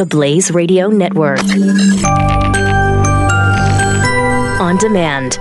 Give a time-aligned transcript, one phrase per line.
[0.00, 1.40] the Blaze Radio Network.
[4.58, 5.36] On demand.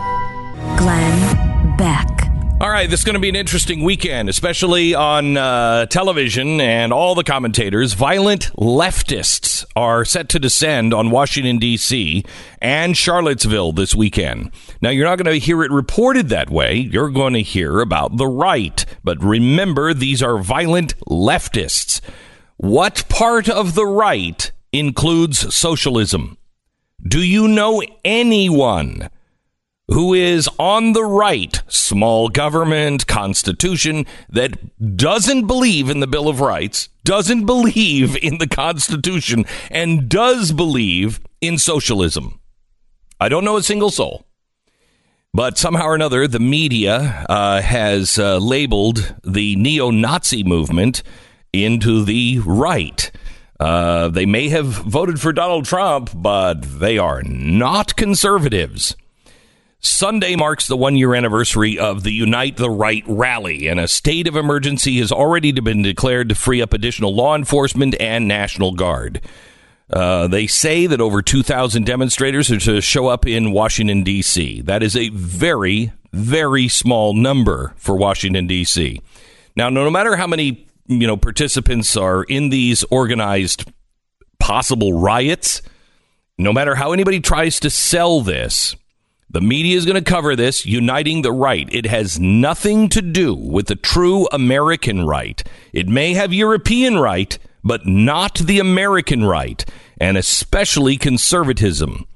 [0.75, 2.05] Glenn Beck.
[2.59, 6.91] All right, this is going to be an interesting weekend, especially on uh, television and
[6.91, 7.93] all the commentators.
[7.93, 12.25] Violent leftists are set to descend on Washington, D.C.
[12.61, 14.51] and Charlottesville this weekend.
[14.81, 16.75] Now, you're not going to hear it reported that way.
[16.75, 18.85] You're going to hear about the right.
[19.05, 22.01] But remember, these are violent leftists.
[22.61, 26.37] What part of the right includes socialism?
[27.01, 29.09] Do you know anyone?
[29.87, 36.41] who is on the right, small government, constitution, that doesn't believe in the Bill of
[36.41, 42.39] Rights, doesn't believe in the Constitution, and does believe in socialism.
[43.19, 44.27] I don't know a single soul.
[45.33, 51.01] But somehow or another, the media uh, has uh, labeled the neo Nazi movement
[51.53, 53.11] into the right.
[53.59, 58.95] Uh, they may have voted for Donald Trump, but they are not conservatives.
[59.81, 64.27] Sunday marks the one year anniversary of the Unite the Right rally, and a state
[64.27, 69.21] of emergency has already been declared to free up additional law enforcement and National Guard.
[69.89, 74.61] Uh, they say that over 2,000 demonstrators are to show up in Washington, D.C.
[74.61, 79.01] That is a very, very small number for Washington, D.C.
[79.55, 83.71] Now, no matter how many you know participants are in these organized
[84.39, 85.61] possible riots,
[86.37, 88.75] no matter how anybody tries to sell this,
[89.29, 91.67] the media is going to cover this, uniting the right.
[91.71, 95.43] It has nothing to do with the true American right.
[95.71, 99.63] It may have European right, but not the American right,
[100.01, 102.07] and especially conservatism.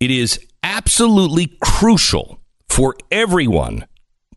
[0.00, 3.84] It is absolutely crucial for everyone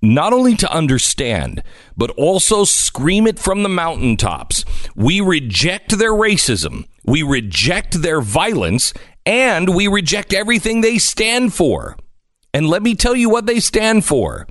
[0.01, 1.63] not only to understand,
[1.97, 4.63] but also scream it from the mountaintops.
[4.95, 8.93] We reject their racism, we reject their violence,
[9.25, 11.97] and we reject everything they stand for.
[12.53, 14.47] And let me tell you what they stand for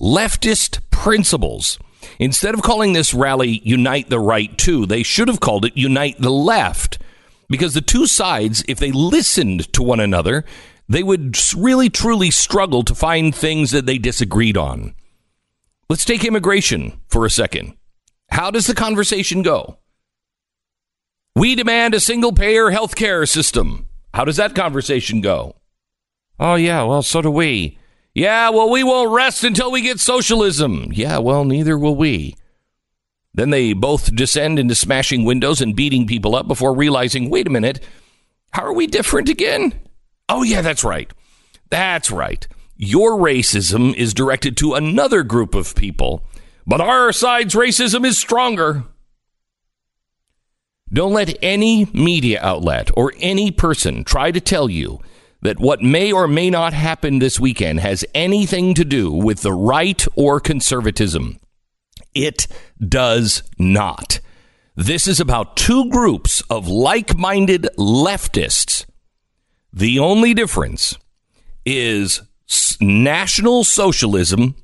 [0.00, 1.78] leftist principles.
[2.18, 6.18] Instead of calling this rally Unite the Right 2, they should have called it Unite
[6.18, 6.98] the Left.
[7.48, 10.44] Because the two sides, if they listened to one another,
[10.88, 14.94] they would really truly struggle to find things that they disagreed on.
[15.88, 17.76] Let's take immigration for a second.
[18.30, 19.78] How does the conversation go?
[21.34, 23.88] We demand a single payer health care system.
[24.14, 25.56] How does that conversation go?
[26.38, 27.78] Oh, yeah, well, so do we.
[28.14, 30.90] Yeah, well, we won't rest until we get socialism.
[30.92, 32.34] Yeah, well, neither will we.
[33.34, 37.50] Then they both descend into smashing windows and beating people up before realizing, wait a
[37.50, 37.84] minute,
[38.52, 39.74] how are we different again?
[40.28, 41.12] Oh, yeah, that's right.
[41.70, 42.46] That's right.
[42.76, 46.24] Your racism is directed to another group of people,
[46.66, 48.84] but our side's racism is stronger.
[50.92, 55.00] Don't let any media outlet or any person try to tell you
[55.42, 59.52] that what may or may not happen this weekend has anything to do with the
[59.52, 61.38] right or conservatism.
[62.14, 62.46] It
[62.80, 64.20] does not.
[64.74, 68.86] This is about two groups of like minded leftists.
[69.76, 70.96] The only difference
[71.66, 72.22] is
[72.80, 74.54] national socialism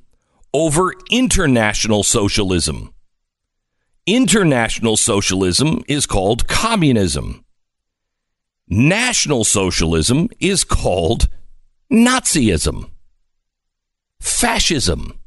[0.55, 2.95] over international socialism.
[4.07, 7.45] International socialism is called communism.
[8.67, 11.29] National Socialism is called
[11.91, 12.89] Nazism,
[14.19, 15.19] fascism.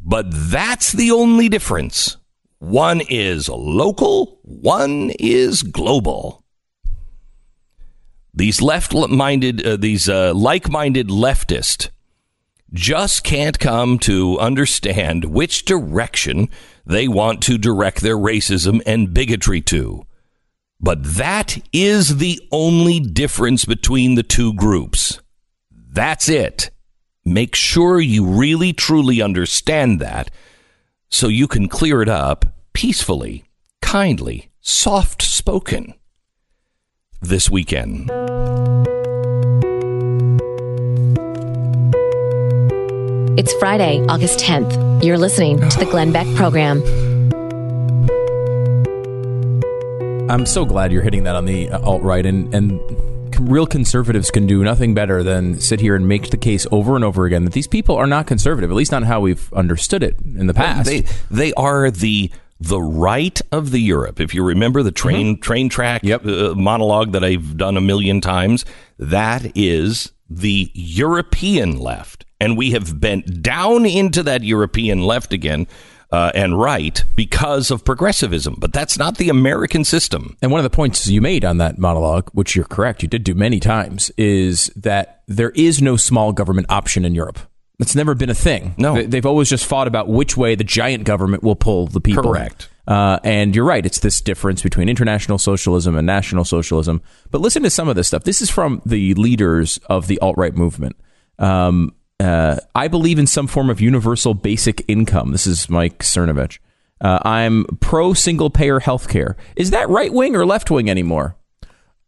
[0.00, 2.16] But that's the only difference.
[2.60, 6.39] One is local, one is global.
[8.32, 11.90] These left-minded, uh, these uh, like-minded leftists
[12.72, 16.48] just can't come to understand which direction
[16.86, 20.06] they want to direct their racism and bigotry to.
[20.80, 25.20] But that is the only difference between the two groups.
[25.70, 26.70] That's it.
[27.24, 30.30] Make sure you really truly understand that
[31.10, 33.44] so you can clear it up peacefully,
[33.82, 35.94] kindly, soft spoken
[37.20, 38.10] this weekend.
[43.38, 45.02] It's Friday, August 10th.
[45.02, 46.82] You're listening to the Glenn Beck program.
[50.30, 52.80] I'm so glad you're hitting that on the uh, alt right, and and
[53.40, 57.04] real conservatives can do nothing better than sit here and make the case over and
[57.04, 60.16] over again that these people are not conservative, at least not how we've understood it
[60.20, 60.88] in the past.
[60.88, 64.20] They they are the the right of the Europe.
[64.20, 65.40] If you remember the train mm-hmm.
[65.40, 66.24] train track yep.
[66.24, 68.64] uh, monologue that I've done a million times,
[68.98, 75.66] that is the European left, and we have bent down into that European left again
[76.12, 78.56] uh, and right because of progressivism.
[78.58, 80.36] But that's not the American system.
[80.42, 83.24] And one of the points you made on that monologue, which you're correct, you did
[83.24, 87.38] do many times, is that there is no small government option in Europe.
[87.80, 88.74] It's never been a thing.
[88.76, 89.02] No.
[89.02, 92.22] They've always just fought about which way the giant government will pull the people.
[92.22, 92.68] Correct.
[92.86, 93.86] Uh, and you're right.
[93.86, 97.00] It's this difference between international socialism and national socialism.
[97.30, 98.24] But listen to some of this stuff.
[98.24, 100.96] This is from the leaders of the alt right movement.
[101.38, 105.32] Um, uh, I believe in some form of universal basic income.
[105.32, 106.58] This is Mike Cernovich.
[107.00, 109.36] Uh, I'm pro single payer health care.
[109.56, 111.36] Is that right wing or left wing anymore?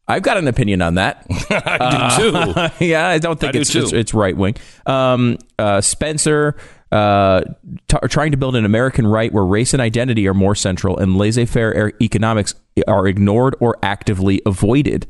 [0.09, 1.27] I've got an opinion on that.
[1.51, 2.85] I do too.
[2.85, 3.83] yeah, I don't think I it's, too.
[3.83, 4.57] it's it's right wing.
[4.85, 6.57] Um, uh, Spencer
[6.91, 7.43] uh,
[7.89, 11.17] t- trying to build an American right where race and identity are more central, and
[11.17, 12.55] laissez-faire economics
[12.87, 15.07] are ignored or actively avoided.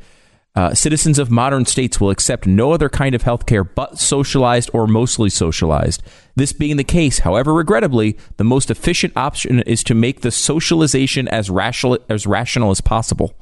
[0.54, 4.68] Uh, citizens of modern states will accept no other kind of health care but socialized
[4.74, 6.02] or mostly socialized.
[6.36, 11.26] This being the case, however, regrettably, the most efficient option is to make the socialization
[11.28, 13.34] as rational as rational as possible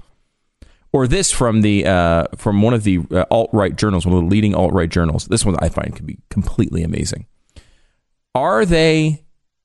[0.93, 4.23] or this from the uh, from one of the uh, alt right journals, one of
[4.25, 5.27] the leading alt right journals.
[5.27, 7.27] This one I find could be completely amazing.
[8.35, 9.25] Are they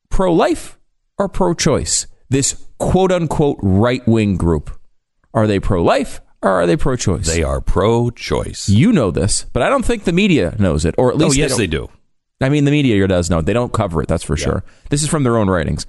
[0.09, 0.77] pro life
[1.17, 2.07] or pro choice?
[2.29, 4.71] This quote unquote right wing group.
[5.33, 7.27] Are they pro life or are they pro choice?
[7.27, 8.69] They are pro choice.
[8.69, 11.37] You know this, but I don't think the media knows it, or at Oh, least
[11.37, 11.89] yes, don't- they do.
[12.41, 13.41] I mean, the media does know.
[13.41, 14.65] They don't cover it, that's for sure.
[14.89, 15.85] This is from their own writings.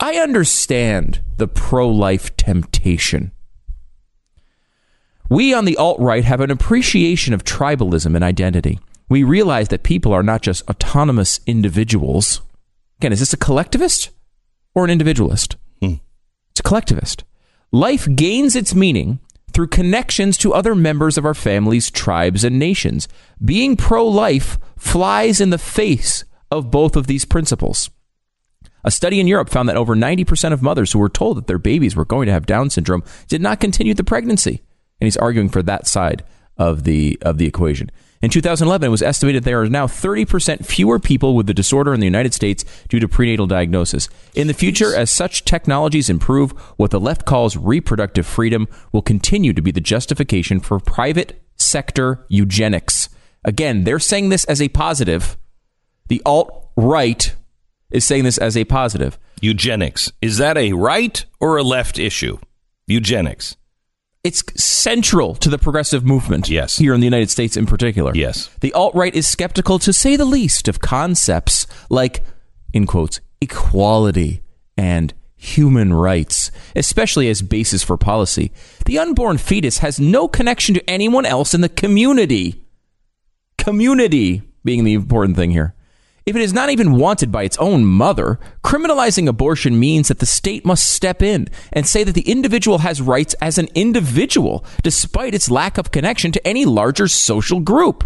[0.00, 3.32] I understand the pro life temptation.
[5.30, 8.80] We on the alt right have an appreciation of tribalism and identity.
[9.08, 12.42] We realize that people are not just autonomous individuals.
[12.98, 14.10] Again, is this a collectivist
[14.74, 15.54] or an individualist?
[15.80, 15.94] Hmm.
[16.50, 17.22] It's a collectivist.
[17.70, 19.20] Life gains its meaning
[19.52, 23.06] through connections to other members of our families, tribes, and nations.
[23.44, 27.88] Being pro life flies in the face of both of these principles.
[28.82, 31.58] A study in Europe found that over 90% of mothers who were told that their
[31.58, 34.62] babies were going to have Down syndrome did not continue the pregnancy.
[35.00, 36.24] And he's arguing for that side
[36.56, 37.90] of the of the equation.
[38.22, 42.00] In 2011, it was estimated there are now 30% fewer people with the disorder in
[42.00, 44.10] the United States due to prenatal diagnosis.
[44.34, 49.54] In the future, as such technologies improve, what the left calls reproductive freedom will continue
[49.54, 53.08] to be the justification for private sector eugenics.
[53.42, 55.38] Again, they're saying this as a positive.
[56.08, 57.34] The alt right
[57.90, 59.18] is saying this as a positive.
[59.40, 60.12] Eugenics.
[60.20, 62.38] Is that a right or a left issue?
[62.86, 63.56] Eugenics.
[64.22, 66.50] It's central to the progressive movement.
[66.50, 66.76] Yes.
[66.76, 68.12] Here in the United States in particular.
[68.14, 68.50] Yes.
[68.60, 72.22] The alt right is skeptical, to say the least, of concepts like,
[72.74, 74.42] in quotes, equality
[74.76, 78.52] and human rights, especially as basis for policy.
[78.84, 82.62] The unborn fetus has no connection to anyone else in the community.
[83.56, 85.74] Community being the important thing here.
[86.26, 90.26] If it is not even wanted by its own mother, criminalizing abortion means that the
[90.26, 95.34] state must step in and say that the individual has rights as an individual, despite
[95.34, 98.04] its lack of connection to any larger social group.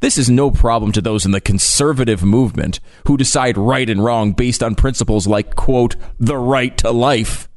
[0.00, 4.32] This is no problem to those in the conservative movement who decide right and wrong
[4.32, 7.48] based on principles like, quote, the right to life.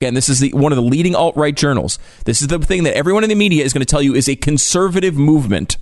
[0.00, 1.98] Again, this is the, one of the leading alt right journals.
[2.24, 4.28] This is the thing that everyone in the media is going to tell you is
[4.28, 5.76] a conservative movement.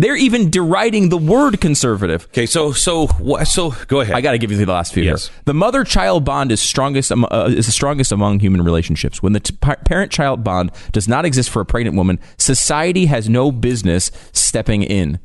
[0.00, 2.26] They're even deriding the word conservative.
[2.26, 3.08] Okay, so so
[3.44, 4.14] so go ahead.
[4.14, 5.02] I got to give you the last few.
[5.02, 5.26] Yes.
[5.26, 5.36] Here.
[5.46, 9.20] The mother-child bond is strongest uh, is the strongest among human relationships.
[9.24, 13.50] When the t- parent-child bond does not exist for a pregnant woman, society has no
[13.50, 15.18] business stepping in.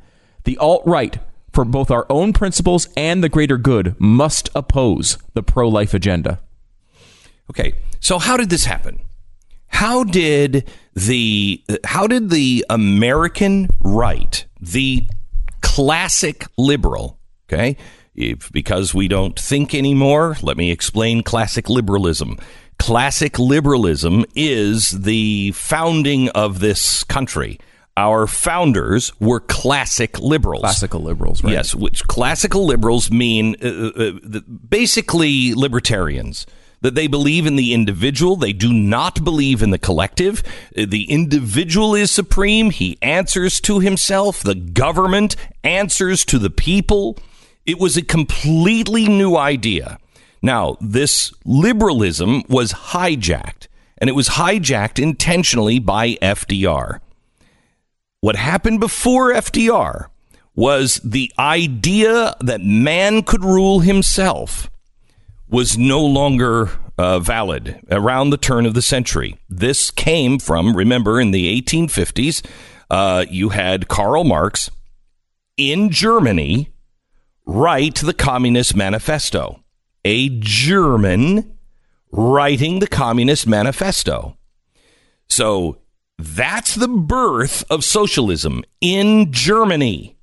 [0.43, 1.19] The alt-right,
[1.51, 6.39] for both our own principles and the greater good, must oppose the pro-life agenda.
[7.51, 9.01] Okay, so how did this happen?
[9.67, 15.03] How did the how did the American right, the
[15.61, 17.77] classic liberal, okay?
[18.15, 22.37] If, because we don't think anymore, let me explain classic liberalism.
[22.77, 27.59] Classic liberalism is the founding of this country.
[27.95, 30.61] Our founders were classic liberals.
[30.61, 31.53] Classical liberals, right?
[31.53, 36.45] Yes, which classical liberals mean uh, uh, uh, basically libertarians.
[36.83, 40.43] That they believe in the individual, they do not believe in the collective.
[40.75, 42.69] The individual is supreme.
[42.71, 44.43] He answers to himself.
[44.43, 47.17] The government answers to the people.
[47.65, 49.97] It was a completely new idea.
[50.41, 56.99] Now, this liberalism was hijacked, and it was hijacked intentionally by FDR.
[58.19, 60.07] What happened before FDR
[60.53, 64.69] was the idea that man could rule himself
[65.53, 69.37] was no longer uh, valid around the turn of the century.
[69.47, 72.43] This came from, remember, in the 1850s,
[72.89, 74.71] uh, you had Karl Marx
[75.55, 76.73] in Germany
[77.45, 79.63] write the Communist Manifesto.
[80.03, 81.55] a German
[82.11, 84.35] writing the Communist Manifesto.
[85.29, 85.77] So
[86.17, 90.17] that's the birth of socialism in Germany.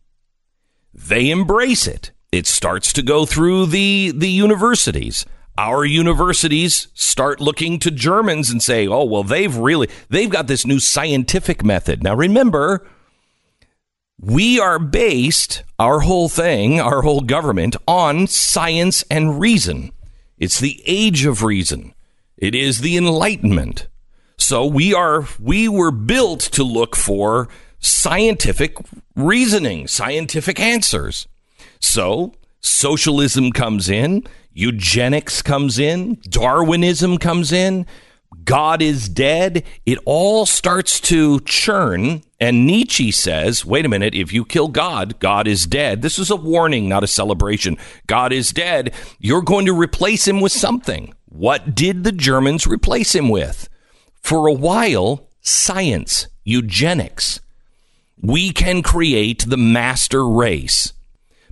[0.92, 2.10] They embrace it.
[2.32, 5.26] It starts to go through the, the universities.
[5.58, 10.64] Our universities start looking to Germans and say, oh, well, they've really, they've got this
[10.64, 12.02] new scientific method.
[12.02, 12.86] Now, remember,
[14.18, 19.92] we are based, our whole thing, our whole government, on science and reason.
[20.38, 21.94] It's the age of reason.
[22.36, 23.88] It is the Enlightenment.
[24.38, 28.76] So we are we were built to look for scientific
[29.14, 31.28] reasoning, scientific answers.
[31.80, 37.86] So socialism comes in, eugenics comes in, Darwinism comes in,
[38.44, 39.64] God is dead.
[39.84, 42.22] It all starts to churn.
[42.38, 46.00] And Nietzsche says, wait a minute, if you kill God, God is dead.
[46.02, 47.76] This is a warning, not a celebration.
[48.06, 48.94] God is dead.
[49.18, 51.14] You're going to replace him with something.
[51.26, 53.68] What did the Germans replace him with?
[54.22, 57.40] For a while, science, eugenics.
[58.22, 60.92] We can create the master race.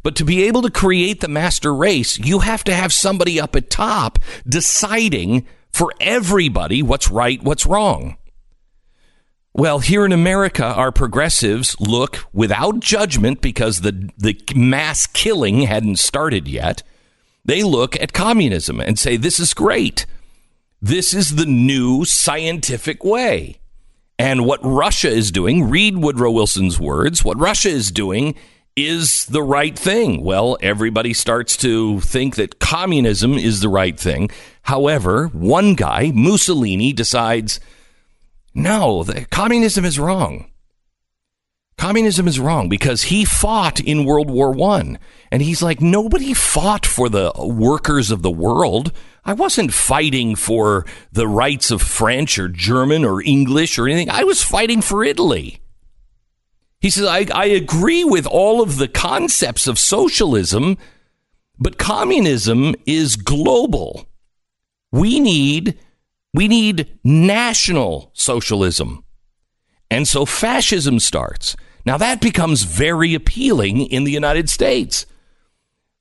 [0.09, 3.55] But to be able to create the master race, you have to have somebody up
[3.55, 8.17] at top deciding for everybody what's right, what's wrong.
[9.53, 15.99] Well, here in America, our progressives look without judgment because the, the mass killing hadn't
[15.99, 16.83] started yet.
[17.45, 20.07] They look at communism and say, this is great.
[20.81, 23.61] This is the new scientific way.
[24.19, 28.37] And what Russia is doing, read Woodrow Wilson's words, what Russia is doing
[28.87, 30.23] is the right thing.
[30.23, 34.31] Well, everybody starts to think that communism is the right thing.
[34.63, 37.61] However, one guy, Mussolini, decides,
[38.55, 40.51] no, the, communism is wrong.
[41.79, 44.99] Communism is wrong because he fought in World War One,
[45.31, 48.93] and he's like, nobody fought for the workers of the world.
[49.25, 54.11] I wasn't fighting for the rights of French or German or English or anything.
[54.11, 55.61] I was fighting for Italy.
[56.81, 60.79] He says, I, I agree with all of the concepts of socialism,
[61.59, 64.07] but communism is global.
[64.93, 65.79] We need,
[66.33, 69.05] we need national socialism.
[69.91, 71.57] And so fascism starts.
[71.85, 75.07] Now that becomes very appealing in the United States.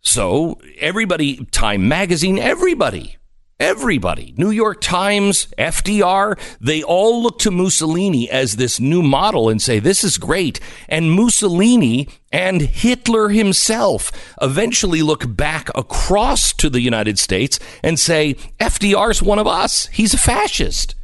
[0.02, 3.18] So everybody, Time Magazine, everybody,
[3.60, 9.62] everybody, New York Times, FDR, they all look to Mussolini as this new model and
[9.62, 10.60] say, this is great.
[10.88, 14.12] And Mussolini and Hitler himself
[14.42, 19.88] eventually look back across to the United States and say, FDR's one of us.
[19.88, 20.96] He's a fascist.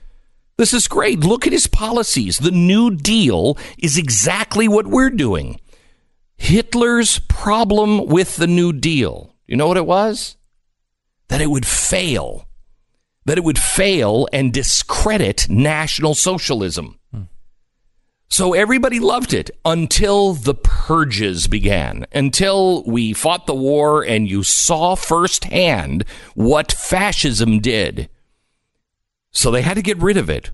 [0.58, 1.22] This is great.
[1.22, 2.38] Look at his policies.
[2.38, 5.60] The New Deal is exactly what we're doing.
[6.38, 10.36] Hitler's problem with the New Deal, you know what it was?
[11.30, 12.48] That it would fail.
[13.26, 17.00] That it would fail and discredit National Socialism.
[18.34, 24.42] So everybody loved it until the purges began, until we fought the war and you
[24.42, 26.04] saw firsthand
[26.34, 28.10] what fascism did.
[29.30, 30.50] So they had to get rid of it.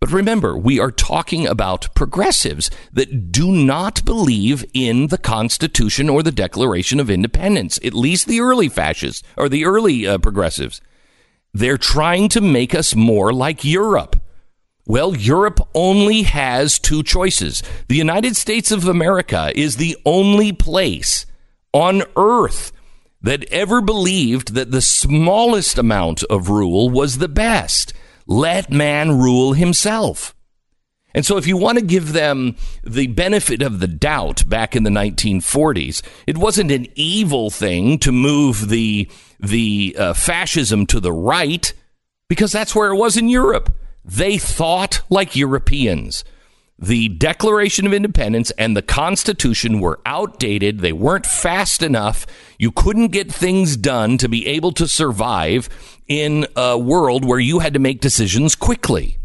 [0.00, 6.22] But remember, we are talking about progressives that do not believe in the Constitution or
[6.22, 10.80] the Declaration of Independence, at least the early fascists or the early uh, progressives.
[11.52, 14.20] They're trying to make us more like Europe.
[14.86, 17.62] Well, Europe only has two choices.
[17.88, 21.26] The United States of America is the only place
[21.72, 22.72] on earth
[23.20, 27.92] that ever believed that the smallest amount of rule was the best.
[28.28, 30.36] Let man rule himself.
[31.14, 32.54] And so, if you want to give them
[32.84, 38.12] the benefit of the doubt back in the 1940s, it wasn't an evil thing to
[38.12, 41.72] move the, the uh, fascism to the right
[42.28, 43.74] because that's where it was in Europe.
[44.04, 46.22] They thought like Europeans
[46.78, 50.78] the Declaration of Independence and the Constitution were outdated.
[50.78, 52.24] They weren't fast enough.
[52.58, 55.68] You couldn't get things done to be able to survive
[56.06, 59.18] in a world where you had to make decisions quickly.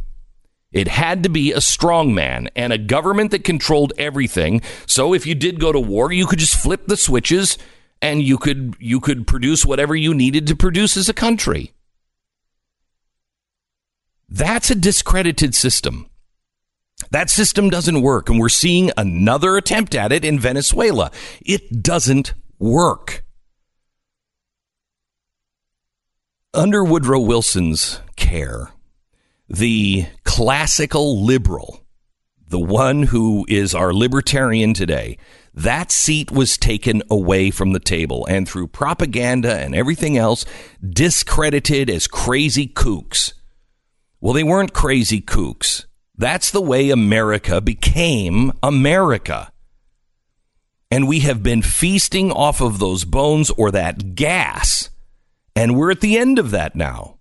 [0.72, 4.62] It had to be a strong man and a government that controlled everything.
[4.88, 7.60] So if you did go to war, you could just flip the switches
[8.02, 11.74] and you could you could produce whatever you needed to produce as a country.
[14.28, 16.08] That's a discredited system.
[17.14, 21.12] That system doesn't work, and we're seeing another attempt at it in Venezuela.
[21.46, 23.24] It doesn't work.
[26.56, 28.72] Under Woodrow Wilson's care,
[29.48, 31.86] the classical liberal,
[32.48, 35.20] the one who is our libertarian today,
[35.54, 40.46] that seat was taken away from the table and through propaganda and everything else
[40.82, 43.34] discredited as crazy kooks.
[44.20, 45.86] Well, they weren't crazy kooks.
[46.24, 49.52] That's the way America became America.
[50.90, 54.90] And we have been feasting off of those bones or that gas.
[55.54, 57.18] And we're at the end of that now.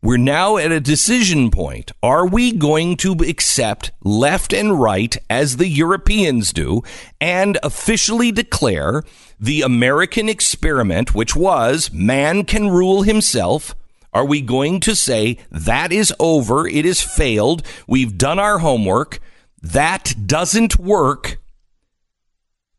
[0.00, 1.90] We're now at a decision point.
[2.04, 6.82] Are we going to accept left and right as the Europeans do
[7.20, 9.02] and officially declare
[9.40, 13.74] the American experiment, which was man can rule himself?
[14.12, 16.66] Are we going to say that is over?
[16.66, 17.62] It has failed.
[17.86, 19.20] We've done our homework.
[19.62, 21.38] That doesn't work.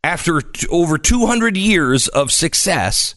[0.03, 3.15] After t- over 200 years of success,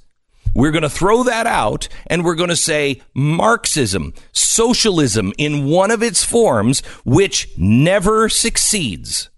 [0.55, 5.91] we're going to throw that out and we're going to say Marxism, socialism in one
[5.91, 9.31] of its forms, which never succeeds.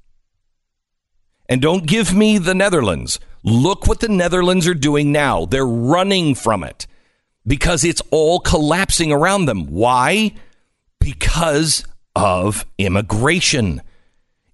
[1.48, 3.20] And don't give me the Netherlands.
[3.42, 5.46] Look what the Netherlands are doing now.
[5.46, 6.86] They're running from it
[7.46, 9.66] because it's all collapsing around them.
[9.66, 10.34] Why?
[11.00, 11.84] Because
[12.14, 13.82] of immigration.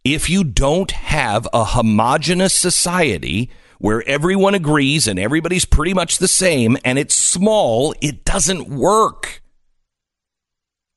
[0.04, 3.50] If you don't have a homogenous society,
[3.82, 9.42] where everyone agrees and everybody's pretty much the same and it's small, it doesn't work.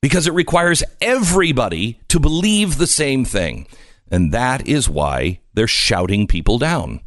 [0.04, 3.66] Because it requires everybody to believe the same thing.
[4.12, 7.02] And that is why they're shouting people down.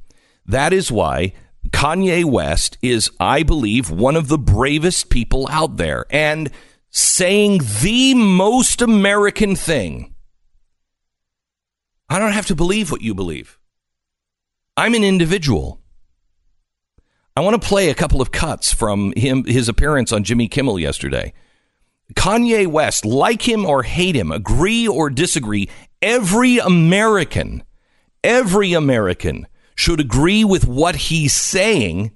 [0.45, 1.33] That is why
[1.70, 6.50] Kanye West is, I believe, one of the bravest people out there and
[6.90, 10.14] saying the most American thing.
[12.08, 13.58] I don't have to believe what you believe.
[14.76, 15.80] I'm an individual.
[17.37, 20.78] I want to play a couple of cuts from him his appearance on Jimmy Kimmel
[20.78, 21.32] yesterday.
[22.14, 25.68] Kanye West, like him or hate him, agree or disagree,
[26.00, 27.62] every American,
[28.25, 29.46] every American
[29.78, 32.11] should agree with what he's saying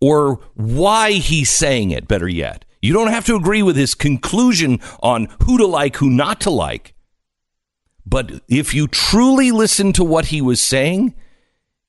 [0.00, 2.64] or why he's saying it, better yet.
[2.80, 6.50] You don't have to agree with his conclusion on who to like, who not to
[6.50, 6.94] like.
[8.06, 11.14] But if you truly listen to what he was saying,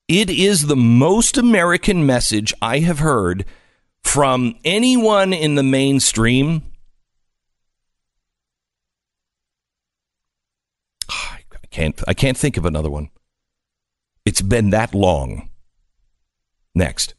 [0.10, 3.46] it is the most American message I have heard
[4.04, 6.64] from anyone in the mainstream.
[11.10, 11.40] I
[11.72, 13.10] can't I can't think of another one.
[14.26, 15.50] It's been that long.
[16.74, 17.14] Next.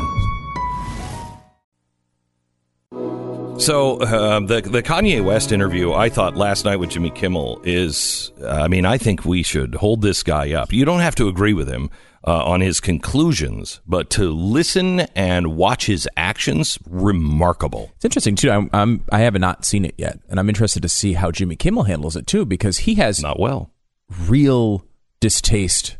[3.59, 8.31] So uh, the the Kanye West interview I thought last night with Jimmy Kimmel is
[8.47, 10.71] I mean I think we should hold this guy up.
[10.73, 11.89] You don't have to agree with him
[12.25, 17.91] uh, on his conclusions, but to listen and watch his actions remarkable.
[17.97, 18.49] It's interesting too.
[18.49, 21.55] I'm, I'm I have not seen it yet, and I'm interested to see how Jimmy
[21.57, 23.71] Kimmel handles it too, because he has Not well.
[24.27, 24.85] real
[25.19, 25.97] distaste.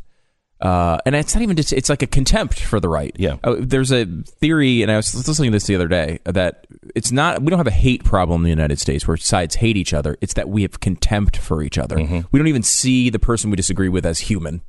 [0.60, 3.14] Uh, and it's not even just, it's like a contempt for the right.
[3.18, 3.36] Yeah.
[3.42, 7.10] Uh, there's a theory, and I was listening to this the other day, that it's
[7.10, 9.94] not, we don't have a hate problem in the United States where sides hate each
[9.94, 10.18] other.
[10.20, 11.96] It's that we have contempt for each other.
[12.30, 14.60] We don't even see the person we disagree with as human.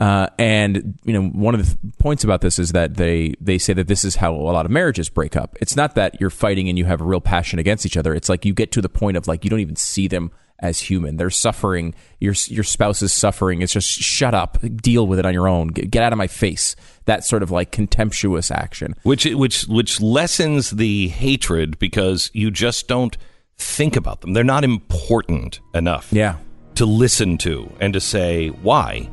[0.00, 3.58] Uh, and you know, one of the th- points about this is that they they
[3.58, 5.56] say that this is how a lot of marriages break up.
[5.60, 8.14] It's not that you're fighting and you have a real passion against each other.
[8.14, 10.80] It's like you get to the point of like you don't even see them as
[10.80, 11.16] human.
[11.16, 11.94] They're suffering.
[12.20, 13.62] Your your spouse is suffering.
[13.62, 15.68] It's just shut up, deal with it on your own.
[15.68, 16.74] Get, get out of my face.
[17.04, 18.94] That sort of like contemptuous action.
[19.02, 23.16] which which which lessens the hatred because you just don't
[23.56, 24.32] think about them.
[24.32, 26.12] They're not important enough.
[26.12, 26.36] Yeah.
[26.76, 29.08] To listen to and to say why.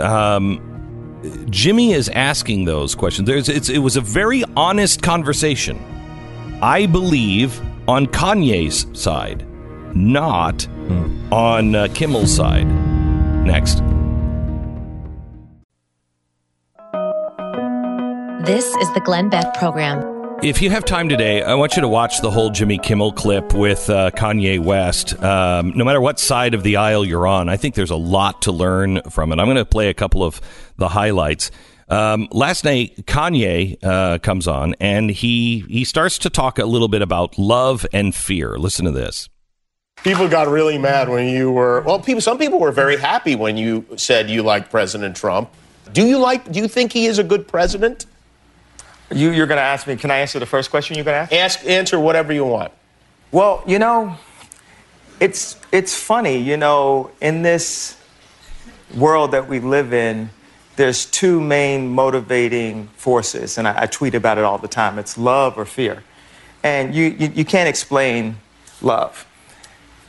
[0.00, 0.70] Um
[1.48, 3.26] Jimmy is asking those questions.
[3.26, 5.78] There's, it was a very honest conversation.
[6.60, 9.46] I believe on Kanye's side,
[9.94, 10.66] not
[11.32, 12.66] on uh, Kimmel's side.
[13.44, 13.82] Next.
[18.46, 20.14] This is the Glenn Beck program.
[20.42, 23.54] If you have time today, I want you to watch the whole Jimmy Kimmel clip
[23.54, 25.18] with uh, Kanye West.
[25.22, 28.42] Um, no matter what side of the aisle you're on, I think there's a lot
[28.42, 29.38] to learn from it.
[29.38, 30.42] I'm going to play a couple of
[30.76, 31.50] the highlights.
[31.88, 36.88] Um, last night, Kanye uh, comes on and he he starts to talk a little
[36.88, 38.58] bit about love and fear.
[38.58, 39.28] Listen to this.
[40.04, 41.98] People got really mad when you were well.
[41.98, 45.48] People, some people were very happy when you said you liked President Trump.
[45.92, 46.52] Do you like?
[46.52, 48.04] Do you think he is a good president?
[49.10, 49.96] You, you're going to ask me.
[49.96, 51.58] Can I answer the first question you're going to ask?
[51.58, 52.70] Ask, answer whatever you want.
[53.32, 54.16] Well, you know,
[55.20, 56.36] it's it's funny.
[56.36, 57.96] You know, in this
[58.94, 60.28] world that we live in,
[60.76, 64.98] there's two main motivating forces, and I, I tweet about it all the time.
[64.98, 66.04] It's love or fear,
[66.62, 68.36] and you, you you can't explain
[68.82, 69.26] love.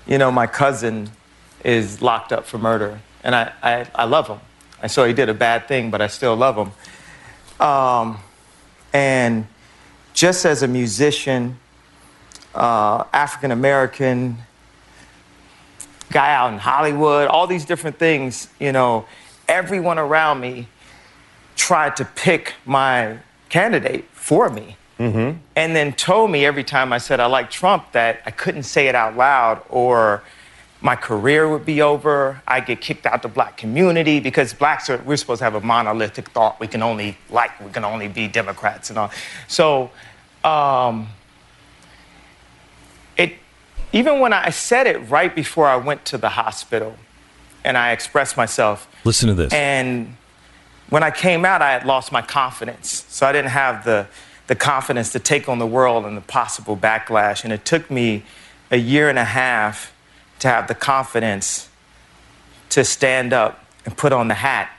[0.06, 1.10] You know, my cousin
[1.64, 4.40] is locked up for murder, and I, I, I love him.
[4.82, 7.66] I saw he did a bad thing, but I still love him.
[7.66, 8.20] Um,
[8.94, 9.48] and
[10.14, 11.58] just as a musician,
[12.54, 14.38] uh, African American,
[16.12, 19.06] guy out in Hollywood, all these different things, you know,
[19.48, 20.68] everyone around me
[21.56, 23.18] tried to pick my
[23.50, 24.78] candidate for me.
[25.00, 25.40] Mm-hmm.
[25.56, 28.88] And then told me every time I said I like Trump that I couldn't say
[28.88, 30.24] it out loud or
[30.82, 32.42] my career would be over.
[32.48, 35.62] I get kicked out the black community because blacks are, we're supposed to have a
[35.62, 36.60] monolithic thought.
[36.60, 39.12] We can only like, we can only be Democrats and all.
[39.48, 39.90] So,
[40.44, 41.08] um,
[43.18, 43.34] it,
[43.92, 46.96] even when I said it right before I went to the hospital
[47.64, 48.88] and I expressed myself.
[49.04, 49.52] Listen to this.
[49.52, 50.16] And
[50.90, 53.06] when I came out, I had lost my confidence.
[53.10, 54.08] So I didn't have the,
[54.48, 57.44] the confidence to take on the world and the possible backlash.
[57.44, 58.24] And it took me
[58.72, 59.94] a year and a half
[60.40, 61.70] to have the confidence
[62.70, 64.70] to stand up and put on the hat,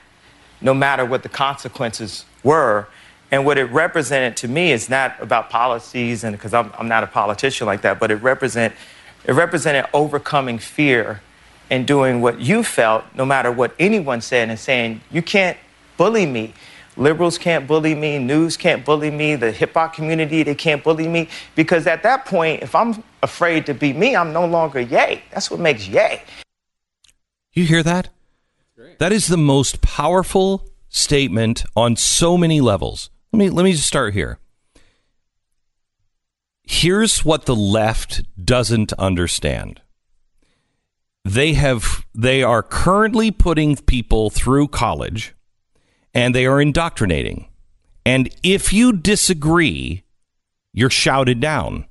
[0.61, 2.87] no matter what the consequences were.
[3.31, 7.03] And what it represented to me is not about policies, and because I'm, I'm not
[7.03, 8.73] a politician like that, but it represent
[9.25, 11.21] it represented overcoming fear
[11.69, 15.57] and doing what you felt, no matter what anyone said, and saying, "You can't
[15.97, 16.53] bully me."
[16.97, 21.07] Liberals can't bully me, news can't bully me, the hip hop community, they can't bully
[21.07, 21.29] me.
[21.55, 25.21] Because at that point, if I'm afraid to be me, I'm no longer Ye.
[25.31, 26.21] That's what makes Ye.
[27.53, 28.09] You hear that?
[28.99, 33.09] That is the most powerful statement on so many levels.
[33.31, 34.39] Let me let me just start here.
[36.63, 39.81] Here's what the left doesn't understand.
[41.23, 45.33] They have they are currently putting people through college
[46.17, 47.47] and they are indoctrinating.
[48.03, 50.03] And if you disagree,
[50.73, 51.85] you're shouted down.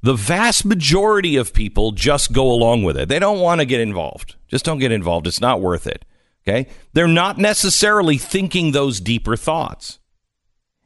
[0.00, 3.08] The vast majority of people just go along with it.
[3.08, 4.36] They don't want to get involved.
[4.46, 5.26] Just don't get involved.
[5.26, 6.04] It's not worth it.
[6.46, 6.70] Okay?
[6.92, 9.98] They're not necessarily thinking those deeper thoughts.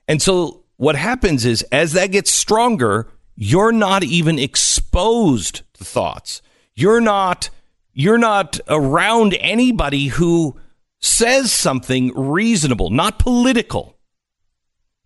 [0.08, 3.06] And so what happens is as that gets stronger,
[3.36, 6.40] you're not even exposed to thoughts.
[6.74, 7.50] You're not
[7.92, 10.58] you're not around anybody who
[11.02, 13.98] says something reasonable, not political,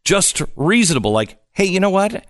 [0.04, 2.26] just reasonable, like, hey, you know what?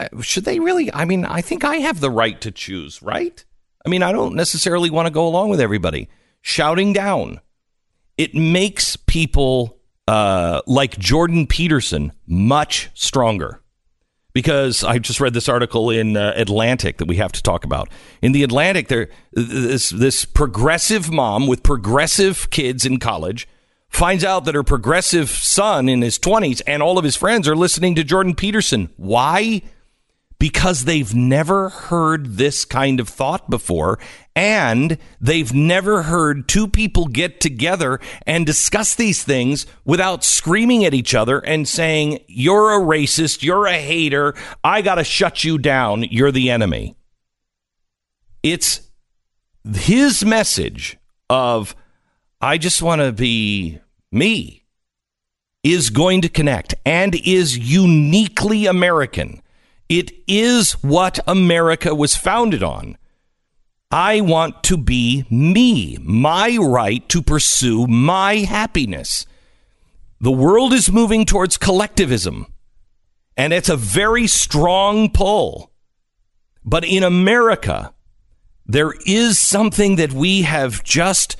[0.00, 0.92] Uh, should they really?
[0.92, 3.44] I mean, I think I have the right to choose, right?
[3.84, 6.08] I mean, I don't necessarily want to go along with everybody.
[6.40, 7.40] Shouting down.
[8.16, 9.78] It makes people
[10.08, 13.62] uh, like Jordan Peterson much stronger
[14.36, 17.88] because I just read this article in uh, Atlantic that we have to talk about.
[18.20, 23.48] In the Atlantic, there this this progressive mom with progressive kids in college
[23.88, 27.56] finds out that her progressive son in his 20s and all of his friends are
[27.56, 28.90] listening to Jordan Peterson.
[28.98, 29.62] Why?
[30.38, 33.98] Because they've never heard this kind of thought before
[34.34, 40.92] and they've never heard two people get together and discuss these things without screaming at
[40.92, 45.56] each other and saying, You're a racist, you're a hater, I got to shut you
[45.56, 46.96] down, you're the enemy.
[48.42, 48.82] It's
[49.74, 50.98] his message
[51.30, 51.74] of,
[52.40, 53.80] I just want to be
[54.12, 54.64] me,
[55.64, 59.42] is going to connect and is uniquely American
[59.88, 62.96] it is what America was founded on.
[63.90, 69.26] I want to be me, my right to pursue my happiness.
[70.20, 72.46] The world is moving towards collectivism,
[73.36, 75.70] and it's a very strong pull.
[76.64, 77.94] But in America,
[78.66, 81.36] there is something that we have just,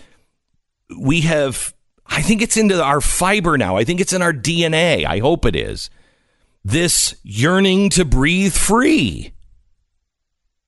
[0.96, 1.74] we have
[2.08, 3.76] I think it's into our fiber now.
[3.76, 5.04] I think it's in our DNA.
[5.04, 5.90] I hope it is.
[6.66, 9.32] This yearning to breathe free.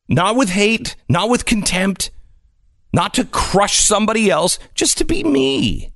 [0.09, 2.13] Not with hate, not with contempt,
[2.93, 5.93] not to crush somebody else, just to be me.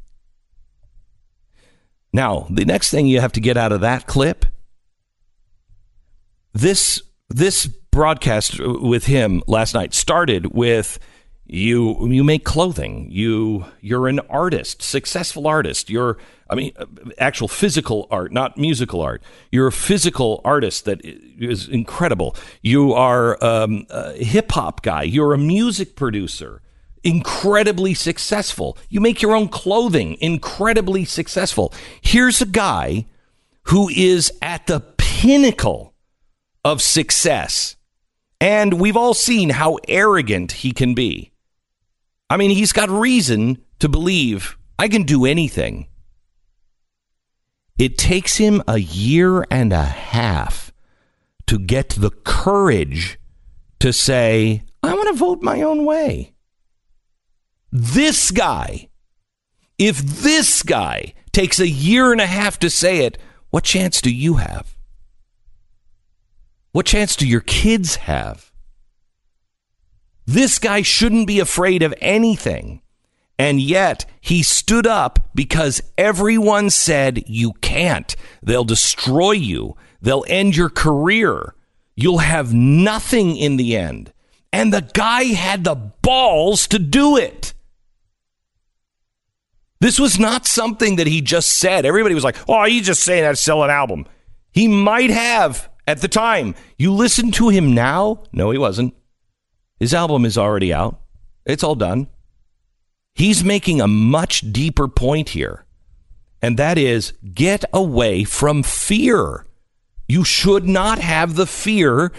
[2.12, 4.44] Now, the next thing you have to get out of that clip
[6.52, 10.98] this this broadcast with him last night started with
[11.46, 16.18] you you make clothing you you're an artist successful artist you're
[16.52, 16.72] i mean
[17.18, 19.22] actual physical art not musical art.
[19.50, 22.36] You're a physical artist that is incredible.
[22.62, 25.02] You are um, a hip hop guy.
[25.02, 26.62] You're a music producer.
[27.04, 28.78] Incredibly successful.
[28.88, 30.16] You make your own clothing.
[30.20, 31.72] Incredibly successful.
[32.00, 33.06] Here's a guy
[33.64, 35.94] who is at the pinnacle
[36.64, 37.76] of success.
[38.40, 41.32] And we've all seen how arrogant he can be.
[42.30, 45.86] I mean, he's got reason to believe I can do anything.
[47.78, 50.72] It takes him a year and a half
[51.46, 53.18] to get the courage
[53.80, 56.34] to say, I want to vote my own way.
[57.70, 58.88] This guy,
[59.78, 63.18] if this guy takes a year and a half to say it,
[63.50, 64.76] what chance do you have?
[66.72, 68.52] What chance do your kids have?
[70.26, 72.81] This guy shouldn't be afraid of anything.
[73.42, 78.14] And yet he stood up because everyone said, You can't.
[78.40, 79.76] They'll destroy you.
[80.00, 81.56] They'll end your career.
[81.96, 84.12] You'll have nothing in the end.
[84.52, 87.52] And the guy had the balls to do it.
[89.80, 91.84] This was not something that he just said.
[91.84, 94.06] Everybody was like, Oh, he's just saying that to sell an album.
[94.52, 96.54] He might have at the time.
[96.78, 98.22] You listen to him now?
[98.32, 98.94] No, he wasn't.
[99.80, 101.00] His album is already out,
[101.44, 102.06] it's all done.
[103.14, 105.64] He's making a much deeper point here,
[106.40, 109.44] and that is get away from fear.
[110.08, 112.12] You should not have the fear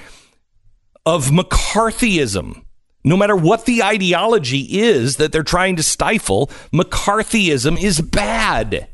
[1.05, 2.63] of McCarthyism.
[3.03, 8.87] No matter what the ideology is that they're trying to stifle, McCarthyism is bad.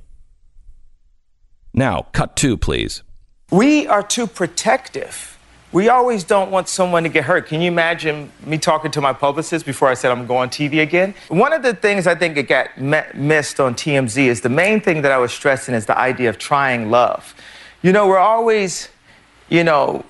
[1.73, 3.03] Now, cut two, please.
[3.51, 5.38] We are too protective
[5.71, 7.47] we always don't want someone to get hurt.
[7.47, 10.81] Can you imagine me talking to my publicist before I said I'm going on TV
[10.81, 11.13] again?
[11.27, 12.75] One of the things I think it got
[13.15, 16.39] missed on TMZ is the main thing that I was stressing is the idea of
[16.39, 17.35] trying love.
[17.83, 18.89] You know, we're always,
[19.47, 20.05] you know,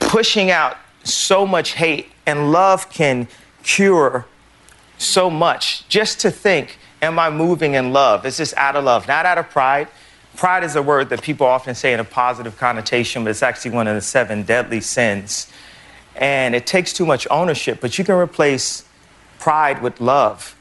[0.00, 3.28] pushing out so much hate, and love can
[3.62, 4.26] cure
[4.98, 5.86] so much.
[5.88, 8.26] Just to think, am I moving in love?
[8.26, 9.88] Is this out of love, not out of pride?
[10.36, 13.70] Pride is a word that people often say in a positive connotation, but it's actually
[13.70, 15.50] one of the seven deadly sins.
[16.14, 18.84] And it takes too much ownership, but you can replace
[19.38, 20.56] pride with love.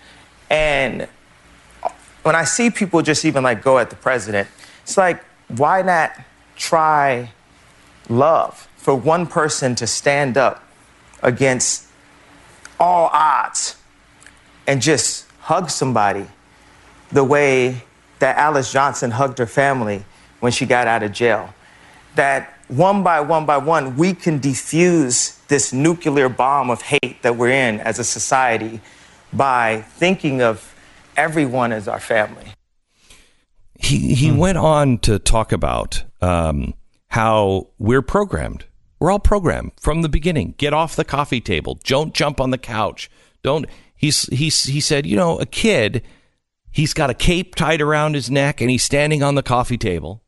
[0.49, 1.07] And
[2.23, 4.47] when I see people just even like go at the president,
[4.83, 6.11] it's like, why not
[6.55, 7.31] try
[8.09, 10.63] love for one person to stand up
[11.21, 11.87] against
[12.79, 13.75] all odds
[14.67, 16.27] and just hug somebody
[17.11, 17.83] the way
[18.25, 20.03] that Alice Johnson hugged her family
[20.39, 21.53] when she got out of jail.
[22.15, 27.35] That one by one by one, we can defuse this nuclear bomb of hate that
[27.35, 28.81] we're in as a society
[29.31, 30.73] by thinking of
[31.15, 32.47] everyone as our family.
[33.77, 34.37] He, he hmm.
[34.37, 36.73] went on to talk about um,
[37.09, 38.65] how we're programmed.
[38.99, 40.55] We're all programmed from the beginning.
[40.57, 41.77] Get off the coffee table.
[41.83, 43.07] Don't jump on the couch.
[43.43, 43.67] Don't.
[43.95, 46.01] He's, he's, he said, you know, a kid
[46.75, 50.21] He's got a cape tied around his neck and he's standing on the coffee table.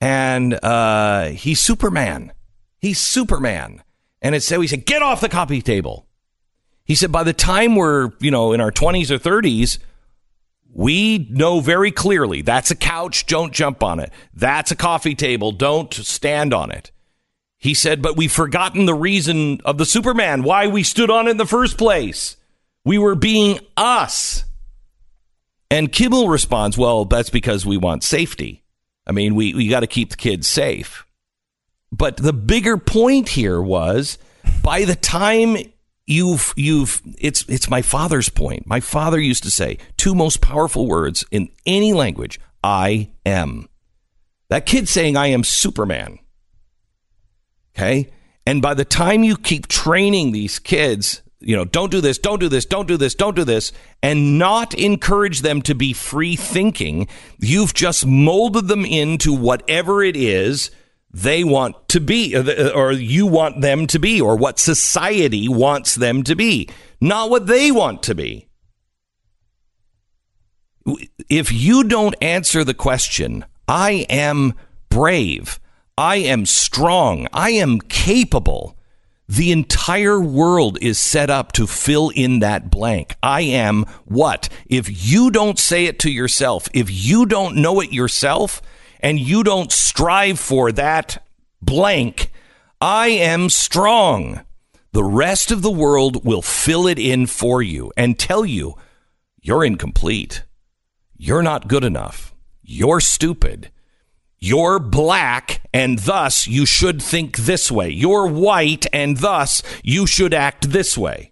[0.00, 2.32] And uh, he's Superman.
[2.78, 3.82] He's Superman.
[4.20, 6.06] And it's so he said, get off the coffee table.
[6.84, 9.78] He said, by the time we're, you know, in our 20s or 30s,
[10.72, 14.12] we know very clearly that's a couch, don't jump on it.
[14.32, 16.92] That's a coffee table, don't stand on it.
[17.58, 21.32] He said, but we've forgotten the reason of the Superman, why we stood on it
[21.32, 22.36] in the first place.
[22.84, 24.44] We were being us.
[25.72, 28.62] And Kimmel responds, well, that's because we want safety.
[29.06, 31.06] I mean, we, we got to keep the kids safe.
[31.90, 34.18] But the bigger point here was
[34.62, 35.56] by the time
[36.06, 38.66] you've you've it's it's my father's point.
[38.66, 43.66] My father used to say two most powerful words in any language, I am.
[44.50, 46.18] That kid saying I am Superman.
[47.74, 48.12] Okay?
[48.46, 52.40] And by the time you keep training these kids you know, don't do this, don't
[52.40, 56.36] do this, don't do this, don't do this, and not encourage them to be free
[56.36, 60.70] thinking, you've just molded them into whatever it is
[61.12, 65.48] they want to be, uh, uh, or you want them to be, or what society
[65.48, 66.68] wants them to be,
[67.00, 68.48] not what they want to be.
[71.28, 74.54] If you don't answer the question, I am
[74.88, 75.60] brave,
[75.96, 78.76] I am strong, I am capable,
[79.36, 83.16] the entire world is set up to fill in that blank.
[83.22, 84.50] I am what?
[84.66, 88.60] If you don't say it to yourself, if you don't know it yourself,
[89.00, 91.26] and you don't strive for that
[91.62, 92.30] blank,
[92.78, 94.42] I am strong.
[94.92, 98.74] The rest of the world will fill it in for you and tell you
[99.40, 100.44] you're incomplete.
[101.16, 102.34] You're not good enough.
[102.60, 103.70] You're stupid.
[104.44, 107.90] You're black, and thus you should think this way.
[107.90, 111.30] You're white, and thus you should act this way.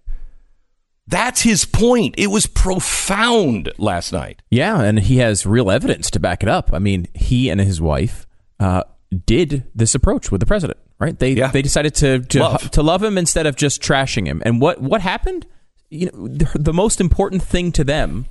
[1.08, 2.14] That's his point.
[2.18, 4.42] It was profound last night.
[4.48, 6.70] Yeah, and he has real evidence to back it up.
[6.72, 8.28] I mean, he and his wife
[8.60, 8.84] uh,
[9.26, 11.18] did this approach with the president, right?
[11.18, 11.48] They Yeah.
[11.48, 12.70] they decided to to Love.
[12.70, 14.40] to love him instead of just trashing him.
[14.46, 15.46] And what what happened?
[15.88, 18.26] You know, the, the most important thing to them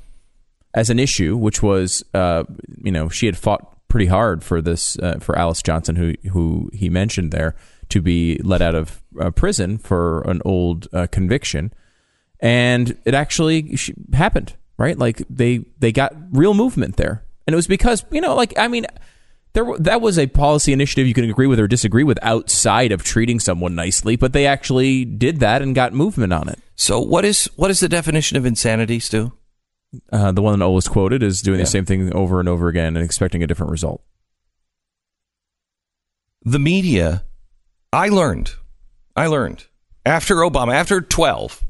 [0.73, 2.45] as an issue, which was, uh,
[2.81, 6.69] you know, she had fought pretty hard for this uh, for Alice Johnson, who who
[6.73, 7.55] he mentioned there,
[7.89, 11.73] to be let out of uh, prison for an old uh, conviction,
[12.39, 13.77] and it actually
[14.13, 14.97] happened, right?
[14.97, 18.67] Like they they got real movement there, and it was because you know, like I
[18.67, 18.85] mean.
[19.53, 23.01] There, that was a policy initiative you can agree with or disagree with outside of
[23.01, 26.59] treating someone nicely, but they actually did that and got movement on it.
[26.75, 29.33] So, what is what is the definition of insanity, Stu?
[30.11, 32.95] Uh, the one that always quoted is doing the same thing over and over again
[32.95, 34.03] and expecting a different result.
[36.43, 37.23] the media,
[37.91, 38.53] I learned,
[39.15, 39.65] I learned
[40.05, 41.63] after Obama, after 12,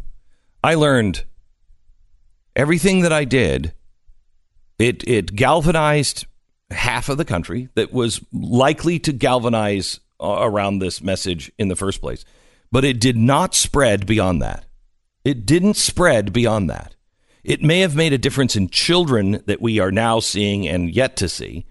[0.64, 1.24] I learned
[2.56, 3.74] everything that I did.
[4.78, 6.26] It, it galvanized
[6.72, 11.76] half of the country that was likely to galvanize uh, around this message in the
[11.76, 12.24] first place.
[12.72, 14.66] But it did not spread beyond that.
[15.26, 16.96] It didn't spread beyond that.
[17.50, 21.16] It may have made a difference in children that we are now seeing and yet
[21.16, 21.66] to see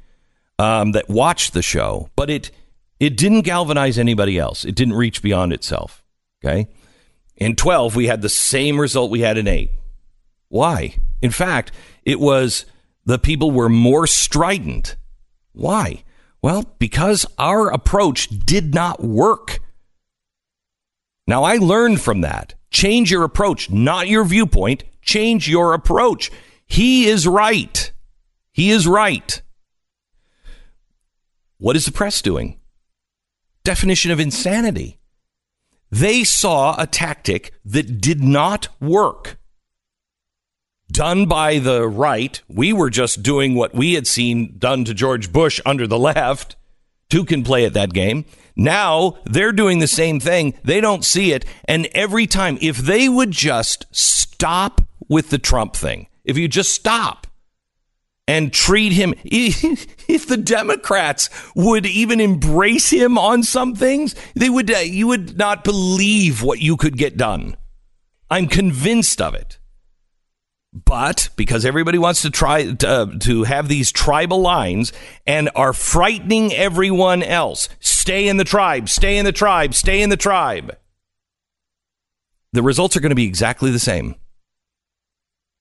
[0.59, 2.51] um, that watched the show, but it
[2.99, 4.65] it didn't galvanize anybody else.
[4.65, 6.03] It didn't reach beyond itself.
[6.43, 6.67] Okay,
[7.37, 9.71] in twelve we had the same result we had in eight.
[10.49, 10.97] Why?
[11.23, 11.71] In fact,
[12.05, 12.67] it was
[13.05, 14.97] the people were more strident.
[15.53, 16.03] Why?
[16.43, 19.61] Well, because our approach did not work.
[21.29, 22.55] Now, I learned from that.
[22.71, 24.85] Change your approach, not your viewpoint.
[25.03, 26.31] Change your approach.
[26.67, 27.93] He is right.
[28.53, 29.41] He is right.
[31.59, 32.61] What is the press doing?
[33.65, 34.99] Definition of insanity.
[35.91, 39.39] They saw a tactic that did not work.
[40.91, 42.41] Done by the right.
[42.49, 46.57] We were just doing what we had seen done to George Bush under the left.
[47.11, 48.25] Two can play at that game.
[48.59, 50.55] Now they're doing the same thing.
[50.65, 51.45] They don't see it.
[51.67, 56.73] And every time, if they would just stop with the Trump thing, if you just
[56.73, 57.29] stop
[58.27, 64.71] and treat him, if the Democrats would even embrace him on some things, they would,
[64.71, 67.57] uh, you would not believe what you could get done.
[68.29, 69.58] I'm convinced of it.
[70.73, 74.93] But because everybody wants to try to, uh, to have these tribal lines
[75.27, 80.11] and are frightening everyone else, stay in the tribe, stay in the tribe, stay in
[80.11, 80.77] the tribe.
[82.53, 84.15] The results are going to be exactly the same.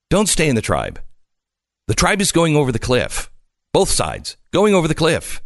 [0.10, 1.02] Don't stay in the tribe.
[1.88, 3.30] The tribe is going over the cliff.
[3.74, 5.42] Both sides going over the cliff.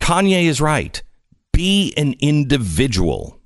[0.00, 1.02] Kanye is right.
[1.52, 3.39] Be an individual.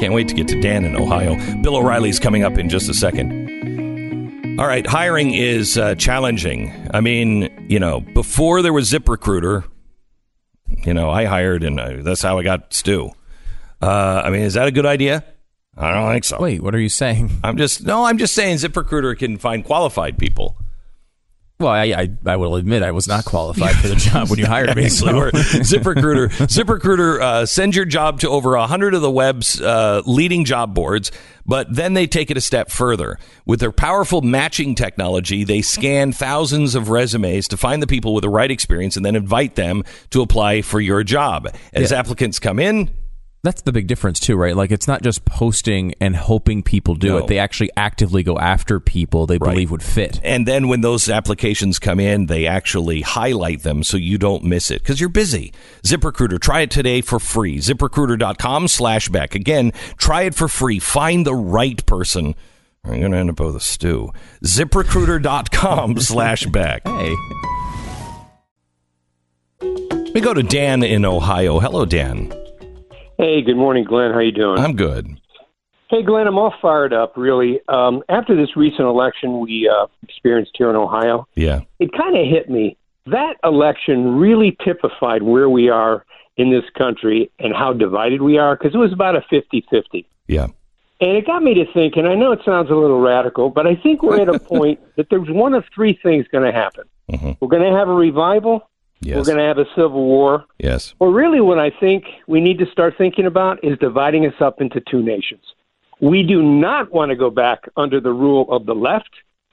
[0.00, 1.36] Can't wait to get to Dan in Ohio.
[1.62, 4.60] Bill O'Reilly's coming up in just a second.
[4.60, 6.72] All right, hiring is uh, challenging.
[6.92, 9.64] I mean, you know, before there was ZipRecruiter,
[10.84, 13.10] you know, I hired and uh, that's how I got Stu.
[13.80, 15.24] Uh, I mean, is that a good idea?
[15.76, 16.38] I don't think so.
[16.38, 17.40] Wait, what are you saying?
[17.42, 18.04] I'm just no.
[18.04, 20.56] I'm just saying ZipRecruiter can find qualified people.
[21.60, 24.46] Well, I, I, I will admit I was not qualified for the job when you
[24.46, 24.88] hired me.
[24.88, 30.44] So- ZipRecruiter, ZipRecruiter uh, sends your job to over hundred of the web's uh, leading
[30.44, 31.12] job boards,
[31.46, 33.18] but then they take it a step further.
[33.46, 38.22] With their powerful matching technology, they scan thousands of resumes to find the people with
[38.22, 41.48] the right experience and then invite them to apply for your job.
[41.72, 42.90] As applicants come in,
[43.44, 44.56] That's the big difference too, right?
[44.56, 47.16] Like it's not just posting and hoping people do No.
[47.18, 47.26] it.
[47.26, 50.18] They actually actively go after people they believe would fit.
[50.24, 54.70] And then when those applications come in, they actually highlight them so you don't miss
[54.70, 55.52] it because you're busy.
[55.82, 57.58] ZipRecruiter, try it today for free.
[57.58, 59.34] ZipRecruiter.com slash Beck.
[59.34, 60.78] Again, try it for free.
[60.78, 62.34] Find the right person.
[62.82, 64.10] I'm going to end up with a stew.
[64.42, 66.80] ZipRecruiter.com slash Beck.
[66.88, 67.14] Hey.
[70.14, 71.58] We go to Dan in Ohio.
[71.60, 72.32] Hello, Dan.
[73.18, 74.12] Hey, good morning, Glenn.
[74.12, 74.58] How you doing?
[74.58, 75.06] I'm good.
[75.88, 77.60] Hey, Glenn, I'm all fired up, really.
[77.68, 81.60] Um, after this recent election we uh, experienced here in Ohio, Yeah.
[81.78, 82.76] it kind of hit me.
[83.06, 86.04] That election really typified where we are
[86.36, 90.06] in this country and how divided we are because it was about a 50 50.
[90.26, 90.46] Yeah.
[91.00, 93.66] And it got me to think, and I know it sounds a little radical, but
[93.66, 96.84] I think we're at a point that there's one of three things going to happen.
[97.12, 97.36] Mhm.
[97.40, 98.68] We're going to have a revival,
[99.04, 99.16] Yes.
[99.16, 100.94] we're going to have a civil war, yes.
[100.98, 104.60] Well, really, what I think we need to start thinking about is dividing us up
[104.60, 105.42] into two nations.
[106.00, 109.10] We do not want to go back under the rule of the left.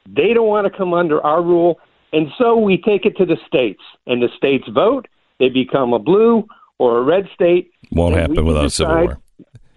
[0.07, 1.79] They don't want to come under our rule.
[2.13, 5.07] And so we take it to the states, and the states vote.
[5.39, 6.47] They become a blue
[6.77, 7.71] or a red state.
[7.91, 9.17] Won't happen without a civil war.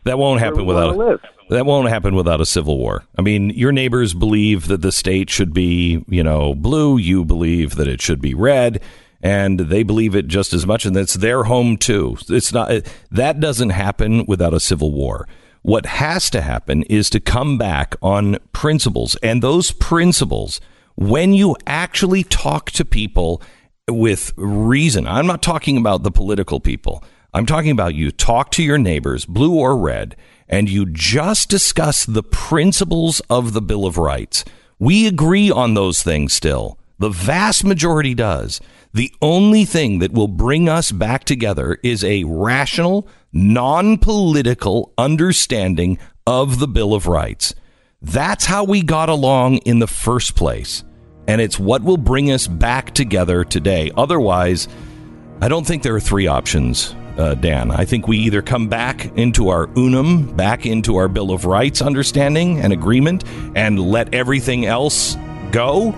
[0.04, 1.18] That won't happen without wanna
[1.50, 3.04] that won't happen without a civil war.
[3.18, 6.96] I mean, your neighbors believe that the state should be, you know, blue.
[6.96, 8.80] You believe that it should be red,
[9.24, 12.16] and they believe it just as much, and that's their home too.
[12.28, 12.70] It's not
[13.10, 15.26] that doesn't happen without a civil war.
[15.62, 20.60] What has to happen is to come back on principles, and those principles,
[20.94, 23.42] when you actually talk to people
[23.88, 25.06] with reason.
[25.06, 27.04] I'm not talking about the political people.
[27.32, 30.16] I'm talking about you talk to your neighbors, blue or red,
[30.48, 34.44] and you just discuss the principles of the Bill of Rights.
[34.78, 36.78] We agree on those things still.
[36.98, 38.60] The vast majority does.
[38.94, 45.98] The only thing that will bring us back together is a rational, non political understanding
[46.28, 47.56] of the Bill of Rights.
[48.00, 50.84] That's how we got along in the first place.
[51.26, 53.90] And it's what will bring us back together today.
[53.96, 54.68] Otherwise,
[55.40, 57.72] I don't think there are three options, uh, Dan.
[57.72, 61.82] I think we either come back into our unum, back into our Bill of Rights
[61.82, 63.24] understanding and agreement,
[63.56, 65.16] and let everything else
[65.50, 65.92] go,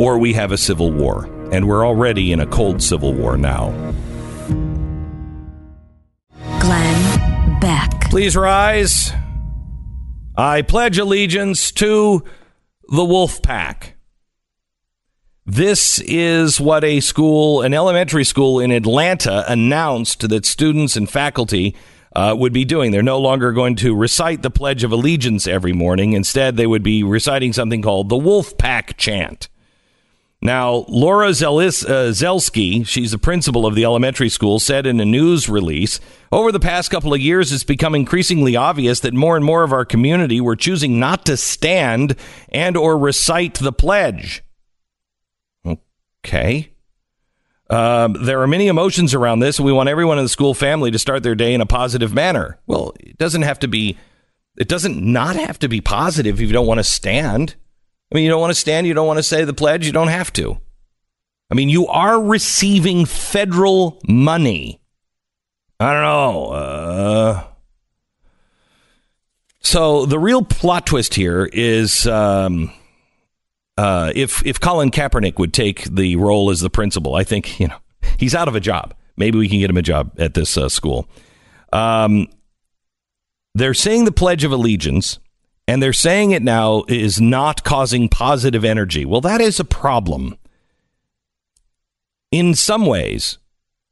[0.00, 1.28] or we have a civil war.
[1.52, 3.70] And we're already in a cold civil war now.
[6.58, 8.10] Glenn Beck.
[8.10, 9.12] Please rise.
[10.36, 12.24] I pledge allegiance to
[12.88, 13.96] the Wolf Pack.
[15.44, 21.76] This is what a school, an elementary school in Atlanta, announced that students and faculty
[22.14, 22.92] uh, would be doing.
[22.92, 26.12] They're no longer going to recite the Pledge of Allegiance every morning.
[26.12, 29.48] Instead, they would be reciting something called the Wolf Pack chant.
[30.44, 35.04] Now, Laura Zelis, uh, Zelsky, she's the principal of the elementary school, said in a
[35.04, 36.00] news release,
[36.32, 39.72] over the past couple of years, it's become increasingly obvious that more and more of
[39.72, 42.16] our community were choosing not to stand
[42.48, 44.42] and or recite the pledge.
[45.64, 46.72] Okay.
[47.70, 50.90] Um, there are many emotions around this, and we want everyone in the school family
[50.90, 52.58] to start their day in a positive manner.
[52.66, 53.96] Well, it doesn't have to be,
[54.58, 57.54] it doesn't not have to be positive if you don't want to stand.
[58.12, 59.92] I mean, you don't want to stand, you don't want to say the pledge, you
[59.92, 60.58] don't have to.
[61.50, 64.80] I mean, you are receiving federal money.
[65.80, 66.46] I don't know.
[66.48, 67.44] Uh,
[69.60, 72.70] so the real plot twist here is um,
[73.78, 77.68] uh, if if Colin Kaepernick would take the role as the principal, I think you
[77.68, 77.78] know
[78.18, 78.94] he's out of a job.
[79.16, 81.08] Maybe we can get him a job at this uh, school.
[81.72, 82.28] Um,
[83.54, 85.18] they're saying the Pledge of Allegiance,
[85.68, 89.04] and they're saying it now is not causing positive energy.
[89.04, 90.36] Well, that is a problem.
[92.30, 93.38] In some ways,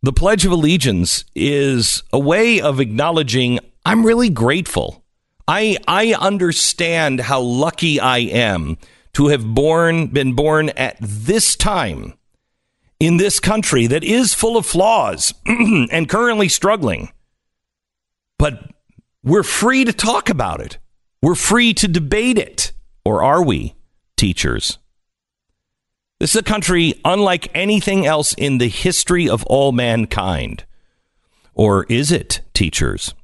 [0.03, 5.05] the Pledge of Allegiance is a way of acknowledging I'm really grateful.
[5.47, 8.79] I I understand how lucky I am
[9.15, 12.15] to have born been born at this time
[12.99, 17.11] in this country that is full of flaws and currently struggling.
[18.39, 18.71] But
[19.23, 20.79] we're free to talk about it.
[21.23, 22.73] We're free to debate it.
[23.05, 23.75] Or are we,
[24.17, 24.79] teachers?
[26.19, 30.65] This is a country unlike anything else in the history of all mankind.
[31.55, 33.15] Or is it, teachers?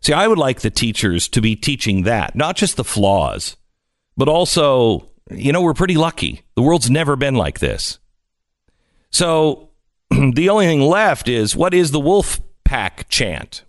[0.00, 3.56] See, I would like the teachers to be teaching that, not just the flaws,
[4.16, 6.42] but also, you know, we're pretty lucky.
[6.56, 7.98] The world's never been like this.
[9.10, 9.70] So
[10.10, 13.64] the only thing left is what is the wolf pack chant?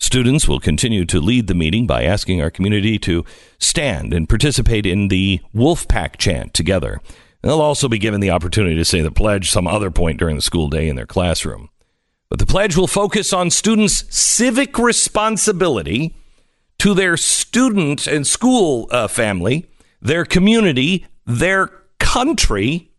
[0.00, 3.24] Students will continue to lead the meeting by asking our community to
[3.58, 7.00] stand and participate in the wolf pack chant together.
[7.42, 10.42] They'll also be given the opportunity to say the pledge some other point during the
[10.42, 11.68] school day in their classroom.
[12.30, 16.16] But the pledge will focus on students' civic responsibility
[16.78, 19.66] to their student and school uh, family,
[20.00, 22.90] their community, their country,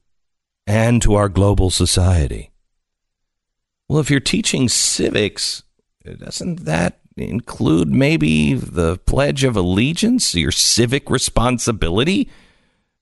[0.68, 2.52] and to our global society.
[3.89, 5.64] Well, if you're teaching civics,
[6.04, 12.30] doesn't that include maybe the Pledge of Allegiance, your civic responsibility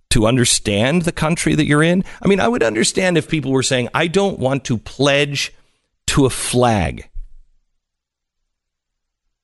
[0.09, 2.03] to understand the country that you're in?
[2.21, 5.53] I mean, I would understand if people were saying, I don't want to pledge
[6.07, 7.09] to a flag.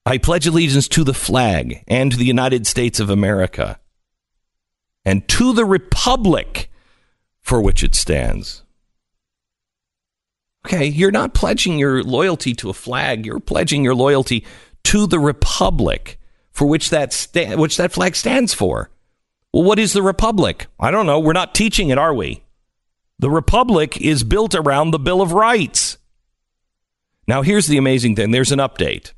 [0.06, 3.80] I pledge allegiance to the flag and to the United States of America
[5.04, 6.70] and to the republic
[7.42, 8.64] for which it stands.
[10.66, 14.44] Okay, you're not pledging your loyalty to a flag, you're pledging your loyalty
[14.86, 16.20] to the republic
[16.52, 18.90] for which that sta- which that flag stands for.
[19.54, 20.66] Well, what is the republic?
[20.80, 21.20] I don't know.
[21.20, 22.42] We're not teaching it, are we?
[23.20, 26.00] The republic is built around the Bill of Rights.
[27.28, 28.32] Now, here's the amazing thing.
[28.32, 29.12] There's an update.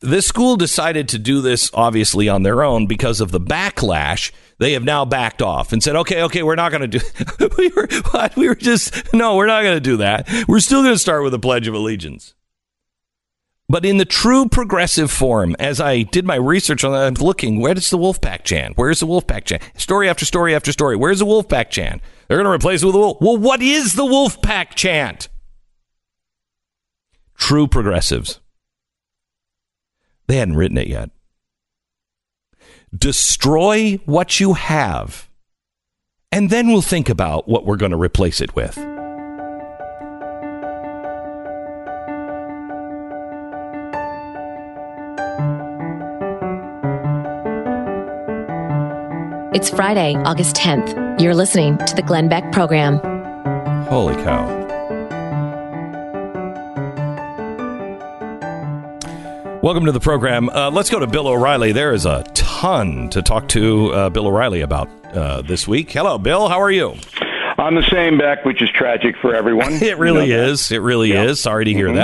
[0.00, 4.30] This school decided to do this obviously on their own because of the backlash.
[4.58, 7.48] They have now backed off and said, "Okay, okay, we're not going to do.
[7.58, 8.36] we were what?
[8.36, 10.28] We were just no, we're not going to do that.
[10.46, 12.34] We're still going to start with a pledge of allegiance."
[13.68, 17.58] But in the true progressive form, as I did my research on that, I'm looking,
[17.58, 18.76] where does the Wolfpack chant?
[18.76, 19.62] Where's the Wolfpack chant?
[19.76, 20.94] Story after story after story.
[20.94, 22.02] Where's the Wolfpack chant?
[22.28, 23.16] They're going to replace it with a wolf.
[23.22, 25.30] Well, what is the Wolfpack chant?
[27.38, 28.40] True progressives.
[30.26, 31.10] They hadn't written it yet.
[32.96, 35.30] Destroy what you have,
[36.30, 38.76] and then we'll think about what we're going to replace it with.
[49.54, 51.18] It's Friday, August 10th.
[51.18, 52.98] You're listening to the Glenn Beck Program.
[53.86, 54.60] Holy cow.
[59.62, 60.50] Welcome to the program.
[60.50, 61.72] Uh, let's go to Bill O'Reilly.
[61.72, 62.24] There is a
[62.62, 65.90] ton to talk to uh, Bill O'Reilly about uh, this week.
[65.90, 66.48] Hello, Bill.
[66.48, 66.94] How are you?
[67.58, 69.72] I'm the same, Beck, which is tragic for everyone.
[69.82, 70.50] It really You know that.
[70.50, 70.70] is.
[70.70, 71.24] It really Yeah.
[71.24, 71.40] is.
[71.40, 71.96] Sorry to hear Mhm.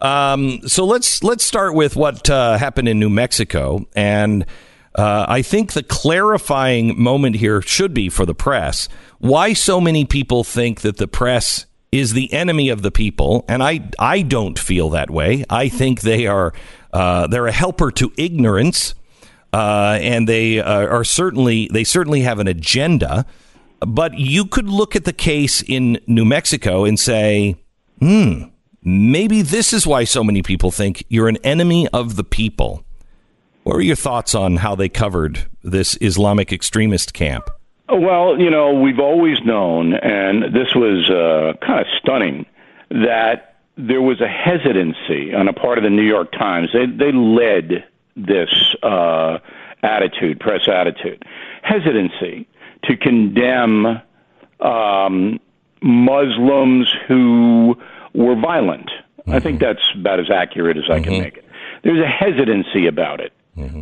[0.00, 0.02] that.
[0.04, 4.46] Um, so let's let's start with what uh, happened in New Mexico, and
[4.94, 8.88] uh, I think the clarifying moment here should be for the press
[9.18, 13.62] why so many people think that the press is the enemy of the people, and
[13.62, 15.44] I I don't feel that way.
[15.50, 16.54] I think they are
[16.94, 18.94] uh, they're a helper to ignorance,
[19.52, 23.26] uh, and they uh, are certainly they certainly have an agenda.
[23.80, 27.54] But you could look at the case in New Mexico and say,
[28.00, 28.44] hmm,
[28.82, 32.82] maybe this is why so many people think you're an enemy of the people.
[33.62, 37.50] What were your thoughts on how they covered this Islamic extremist camp?
[37.88, 42.46] Well, you know, we've always known, and this was uh, kind of stunning,
[42.90, 46.70] that there was a hesitancy on a part of the New York Times.
[46.72, 47.84] They they led
[48.26, 48.50] this
[48.82, 49.38] uh,
[49.82, 51.22] attitude, press attitude,
[51.62, 52.48] hesitancy
[52.84, 54.00] to condemn
[54.60, 55.40] um,
[55.82, 57.76] Muslims who
[58.14, 58.90] were violent.
[59.26, 61.44] I think that's about as accurate as I can make it.
[61.82, 63.32] There's a hesitancy about it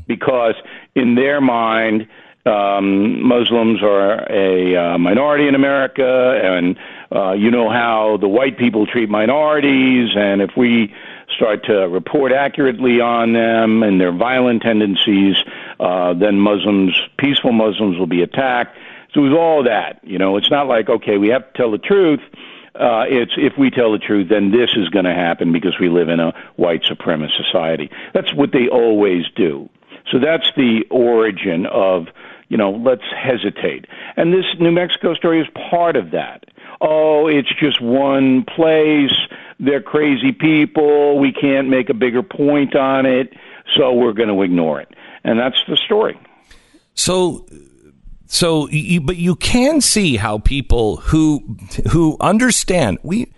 [0.07, 0.55] because,
[0.95, 2.09] in their mind,
[2.47, 6.77] um, Muslims are a uh, minority in America, and
[7.15, 10.95] uh, you know how the white people treat minorities, and if we
[11.35, 15.37] start to report accurately on them and their violent tendencies,
[15.81, 18.77] uh, then Muslims, peaceful Muslims, will be attacked.
[19.15, 20.01] So it all that.
[20.03, 22.21] You know, it's not like okay, we have to tell the truth.
[22.75, 25.89] Uh, it's if we tell the truth, then this is going to happen because we
[25.89, 27.91] live in a white supremacist society.
[28.13, 29.71] That's what they always do.
[30.11, 32.07] So that's the origin of,
[32.49, 33.87] you know, let's hesitate.
[34.17, 36.45] And this New Mexico story is part of that.
[36.81, 39.17] Oh, it's just one place.
[39.59, 41.19] They're crazy people.
[41.19, 43.33] We can't make a bigger point on it,
[43.77, 44.89] so we're going to ignore it.
[45.25, 46.19] And that's the story.
[46.95, 47.47] So,
[48.27, 51.57] so, you, but you can see how people who
[51.91, 53.33] who understand we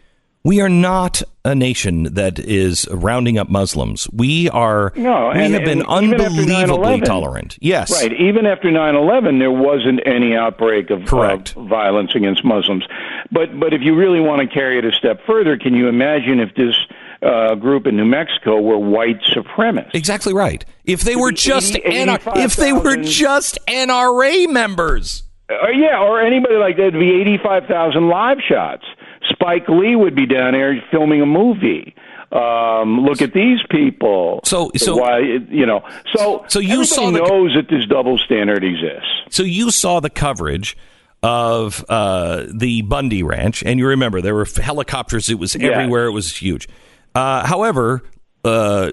[0.44, 4.08] we are not a nation that is rounding up Muslims.
[4.12, 4.92] We are.
[4.96, 7.56] No, we and- have been and even after unbelievably tolerant.
[7.60, 8.12] Yes, Right.
[8.12, 11.52] Even after 9/11, there wasn't any outbreak of, Correct.
[11.54, 12.84] violence against Muslims.
[13.32, 16.40] But but if you really want to carry it a step further, can you imagine
[16.40, 16.74] if this
[17.22, 19.94] uh, group in New Mexico were white supremacists?
[19.94, 20.64] Exactly right.
[20.84, 25.24] If they were just 80, NR if they were just NRA members.
[25.50, 28.84] Uh, yeah, or anybody like that would be 85,000 live shots.
[29.30, 31.94] Spike Lee would be down there filming a movie.
[32.30, 34.40] Um, look at these people.
[34.44, 35.20] So- so- why
[35.50, 35.82] you know
[36.14, 39.08] so So you saw the- knows that this double standard exists.
[39.30, 40.76] So you saw the coverage
[41.22, 45.30] of uh, the Bundy Ranch, and you remember there were helicopters.
[45.30, 45.70] It was Yeah.
[45.70, 46.06] everywhere.
[46.06, 46.68] It was huge.
[47.14, 48.02] Uh, however,
[48.44, 48.92] uh,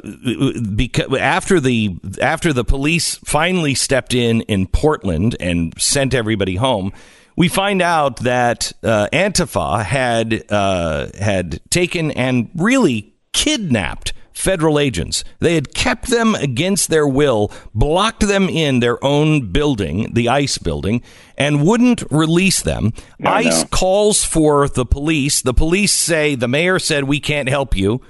[0.75, 6.93] because after the after the police finally stepped in in Portland and sent everybody home,
[7.35, 15.23] we find out that uh, Antifa had uh, had taken and really kidnapped federal agents.
[15.39, 20.57] They had kept them against their will, blocked them in their own building, the ICE
[20.57, 21.01] building,
[21.37, 22.93] and wouldn't release them.
[23.17, 23.67] No, ICE no.
[23.69, 25.41] calls for the police.
[25.41, 28.01] The police say, the mayor said, we can't help you.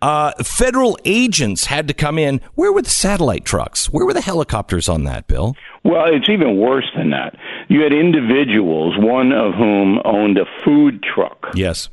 [0.00, 2.40] Uh, federal agents had to come in.
[2.54, 3.86] Where were the satellite trucks?
[3.90, 5.56] Where were the helicopters on that, Bill?
[5.84, 7.34] Well, it's even worse than that.
[7.68, 11.88] You had individuals, one of whom owned a food truck, Yes.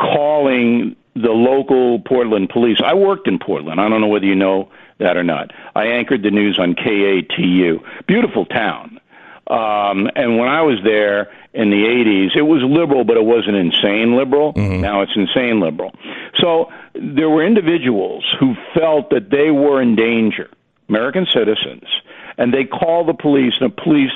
[0.00, 2.78] calling the local Portland police.
[2.84, 3.80] I worked in Portland.
[3.80, 4.68] I don't know whether you know
[4.98, 5.50] that or not.
[5.74, 7.80] I anchored the news on KATU.
[8.06, 8.99] Beautiful town.
[9.50, 13.56] Um, and when I was there in the 80s, it was liberal, but it wasn't
[13.56, 14.52] insane liberal.
[14.80, 15.92] Now it's insane liberal.
[16.40, 20.48] So there were individuals who felt that they were in danger,
[20.88, 21.82] American citizens,
[22.38, 24.12] and they called the police, and the police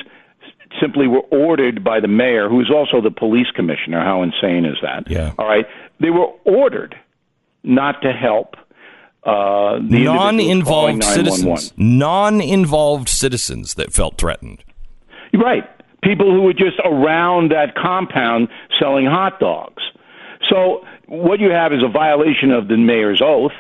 [0.81, 4.01] simply were ordered by the mayor, who is also the police commissioner.
[4.05, 5.11] How insane is that?
[5.11, 5.33] Yeah.
[5.39, 5.67] All right.
[6.01, 6.95] They were ordered
[7.63, 8.57] not to help
[9.25, 11.73] uh, the Non-involved citizens.
[11.77, 14.63] Non-involved citizens that felt threatened.
[15.35, 15.69] Right.
[16.03, 19.83] People who were just around that compound selling hot dogs.
[20.51, 23.53] So what you have is a violation of the mayor's oath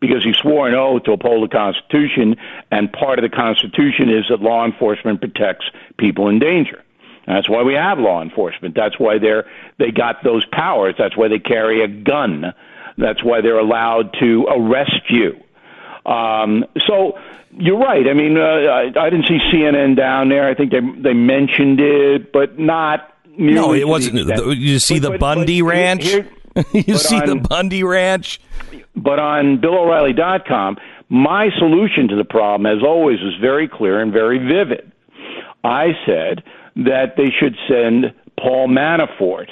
[0.00, 2.36] because he swore an oath to uphold the Constitution,
[2.70, 5.66] and part of the Constitution is that law enforcement protects
[5.98, 6.82] people in danger.
[7.26, 8.74] That's why we have law enforcement.
[8.74, 9.46] That's why they're
[9.78, 10.94] they got those powers.
[10.98, 12.54] That's why they carry a gun.
[12.96, 15.38] That's why they're allowed to arrest you.
[16.10, 17.18] Um, so
[17.52, 18.06] you're right.
[18.08, 20.48] I mean, uh, I, I didn't see CNN down there.
[20.48, 23.06] I think they they mentioned it, but not.
[23.38, 24.18] No, it wasn't.
[24.28, 26.04] extent- You see But- the but- Bundy but Ranch?
[26.04, 26.26] here-
[26.72, 28.40] you see the Bundy Ranch?
[28.96, 30.76] but on BillO'Reilly.com,
[31.08, 34.90] my solution to the problem, as always, was very clear and very vivid.
[35.62, 36.42] I said
[36.76, 39.46] that they should send Paul Manafort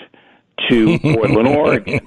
[0.69, 2.01] to Portland, Oregon.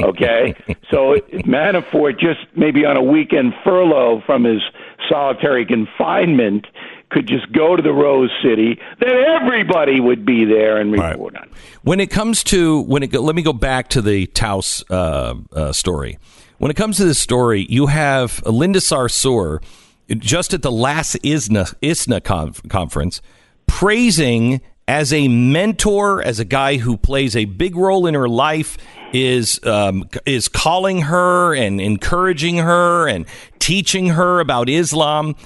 [0.00, 0.54] Okay?
[0.90, 1.16] So
[1.46, 4.60] Manafort, just maybe on a weekend furlough from his
[5.08, 6.66] solitary confinement,
[7.10, 11.44] could just go to the Rose City, then everybody would be there and report on
[11.44, 11.50] it.
[11.82, 15.72] When it comes to when it let me go back to the Taos uh, uh,
[15.72, 16.18] story.
[16.58, 19.62] When it comes to this story, you have Linda Sarsour
[20.08, 23.20] just at the last ISNA ISNA conf- conference
[23.66, 28.76] praising as a mentor, as a guy who plays a big role in her life,
[29.12, 33.26] is um, is calling her and encouraging her and
[33.58, 35.36] teaching her about Islam.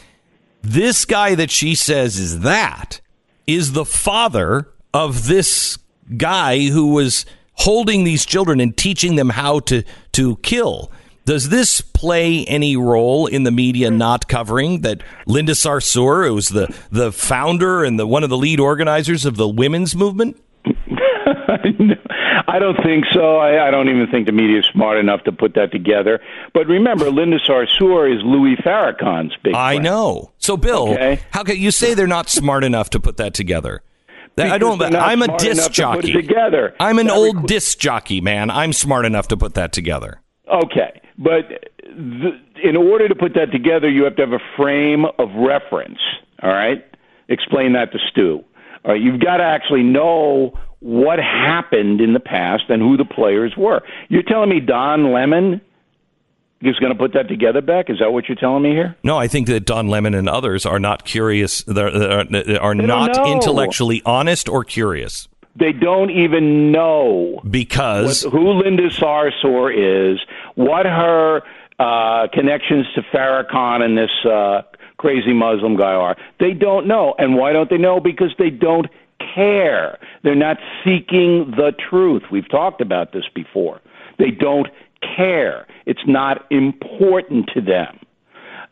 [0.62, 3.00] This guy that she says is that
[3.46, 5.78] is the father of this
[6.16, 9.82] guy who was holding these children and teaching them how to
[10.12, 10.90] to kill.
[11.28, 16.48] Does this play any role in the media not covering that Linda Sarsour, who was
[16.48, 20.42] the, the founder and the one of the lead organizers of the women's movement?
[20.64, 23.36] I don't think so.
[23.36, 26.20] I, I don't even think the media is smart enough to put that together.
[26.54, 29.84] But remember, Linda Sarsour is Louis Farrakhan's big I friend.
[29.84, 30.32] know.
[30.38, 31.20] So, Bill, Okay.
[31.30, 33.82] how can you say they're not smart enough to put that together?
[34.36, 34.78] That- I don't.
[34.78, 36.12] Because I'm a disc enough to jockey.
[36.14, 36.74] together.
[36.80, 38.50] I'm an That old requ- disc jockey, man.
[38.50, 40.22] I'm smart enough to put that together.
[40.50, 41.48] Okay, but
[41.82, 45.98] th- in order to put that together, you have to have a frame of reference.
[46.42, 46.84] All right,
[47.28, 48.44] explain that to Stu.
[48.84, 53.04] All right, you've got to actually know what happened in the past and who the
[53.04, 53.82] players were.
[54.08, 55.60] You're telling me Don Lemon
[56.60, 57.90] is going to put that together, Beck?
[57.90, 58.96] Is that what you're telling me here?
[59.02, 61.62] No, I think that Don Lemon and others are not curious.
[61.62, 63.32] They're, they're, are not know.
[63.32, 69.72] intellectually honest or curious They don't even know because what, who Linda Sarsour
[70.14, 70.20] is,
[70.58, 71.42] what her
[71.78, 74.62] uh, connections to Farrakhan and this uh,
[74.96, 76.16] crazy Muslim guy are.
[76.40, 77.14] They don't know.
[77.16, 78.00] And why don't they know?
[78.00, 78.88] Because they don't
[79.34, 80.00] care.
[80.24, 82.24] They're not seeking the truth.
[82.32, 83.80] We've talked about this before.
[84.18, 84.66] They don't
[85.16, 85.64] care.
[85.86, 88.00] It's not important to them.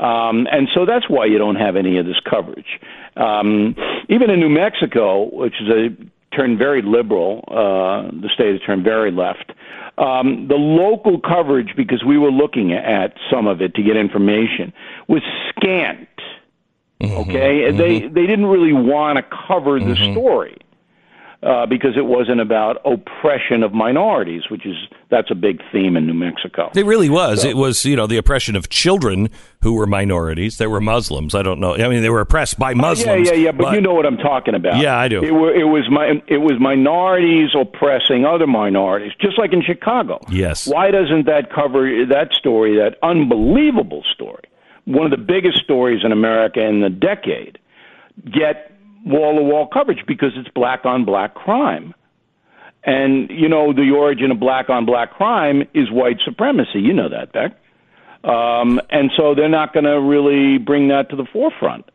[0.00, 2.80] Um, and so that's why you don't have any of this coverage.
[3.16, 3.76] Um,
[4.08, 5.96] even in New Mexico, which is a
[6.36, 9.52] turned very liberal, uh, the state has turned very left.
[9.98, 14.72] Um, the local coverage, because we were looking at some of it to get information,
[15.08, 16.08] was scant.
[17.02, 20.56] Okay, And they they didn't really want to cover the story
[21.46, 24.74] uh, because it wasn't about oppression of minorities, which is
[25.10, 26.72] that's a big theme in New Mexico.
[26.74, 27.44] it really was.
[27.44, 29.30] It was you know the oppression of children
[29.62, 30.58] who were minorities.
[30.58, 31.36] They were Muslims.
[31.36, 31.76] I don't know.
[31.76, 33.28] I mean, they were oppressed by Muslims.
[33.28, 33.52] Yeah, yeah, yeah.
[33.52, 34.78] But, you know what I'm talking about.
[34.78, 35.22] Yeah, I do.
[35.22, 40.20] It, were, it was my it was minorities oppressing other minorities, just like in Chicago.
[40.28, 40.66] Yes.
[40.66, 42.76] Why doesn't that cover that story?
[42.76, 44.44] That unbelievable story,
[44.84, 47.60] one of the biggest stories in America in the decade,
[48.24, 48.75] get
[49.06, 51.94] wall to wall coverage because it's black on black crime.
[52.84, 56.80] And you know the origin of black on black crime is white supremacy.
[56.80, 57.52] You know that, Beck.
[58.22, 61.88] um, and so they're not going to really bring that to the forefront.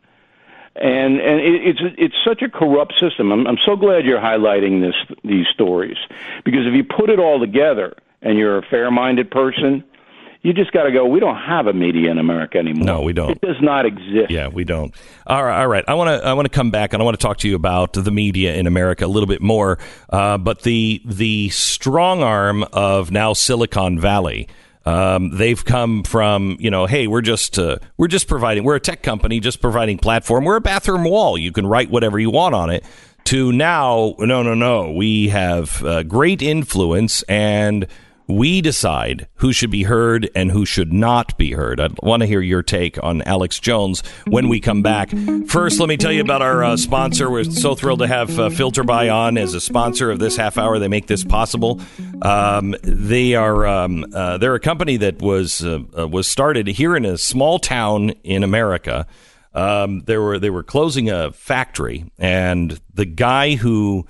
[0.74, 3.30] And and it, it's it's such a corrupt system.
[3.30, 5.98] I'm, I'm so glad you're highlighting this these stories
[6.44, 9.84] because if you put it all together and you're a fair-minded person,
[10.42, 11.06] you just got to go.
[11.06, 12.84] We don't have a media in America anymore.
[12.84, 13.30] No, we don't.
[13.30, 14.30] It does not exist.
[14.30, 14.92] Yeah, we don't.
[15.26, 15.84] All right, all right.
[15.86, 17.54] I want to I want to come back and I want to talk to you
[17.54, 19.78] about the media in America a little bit more.
[20.10, 24.48] Uh, but the the strong arm of now Silicon Valley.
[24.84, 28.80] Um, they've come from you know, hey, we're just uh, we're just providing we're a
[28.80, 30.44] tech company just providing platform.
[30.44, 31.38] We're a bathroom wall.
[31.38, 32.84] You can write whatever you want on it.
[33.26, 34.90] To now, no, no, no.
[34.90, 37.86] We have uh, great influence and
[38.26, 41.80] we decide who should be heard and who should not be heard.
[41.80, 45.10] I want to hear your take on Alex Jones when we come back.
[45.46, 47.30] First, let me tell you about our uh, sponsor.
[47.30, 50.78] We're so thrilled to have uh, FilterBuy on as a sponsor of this half hour.
[50.78, 51.80] They make this possible.
[52.22, 56.96] Um, they are um, uh, they're a company that was uh, uh, was started here
[56.96, 59.06] in a small town in America.
[59.54, 64.06] Um, they were they were closing a factory, and the guy who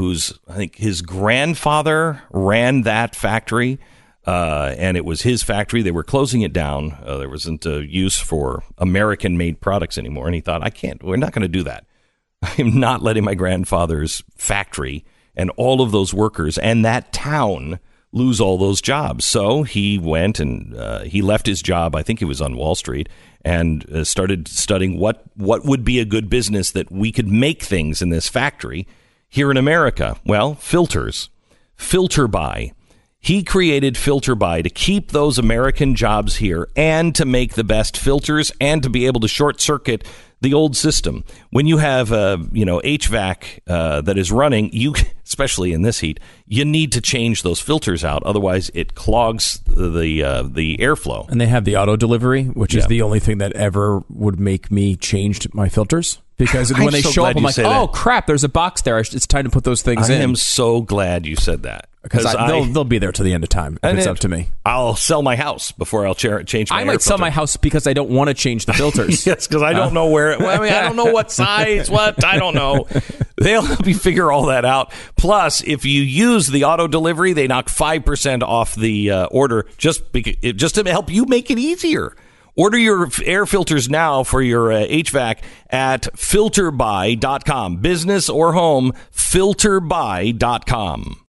[0.00, 3.78] who's I think his grandfather ran that factory,
[4.26, 5.82] uh, and it was his factory.
[5.82, 6.96] They were closing it down.
[7.04, 11.02] Uh, there wasn't a use for American-made products anymore, and he thought, I can't.
[11.02, 11.84] We're not going to do that.
[12.42, 15.04] I'm not letting my grandfather's factory
[15.36, 17.78] and all of those workers and that town
[18.12, 19.24] lose all those jobs.
[19.24, 21.94] So he went and uh, he left his job.
[21.94, 23.08] I think he was on Wall Street
[23.44, 27.62] and uh, started studying what what would be a good business that we could make
[27.62, 28.86] things in this factory
[29.30, 30.16] here in America?
[30.26, 31.30] Well, filters.
[31.78, 32.72] FilterBuy.
[33.20, 38.50] He created FilterBuy to keep those American jobs here and to make the best filters
[38.60, 40.04] and to be able to short circuit
[40.40, 41.24] the old system.
[41.50, 46.00] When you have a you know HVAC uh, that is running, you especially in this
[46.00, 48.22] heat, you need to change those filters out.
[48.24, 51.28] Otherwise, it clogs the uh, the airflow.
[51.28, 52.80] And they have the auto delivery, which Yeah.
[52.80, 56.18] is the only thing that ever would make me change my filters.
[56.38, 57.92] Because I'm when they so show up, I'm like, oh that.
[57.92, 58.98] crap, there's a box there.
[58.98, 60.20] It's time to put those things I in.
[60.20, 63.44] I am so glad you said that because they'll, they'll be there to the end
[63.44, 64.48] of time if it's it- up to me.
[64.64, 66.70] I'll sell my house before I'll cha- change.
[66.70, 69.26] My I might sell my house because I don't want to change the filters.
[69.26, 70.36] yes, because I don't know where.
[70.38, 71.90] Well, I mean, I don't know what size.
[71.90, 72.86] What I don't know.
[73.36, 74.92] They'll help you figure all that out.
[75.16, 79.66] Plus, if you use the auto delivery, they knock five percent off the uh, order
[79.78, 82.16] just because, just to help you make it easier.
[82.56, 85.38] Order your air filters now for your uh, HVAC
[85.70, 87.76] at filterbuy.com.
[87.76, 91.20] Business or home, filterbuy.com.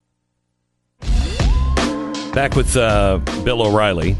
[2.33, 4.15] Back with uh, Bill O'Reilly.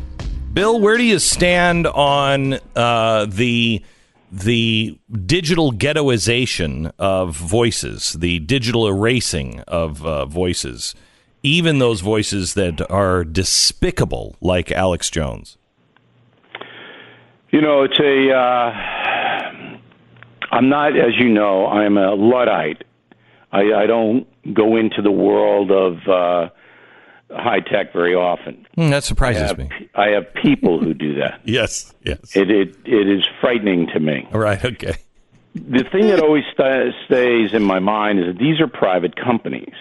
[0.54, 3.82] Bill, where do you stand on uh, the
[4.32, 10.96] the digital ghettoization of voices, the digital erasing of uh, voices,
[11.44, 15.58] even those voices that are despicable, like Alex Jones?
[17.52, 18.32] You know, it's a.
[18.34, 19.78] Uh,
[20.52, 22.84] I'm not, as you know, I'm a luddite.
[23.54, 26.50] I, I don't go into the world of uh,
[27.34, 28.66] high tech very often.
[28.76, 29.70] Hmm, that I surprises have, me.
[29.96, 31.42] I have people who do that.
[31.46, 32.36] Yes, yes.
[32.36, 34.28] It, it it is frightening to me.
[34.34, 34.96] All right, okay.
[35.54, 39.74] The thing that always sta stays in my mind is that these are private companies.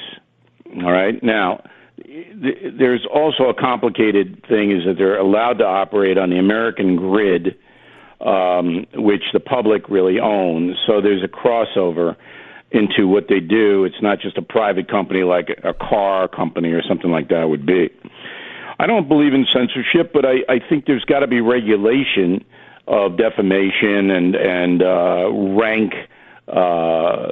[0.82, 1.62] All right, now
[2.02, 6.96] th- there's also a complicated thing is that they're allowed to operate on the American
[6.96, 7.56] grid,
[8.20, 10.76] um, which the public really owns.
[10.86, 12.16] So there's a crossover
[12.70, 13.84] into what they do.
[13.84, 17.66] It's not just a private company like a car company or something like that would
[17.66, 17.90] be.
[18.78, 22.44] I don't believe in censorship, but I, I think there's got to be regulation
[22.86, 25.94] of defamation and and uh, rank
[26.48, 27.28] uh,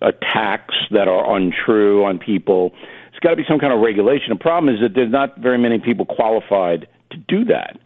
[0.00, 2.72] attacks that are untrue on people.
[3.08, 4.28] It's got to be some kind of regulation.
[4.30, 7.78] The problem is that there's not very many people qualified to do that.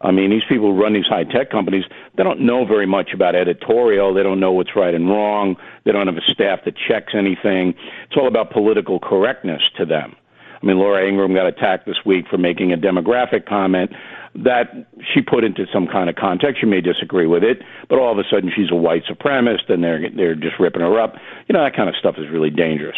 [0.00, 1.84] I mean, these people who run these high tech companies,
[2.16, 4.14] they don't know very much about editorial.
[4.14, 5.56] They don't know what's right and wrong.
[5.84, 7.74] They don't have a staff that checks anything.
[8.04, 10.14] It's all about political correctness to them.
[10.62, 13.90] I mean, Laura Ingraham got attacked this week for making a demographic comment
[14.34, 16.62] that she put into some kind of context.
[16.62, 19.82] You may disagree with it, but all of a sudden she's a white supremacist and
[19.82, 21.14] they're they're just ripping her up.
[21.48, 22.96] You know, that kind of stuff is really dangerous.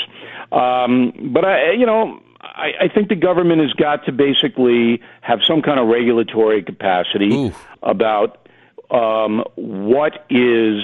[0.53, 5.41] Um, but I, you know, I, I think the government has got to basically have
[5.47, 8.49] some kind of regulatory capacity about
[8.91, 10.83] um, what is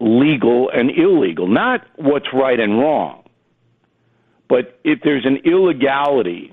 [0.00, 3.24] legal and illegal, not what's right and wrong.
[4.48, 6.52] But if there's an illegality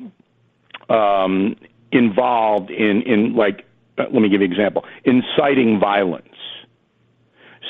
[0.90, 1.56] um,
[1.92, 3.66] involved in, in like,
[4.00, 6.28] uh, let me give you an example, inciting violence.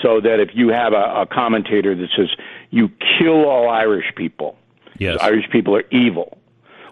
[0.01, 2.29] So that if you have a, a commentator that says,
[2.71, 2.89] you
[3.19, 4.57] kill all Irish people,
[4.97, 5.17] Yes.
[5.21, 6.37] Irish people are evil.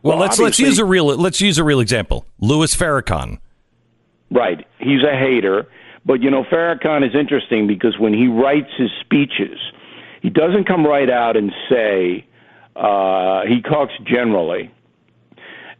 [0.04, 2.26] Well, let's let's use a real let's use a real example.
[2.40, 3.40] Louis Farrakhan.
[4.32, 4.66] Right.
[4.80, 5.68] He's a hater.
[6.06, 9.60] But, you know, Farrakhan is interesting because when he writes his speeches,
[10.24, 12.26] he doesn't come right out and say,
[12.76, 14.72] uh, he talks generally.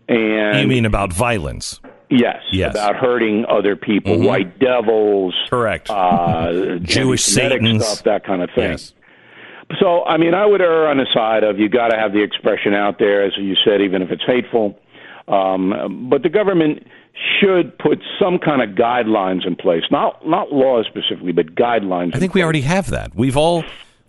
[0.08, 1.80] And You mean about violence?
[2.10, 2.76] Yes, Yes.
[2.76, 4.28] about hurting other people, Mhm.
[4.28, 5.90] white devils, Correct.
[5.90, 7.86] uh, Jewish Satans.
[7.86, 8.72] stuff, that kind of thing.
[8.72, 8.94] Yes.
[9.80, 12.22] So, I mean, I would err on the side of you got to have the
[12.22, 14.78] expression out there, as you said, even if it's hateful.
[15.28, 16.86] Um, but the government
[17.40, 22.16] should put some kind of guidelines in place, not not laws specifically, but guidelines.
[22.16, 23.16] I think we already have that.
[23.16, 23.64] We've all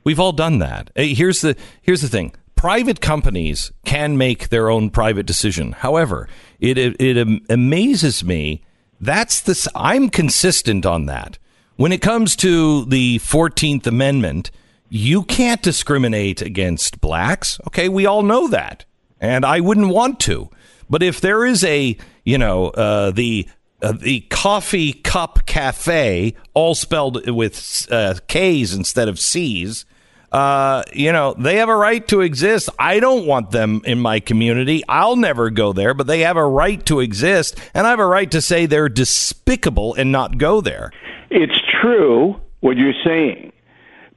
[0.04, 0.90] we've all done that.
[0.94, 2.34] Hey, Here's the here's the thing.
[2.56, 5.72] Private companies can make their own private decision.
[5.72, 6.28] However,
[6.60, 8.62] it it, it amazes me.
[9.00, 9.66] That's this.
[9.74, 11.38] I'm consistent on that.
[11.76, 14.50] When it comes to the Fourteenth Amendment,
[14.94, 17.58] you can't discriminate against blacks.
[17.66, 18.84] Okay, we all know that,
[19.20, 20.50] and I wouldn't want to.
[20.90, 23.48] But if there is a, you know, uh, the
[23.80, 29.86] uh, the coffee cup cafe, all spelled with uh, K's instead of C's,
[30.30, 32.68] uh, you know, they have a right to exist.
[32.78, 34.82] I don't want them in my community.
[34.90, 38.06] I'll never go there, but they have a right to exist, and I have a
[38.06, 40.92] right to say they're despicable and not go there.
[41.30, 43.52] It's true what you're saying,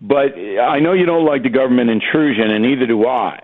[0.01, 3.41] but I know you don't like the government intrusion, and neither do I.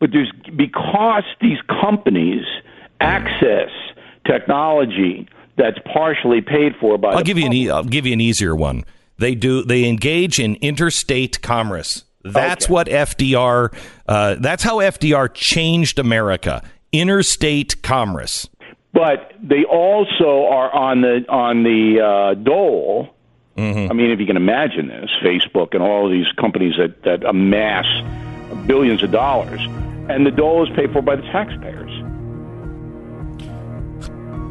[0.00, 2.44] But there's because these companies
[3.00, 3.70] access
[4.26, 7.10] technology that's partially paid for by.
[7.10, 8.84] I'll the give you an e- I'll give you an easier one.
[9.18, 12.04] They do they engage in interstate commerce.
[12.24, 13.72] That's what FDR.
[14.08, 16.62] Uh, that's how FDR changed America.
[16.90, 18.48] Interstate commerce.
[18.92, 23.13] but they also are on the on the uh, dole.
[23.56, 23.90] Mm-hmm.
[23.90, 27.24] I mean, if you can imagine this, Facebook and all of these companies that that
[27.24, 27.86] amass
[28.66, 29.60] billions of dollars,
[30.08, 31.90] and the dole is paid for by the taxpayers.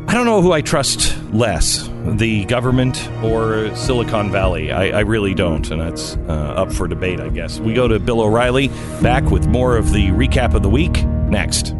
[0.07, 4.71] I don't know who I trust less, the government or Silicon Valley.
[4.71, 7.59] I, I really don't, and that's uh, up for debate, I guess.
[7.59, 8.67] We go to Bill O'Reilly,
[9.01, 11.73] back with more of the recap of the week next.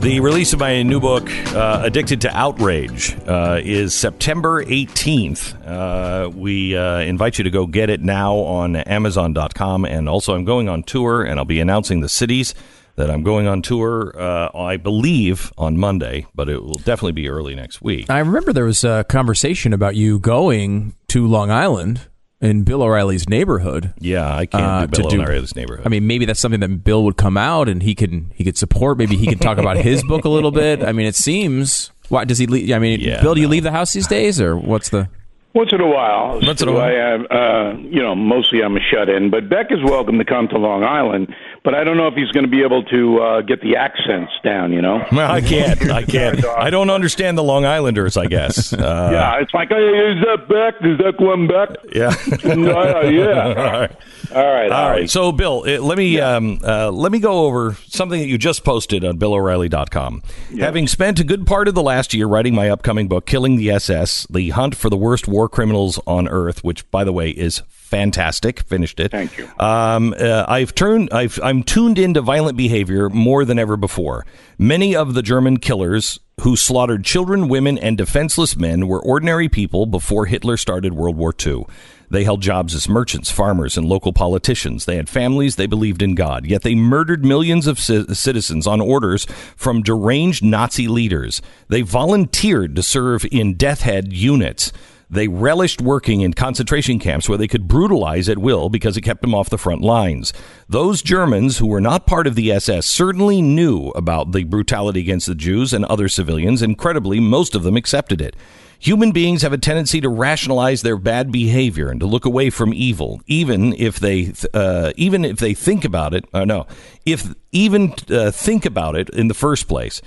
[0.00, 5.66] The release of my new book, uh, Addicted to Outrage, uh, is September 18th.
[5.66, 9.84] Uh, we uh, invite you to go get it now on Amazon.com.
[9.84, 12.54] And also, I'm going on tour, and I'll be announcing the cities
[12.94, 17.28] that I'm going on tour, uh, I believe, on Monday, but it will definitely be
[17.28, 18.08] early next week.
[18.08, 22.06] I remember there was a conversation about you going to Long Island
[22.40, 23.92] in Bill O'Reilly's neighborhood.
[23.98, 25.86] Yeah, I can't uh, do to Bill O'Reilly's neighborhood.
[25.86, 28.56] I mean, maybe that's something that Bill would come out and he could he could
[28.56, 28.98] support.
[28.98, 30.82] Maybe he could talk about his book a little bit.
[30.82, 31.90] I mean, it seems.
[32.08, 32.46] Why does he?
[32.46, 35.08] Leave, I mean, Yeah, Bill, do you leave the house these days, or what's the?
[35.54, 36.40] Once in a while.
[36.42, 36.82] Once in a while.
[36.82, 40.24] I have, uh, you know, mostly I'm a shut in, but Beck is welcome to
[40.24, 41.34] come to Long Island.
[41.68, 44.32] But I don't know if he's going to be able to uh, get the accents
[44.42, 44.72] down.
[44.72, 45.04] You know.
[45.12, 45.90] Well, I can't.
[45.90, 46.42] I can't.
[46.46, 48.72] I don't understand the Long Islanders, I guess.
[48.78, 50.74] Uh, yeah, it's like, hey, is that Beck?
[50.80, 51.70] Is that Glenn Beck?
[51.92, 52.14] Yeah.
[52.54, 53.42] No, yeah.
[53.42, 53.96] All right.
[54.34, 54.70] All right.
[54.70, 55.08] All Howie.
[55.08, 58.64] So, Bill, uh, let me um, uh, let me go over something that you just
[58.64, 60.22] posted on BillO'Reilly.com.
[60.58, 63.70] Having spent a good part of the last year writing my upcoming book, "Killing the
[63.72, 67.62] SS: The Hunt for the Worst War Criminals on Earth," which, by the way, is
[67.88, 68.60] fantastic.
[68.60, 69.10] Finished it.
[69.10, 69.48] Thank you.
[69.58, 71.08] Um, uh, I've turned.
[71.12, 74.26] I've, I'm tuned into violent behavior more than ever before.
[74.58, 79.86] Many of the German killers who slaughtered children, women, and defenseless men were ordinary people
[79.86, 81.64] before Hitler started World War II.
[82.10, 84.84] They held jobs as merchants, farmers, and local politicians.
[84.84, 85.56] They had families.
[85.56, 86.46] They believed in God.
[86.46, 89.26] Yet they murdered millions of ci- citizens on orders
[89.56, 91.42] from deranged Nazi leaders.
[91.68, 94.72] They volunteered to serve in death head units.
[95.10, 99.22] They relished working in concentration camps where they could brutalize at will because it kept
[99.22, 100.32] them off the front lines.
[100.68, 105.26] Those Germans who were not part of the SS certainly knew about the brutality against
[105.26, 106.60] the Jews and other civilians.
[106.60, 108.36] Incredibly, most of them accepted it.
[108.80, 112.72] Human beings have a tendency to rationalize their bad behavior and to look away from
[112.72, 116.24] evil, even if they, uh, even if they think about it.
[116.32, 116.66] Uh, no,
[117.04, 120.00] if even uh, think about it in the first place.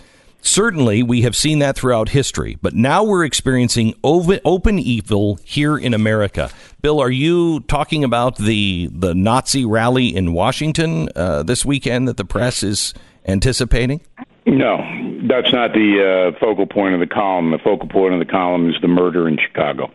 [0.44, 5.94] Certainly, we have seen that throughout history, but now we're experiencing open evil here in
[5.94, 6.50] America.
[6.82, 12.18] Bill, are you talking about the the Nazi rally in Washington uh, this weekend that
[12.18, 12.96] the press is
[13.28, 14.02] anticipating?
[14.48, 14.78] No,
[15.28, 17.52] that's not the uh, focal point of the column.
[17.52, 19.92] The focal point of the column is the murder in Chicago.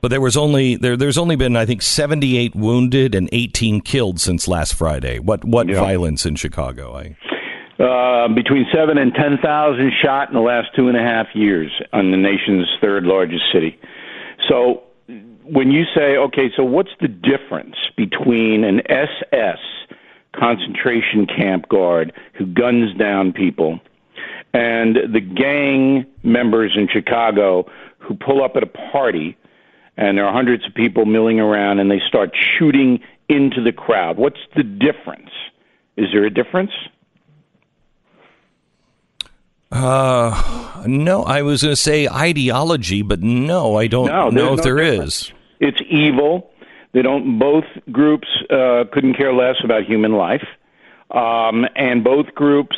[0.00, 0.96] But there was only there.
[0.96, 5.18] There's only been I think 78 wounded and 18 killed since last Friday.
[5.18, 5.80] What what Yeah.
[5.80, 6.96] violence in Chicago?
[6.96, 7.16] I
[7.78, 11.72] Uh, between seven and ten thousand shot in the last two and a half years
[11.92, 13.76] on the nation's third largest city.
[14.48, 14.84] So
[15.42, 19.58] when you say, okay, so what's the difference between an SS
[20.32, 23.80] concentration camp guard who guns down people
[24.52, 27.68] and the gang members in Chicago
[27.98, 29.36] who pull up at a party
[29.96, 34.16] and there are hundreds of people milling around and they start shooting into the crowd.
[34.16, 35.30] What's the difference?
[35.96, 36.72] Is there a difference?
[39.74, 44.58] Uh, no, I was going to say ideology, but no, I don't No, know if
[44.58, 45.14] no there difference.
[45.16, 45.32] is.
[45.60, 46.50] It's evil.
[46.92, 47.38] They don't.
[47.40, 50.46] Both groups uh, couldn't care less about human life,
[51.10, 52.76] um, and both groups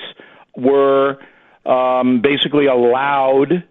[0.56, 1.18] were
[1.66, 3.62] um, basically allowed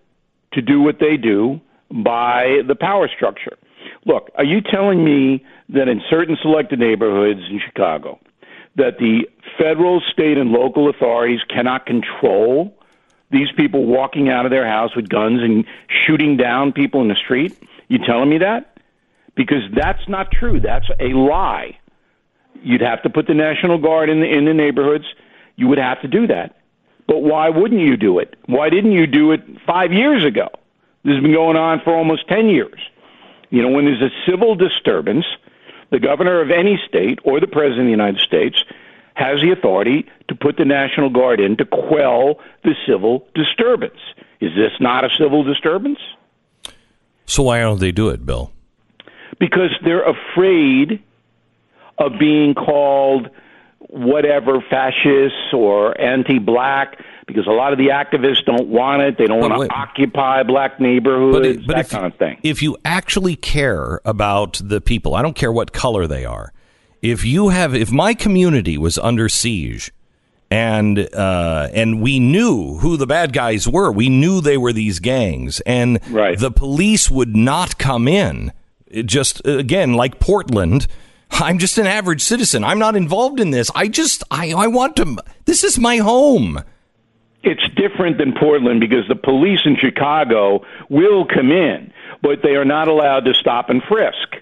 [0.54, 1.60] to do what they do
[1.92, 3.58] by the power structure.
[4.06, 8.20] Look, are you telling me that in certain selected neighborhoods in Chicago,
[8.76, 12.78] that the federal, state, and local authorities cannot control
[13.32, 15.66] these people walking out of their house with guns and
[16.06, 17.58] shooting down people in the street?
[17.88, 18.78] You telling me that?
[19.36, 20.60] Because that's not true.
[20.60, 21.78] That's a lie.
[22.62, 25.06] You'd have to put the National Guard in the, in the neighborhoods.
[25.56, 26.58] You would have to do that.
[27.08, 28.36] But why wouldn't you do it?
[28.48, 30.50] Why didn't you do it five years ago?
[31.04, 32.80] This has been going on for almost 10 years.
[33.52, 35.26] You know, when there's a civil disturbance,
[35.92, 38.64] the governor of any state or the president of the United States
[39.16, 44.00] has the authority to put the National Guard in to quell the civil disturbance.
[44.42, 46.00] Is this not a civil disturbance?
[47.26, 48.52] So why don't they do it, Bill?
[49.40, 51.02] Because they're afraid
[51.98, 53.30] of being called
[53.90, 59.18] whatever fascists or anti-black because a lot of the activists don't want it.
[59.18, 59.68] They don't But want wait.
[59.70, 62.38] to occupy black neighborhoods, But that if, kind of thing.
[62.44, 66.52] If you actually care about the people, I don't care what color they are.
[67.12, 69.92] If you have, if my community was under siege,
[70.50, 75.00] and uh, and we knew who the bad guys were, we knew they were these
[75.00, 76.38] gangs, and Right.
[76.40, 78.52] the police would not come in.
[78.88, 80.88] It just again, like Portland.
[81.32, 82.64] I'm just an average citizen.
[82.64, 83.70] I'm not involved in this.
[83.76, 85.18] I just I, I want to.
[85.46, 86.64] This is my home.
[87.44, 91.92] it's different than Portland because the police in Chicago will come in,
[92.24, 94.42] but they are not allowed to stop and frisk.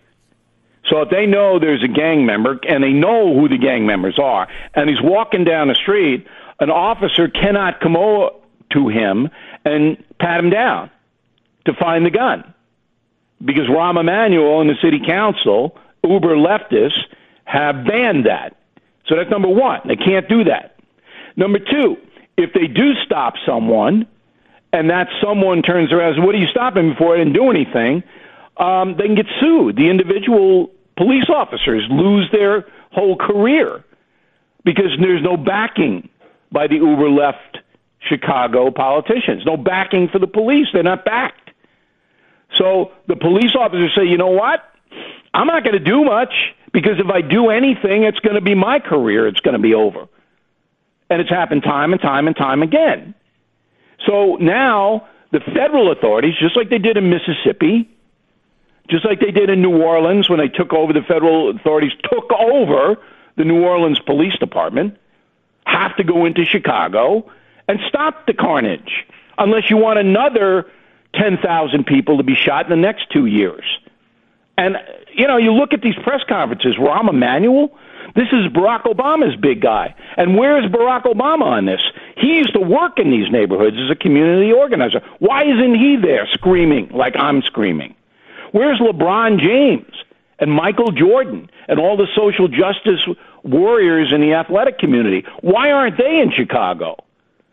[0.90, 4.20] So if they know there's a gang member and they know who the gang members
[4.20, 6.28] are, and he's walking down the street,
[6.60, 8.32] an officer cannot come over
[8.74, 9.30] to him
[9.66, 10.90] and pat him down
[11.66, 12.54] to find the gun.
[13.44, 17.00] Because Rahm Emanuel and the city council, uber leftists,
[17.46, 18.58] have banned that.
[19.08, 19.82] So that's number one.
[19.86, 20.78] They can't do that.
[21.36, 21.98] Number two,
[22.38, 24.08] if they do stop someone,
[24.72, 27.14] and that someone turns around and says, What are you stopping me for?
[27.14, 28.04] I didn't do anything.
[28.58, 29.76] Um, they can get sued.
[29.76, 33.84] The individual police officers lose their whole career
[34.64, 36.10] because there's no backing
[36.52, 37.60] by the uber left
[38.00, 39.44] Chicago politicians.
[39.46, 40.68] No backing for the police.
[40.74, 41.52] They're not backed.
[42.58, 44.64] So the police officers say, you know what?
[45.34, 46.34] I'm not going to do much
[46.72, 49.28] because if I do anything, it's going to be my career.
[49.28, 50.08] It's going to be over.
[51.10, 53.16] And it's happened time and time and time again.
[54.06, 57.90] So now the federal authorities, just like they did in Mississippi,
[58.90, 62.32] just like they did in New Orleans when they took over, the federal authorities took
[62.32, 62.98] over
[63.38, 64.98] the New Orleans Police Department,
[65.66, 67.32] have to go into Chicago
[67.68, 69.06] and stop the carnage
[69.38, 70.70] unless you want another
[71.16, 73.64] 10,000 people to be shot in the next two years.
[74.58, 74.78] And,
[75.16, 77.76] you know, you look at these press conferences, Rahm Emanuel,
[78.16, 79.96] this is Barack Obama's big guy.
[80.18, 81.82] And where's Barack Obama on this?
[82.18, 85.02] He used to work in these neighborhoods as a community organizer.
[85.20, 87.96] Why isn't he there screaming like I'm screaming?
[88.54, 89.92] Where's LeBron James
[90.38, 93.04] and Michael Jordan and all the social justice
[93.42, 95.26] warriors in the athletic community?
[95.42, 96.98] Why aren't they in Chicago?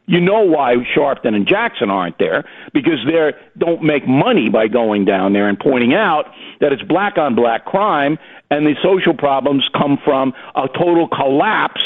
[0.04, 2.44] You know why Sharpton and Jackson aren't there
[2.74, 6.26] because they don't make money by going down there and pointing out
[6.60, 8.18] that it's black on black crime
[8.50, 11.82] and the social problems come from a total collapse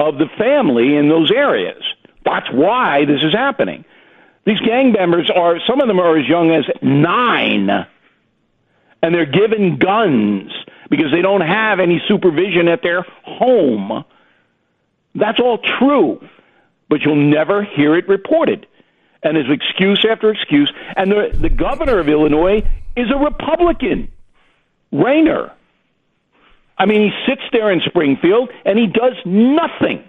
[0.00, 1.84] of the family in those areas.
[2.24, 3.84] That's why this is happening.
[4.44, 7.86] These gang members are some of them are as young as 9
[9.02, 10.52] and they're given guns
[10.90, 14.04] because they don't have any supervision at their home.
[15.14, 16.26] That's all true,
[16.88, 18.66] but you'll never hear it reported.
[19.22, 20.72] And there's excuse after excuse.
[20.96, 24.10] And the, the governor of Illinois is a Republican,
[24.92, 25.52] Rauner.
[26.78, 30.02] I mean, he sits there in Springfield and he does nothing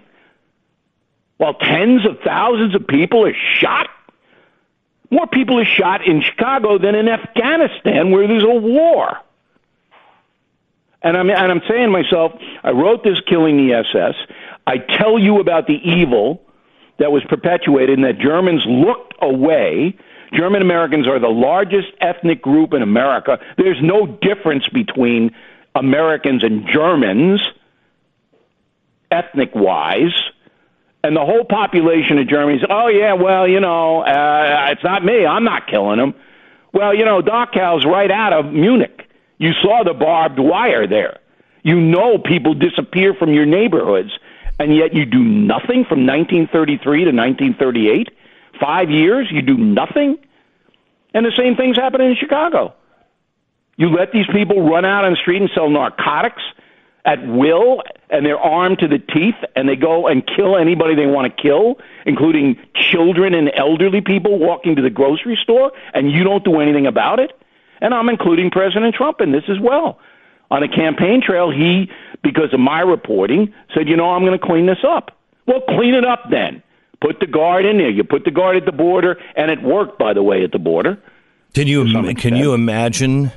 [1.36, 3.88] while tens of thousands of people are shot.
[5.12, 9.18] More people are shot in Chicago than in Afghanistan, where there's a war.
[11.02, 12.32] And I'm, and I'm saying to myself,
[12.64, 14.14] I wrote this Killing the SS.
[14.66, 16.42] I tell you about the evil
[16.98, 19.98] that was perpetuated and that Germans looked away.
[20.32, 23.38] German Americans are the largest ethnic group in America.
[23.58, 25.32] There's no difference between
[25.74, 27.42] Americans and Germans,
[29.10, 30.14] ethnic wise.
[31.04, 35.26] And the whole population of Germany's, oh, yeah, well, you know, uh, it's not me.
[35.26, 36.14] I'm not killing them.
[36.72, 39.08] Well, you know, Dachau's right out of Munich.
[39.38, 41.18] You saw the barbed wire there.
[41.64, 44.10] You know people disappear from your neighborhoods,
[44.58, 48.08] and yet you do nothing from 1933 to 1938.
[48.60, 50.18] Five years, you do nothing.
[51.14, 52.74] And the same thing's happening in Chicago.
[53.76, 56.42] You let these people run out on the street and sell narcotics
[57.04, 61.06] at will, and they're armed to the teeth, and they go and kill anybody they
[61.06, 66.22] want to kill, including children and elderly people walking to the grocery store, and you
[66.22, 67.32] don't do anything about it.
[67.80, 69.98] And I'm including President Trump in this as well.
[70.50, 71.90] On a campaign trail, he,
[72.22, 75.16] because of my reporting, said, you know, I'm going to clean this up.
[75.46, 76.62] Well, clean it up then.
[77.00, 77.90] Put the guard in there.
[77.90, 80.60] You put the guard at the border, and it worked, by the way, at the
[80.60, 81.02] border.
[81.52, 83.32] Can you can you imagine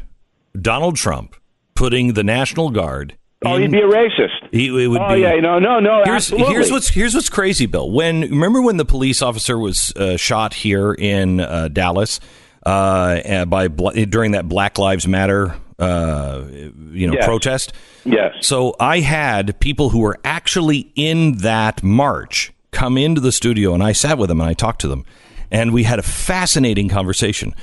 [0.60, 1.36] Donald Trump
[1.74, 3.18] putting the National Guard?
[3.44, 4.48] Oh, he'd be a racist.
[4.52, 5.22] He, it would oh be.
[5.22, 6.04] yeah, no, no, no.
[6.04, 6.54] Here's, absolutely.
[6.54, 7.92] here's what's here's what's crazy, Bill.
[7.92, 12.20] When remember when the police officer was uh, shot here in uh, Dallas
[12.66, 16.44] uh, by during that Black Lives Matter uh,
[16.92, 17.26] you know Yes.
[17.26, 17.74] protest.
[18.06, 18.34] Yes.
[18.42, 23.84] So I had people who were actually in that march come into the studio, and
[23.84, 25.06] I sat with them and I talked to them,
[25.52, 27.54] and we had a fascinating conversation.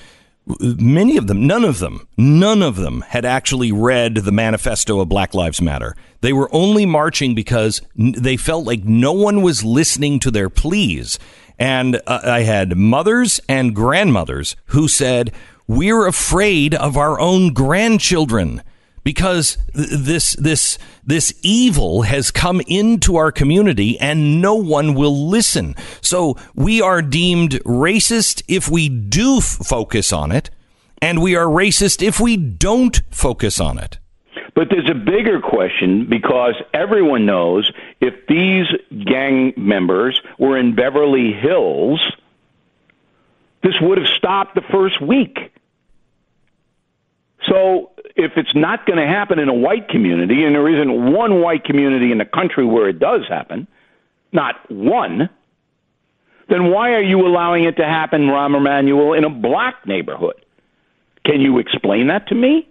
[0.46, 5.08] Many of them, none of them, none of them had actually read the manifesto of
[5.08, 5.94] Black Lives Matter.
[6.20, 11.18] They were only marching because they felt like no one was listening to their pleas.
[11.58, 15.32] And uh, I had mothers and grandmothers who said,
[15.68, 18.62] We're afraid of our own grandchildren
[19.04, 25.28] because th- this this this evil has come into our community and no one will
[25.28, 25.74] listen.
[26.00, 30.50] So we are deemed racist if we do f- focus on it,
[31.00, 33.98] and we are racist if we don't focus on it.
[34.54, 38.66] But there's a bigger question because everyone knows if these
[39.06, 42.00] gang members were in Beverly Hills,
[43.62, 45.38] this would have stopped the first week.
[47.48, 51.40] So if it's not going to happen in a white community, and there isn't one
[51.40, 53.66] white community in the country where it does happen,
[54.32, 55.30] not one,
[56.48, 60.44] then why are you allowing it to happen, Rahm Emanuel, in a black neighborhood?
[61.24, 62.68] Can you explain that to me?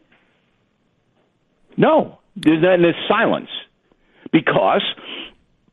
[1.78, 3.50] No, there's, there's silence
[4.32, 4.84] because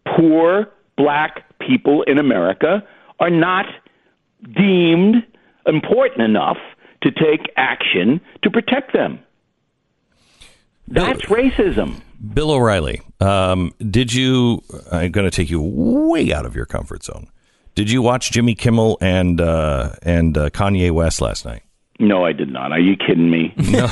[0.07, 2.87] poor black people in America
[3.21, 3.67] are not
[4.55, 5.17] deemed
[5.67, 6.59] important enough
[7.03, 9.21] to take action to protect them.
[10.91, 12.01] That's racism.
[12.35, 14.63] Bill O'Reilly, um, did you?
[14.91, 17.29] I'm going to take you way out of your comfort zone.
[17.75, 21.63] Did you watch Jimmy Kimmel and uh, and uh, Kanye West last night?
[22.01, 22.71] No, I did not.
[22.73, 23.53] Are you kidding me?
[23.71, 23.87] No,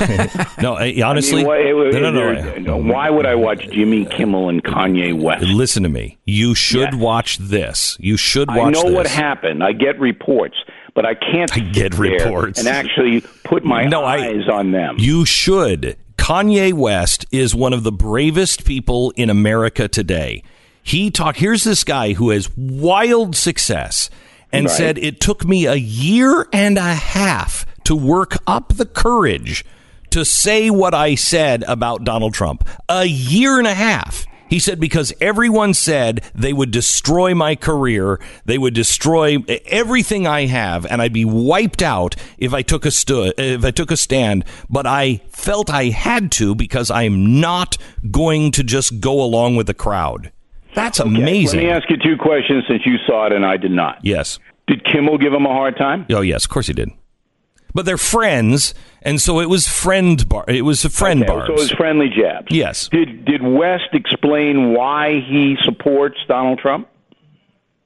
[0.61, 0.73] no.
[0.75, 2.41] I- honestly, I mean, why, no, no, no.
[2.41, 5.43] there- no, Why would I watch Jimmy Kimmel and Kanye West?
[5.45, 6.17] Listen to me.
[6.25, 7.97] You should watch this.
[7.99, 8.59] You should watch.
[8.59, 8.93] I know this.
[8.93, 9.61] what happened.
[9.63, 10.55] I get reports,
[10.95, 12.59] but I can't I get reports.
[12.59, 14.95] and actually put my No, I- eyes on them.
[14.99, 15.97] You should.
[16.27, 20.43] Kanye West is one of the bravest people in America today.
[20.83, 21.37] He talked.
[21.37, 24.09] Here's this guy who has wild success
[24.51, 24.75] and Right.
[24.75, 29.63] said it took me a year and a half to work up the courage
[30.09, 32.67] to say what I said about Donald Trump.
[32.89, 34.25] A year and a half.
[34.49, 40.45] He said because everyone said they would destroy my career, they would destroy everything I
[40.45, 43.97] have, and I'd be wiped out if I took a stu- if I took a
[43.97, 44.45] stand.
[44.69, 47.77] But I felt I had to because I'm not
[48.09, 50.31] going to just go along with the crowd.
[50.75, 51.59] That's amazing.
[51.59, 53.99] Let me ask you two questions since you saw it and I did not.
[54.03, 54.39] yes.
[54.67, 56.05] Did Kimmel give him a hard time?
[56.11, 56.89] Oh yes, of course he did.
[57.73, 58.73] But they're friends,
[59.07, 60.45] and so it was friend bar.
[60.47, 61.47] It was a friend Okay, bars.
[61.47, 62.47] So it was friendly jabs.
[62.51, 62.89] Yes.
[62.89, 66.87] Did Did West explain why he supports Donald Trump?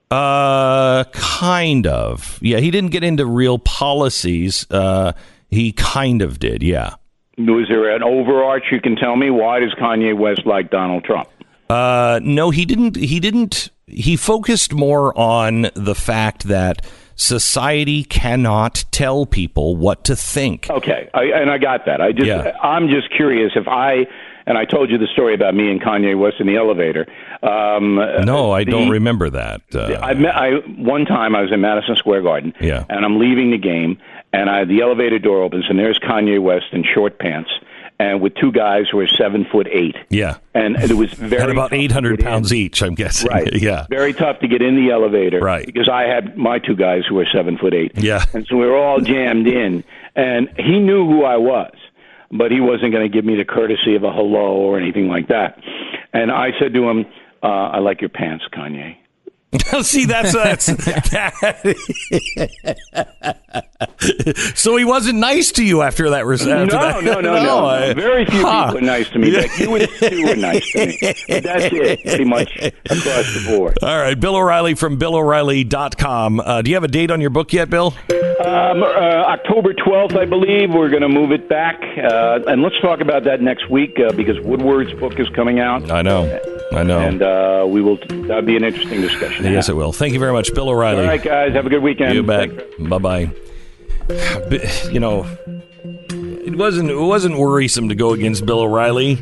[0.10, 2.38] Uh, kind of.
[2.42, 4.68] Yeah, he didn't get into real policies.
[4.70, 5.14] Uh,
[5.50, 6.62] he kind of did.
[6.64, 6.96] Yeah.
[7.38, 9.30] Was there an overarch you can tell me?
[9.30, 11.30] Why does Kanye West like Donald Trump?
[11.70, 12.98] Uh, no, he didn't.
[12.98, 13.70] He didn't.
[13.88, 16.86] He focused more on the fact that
[17.22, 20.70] society cannot tell people what to think.
[20.70, 22.02] Okay, I, and I got that.
[22.02, 22.58] I just, Yeah.
[22.62, 24.08] I'm just curious if I,
[24.48, 27.06] and I told you the story about me and Kanye West in the elevator.
[27.44, 27.96] Um,
[28.26, 29.62] No, I the- don't remember that.
[29.74, 32.86] Uh, I met I one time I was in Madison Square Garden, Yeah.
[32.90, 33.98] and I'm leaving the game,
[34.34, 37.52] and I the elevator door opens, and there's Kanye West in short pants,
[38.02, 40.38] and with two guys who are seven foot eight, yeah.
[40.56, 42.26] and it was very Had about 800 get in.
[42.26, 43.30] pounds each, I'm guessing.
[43.30, 43.54] Right.
[43.62, 43.86] Yeah.
[43.90, 45.40] Very tough to get in the elevator.
[45.40, 45.66] Right.
[45.66, 47.92] Because I had my two guys who were seven foot eight.
[47.96, 48.26] Yeah.
[48.34, 49.84] And so we were all jammed in.
[50.16, 51.74] And he knew who I was,
[52.32, 55.28] but he wasn't going to give me the courtesy of a hello or anything like
[55.28, 55.60] that.
[56.14, 57.06] And I said to him,
[57.44, 58.96] uh, I like your pants, Kanye.
[59.84, 60.66] See, that's that's.
[64.60, 66.22] so he wasn't nice to you after that.
[66.26, 67.04] After no, that.
[67.04, 68.68] no, no, no, I- Very few Huh.
[68.68, 69.32] people were nice to me.
[69.32, 70.98] But you and Stu were nice to me.
[71.02, 73.78] But that's it, pretty much across the board.
[73.82, 76.40] All right, Bill O'Reilly from BillO'Reilly.com.
[76.40, 77.94] Uh, do you have a date on your book yet, Bill?
[78.46, 80.74] Um, uh, October 12th, I believe.
[80.74, 81.80] We're going to move it back.
[81.98, 85.92] Uh, and let's talk about that next week uh, because Woodward's book is coming out.
[85.92, 86.40] I know.
[86.72, 87.00] I know.
[87.00, 87.98] And uh, we will.
[87.98, 89.46] That'll be an interesting discussion.
[89.46, 89.92] yes, it will.
[89.92, 91.02] Thank you very much, Bill O'Reilly.
[91.04, 91.54] All right, guys.
[91.54, 92.16] Have a good weekend.
[92.16, 92.50] You bet.
[92.90, 93.32] Bye bye.
[94.92, 95.26] You know,
[96.10, 99.20] it wasn't it wasn't worrisome to go against Bill O'Reilly.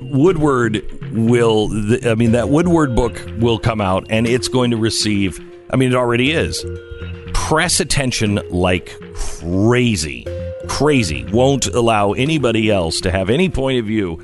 [0.00, 0.82] Woodward
[1.12, 1.68] will.
[2.08, 5.38] I mean, that Woodward book will come out, and it's going to receive.
[5.70, 6.64] I mean, it already is.
[7.34, 10.26] Press attention like crazy,
[10.68, 11.24] crazy.
[11.24, 14.20] Won't allow anybody else to have any point of view.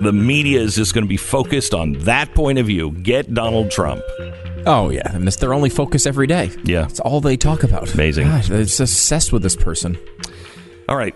[0.00, 2.90] The media is just going to be focused on that point of view.
[2.92, 4.02] Get Donald Trump.
[4.66, 6.50] Oh yeah, and that's their only focus every day.
[6.64, 6.86] Yeah.
[6.86, 7.94] it's all they talk about.
[7.94, 8.26] Amazing.
[8.26, 9.96] God, they're just obsessed with this person.
[10.88, 11.14] All right.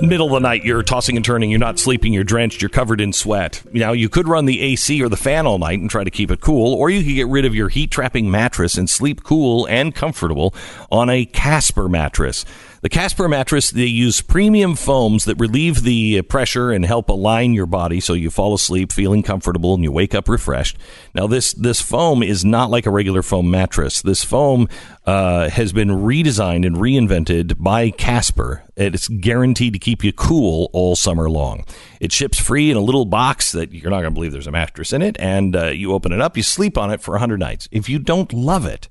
[0.00, 3.00] Middle of the night, you're tossing and turning, you're not sleeping, you're drenched, you're covered
[3.00, 3.62] in sweat.
[3.72, 6.30] Now, you could run the AC or the fan all night and try to keep
[6.30, 9.66] it cool, or you could get rid of your heat trapping mattress and sleep cool
[9.66, 10.54] and comfortable
[10.92, 12.44] on a Casper mattress.
[12.80, 17.66] The Casper mattress, they use premium foams that relieve the pressure and help align your
[17.66, 20.78] body so you fall asleep feeling comfortable and you wake up refreshed.
[21.12, 24.00] Now, this, this foam is not like a regular foam mattress.
[24.00, 24.68] This foam
[25.06, 28.62] uh, has been redesigned and reinvented by Casper.
[28.76, 31.64] It's guaranteed to keep you cool all summer long.
[32.00, 34.52] It ships free in a little box that you're not going to believe there's a
[34.52, 37.40] mattress in it, and uh, you open it up, you sleep on it for 100
[37.40, 37.68] nights.
[37.72, 38.88] If you don't love it,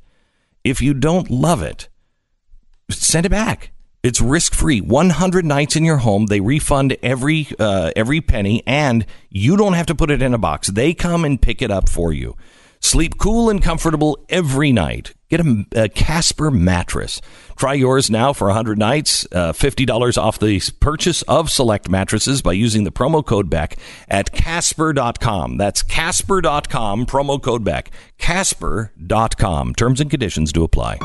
[0.66, 1.88] if you don't love it,
[2.90, 3.72] send it back.
[4.08, 4.80] It's risk free.
[4.80, 6.28] 100 nights in your home.
[6.28, 10.38] They refund every uh, every penny, and you don't have to put it in a
[10.38, 10.70] box.
[10.70, 12.38] They come and pick it up for you.
[12.80, 15.14] Sleep cool and comfortable every night.
[15.28, 17.20] Get a, a Casper mattress.
[17.58, 19.28] Try yours now for 100 nights.
[19.30, 23.76] Uh, $50 off the purchase of select mattresses by using the promo code back
[24.08, 25.58] at Casper.com.
[25.58, 27.92] That's Casper.com, promo code back.
[28.20, 29.76] Casper.com.
[29.76, 30.98] Terms and conditions do apply.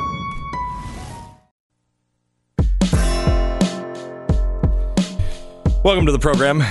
[5.84, 6.62] Welcome to the program.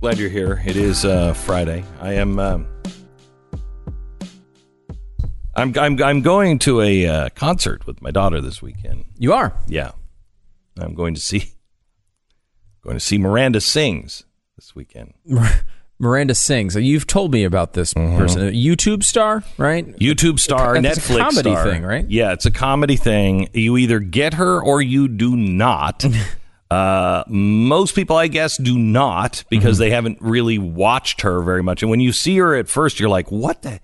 [0.00, 0.62] Glad you're here.
[0.64, 1.84] It is uh, Friday.
[2.00, 2.38] I am.
[2.38, 2.66] Um,
[5.54, 9.04] I'm, I'm I'm going to a uh, concert with my daughter this weekend.
[9.18, 9.52] You are.
[9.68, 9.92] Yeah,
[10.78, 11.52] I'm going to see
[12.82, 14.24] going to see Miranda sings
[14.56, 15.12] this weekend.
[15.98, 16.76] Miranda sings.
[16.76, 19.86] You've told me about this person, a YouTube star, right?
[19.98, 21.64] YouTube star, It's Netflix comedy star.
[21.64, 22.08] thing, right?
[22.10, 23.48] Yeah, it's a comedy thing.
[23.52, 26.04] You either get her or you do not.
[26.70, 29.80] uh, most people, I guess, do not because Mm-hmm.
[29.80, 31.82] they haven't really watched her very much.
[31.82, 33.80] And when you see her at first, you're like, "What the."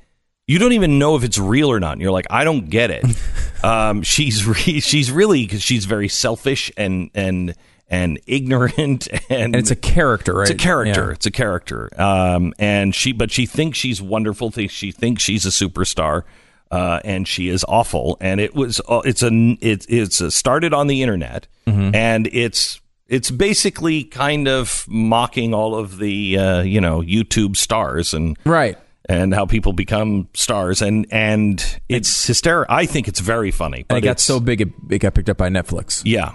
[0.46, 1.92] You don't even know if it's real or not.
[1.92, 3.04] And you're like, I don't get it.
[3.64, 7.54] um, she's re- she's really because she's very selfish and and
[7.86, 10.42] and ignorant and, And it's a character, right?
[10.42, 11.06] it's a character.
[11.06, 11.12] Yeah.
[11.12, 11.88] It's a character.
[12.00, 14.50] Um, and she, but she thinks she's wonderful.
[14.50, 16.22] Thinks she thinks she's a superstar.
[16.70, 18.16] Uh, and she is awful.
[18.20, 19.30] And it was, uh, it's a,
[19.60, 21.94] it, it's a, started on the internet, Mm-hmm.
[21.94, 28.14] and it's, it's basically kind of mocking all of the, uh, you know, YouTube stars
[28.14, 28.78] and Right.
[29.08, 30.80] and how people become stars.
[30.82, 32.72] And and it's hysterical.
[32.74, 33.84] I think it's very funny.
[33.88, 36.02] And it got so big, it, it got picked up by Netflix.
[36.04, 36.32] yeah.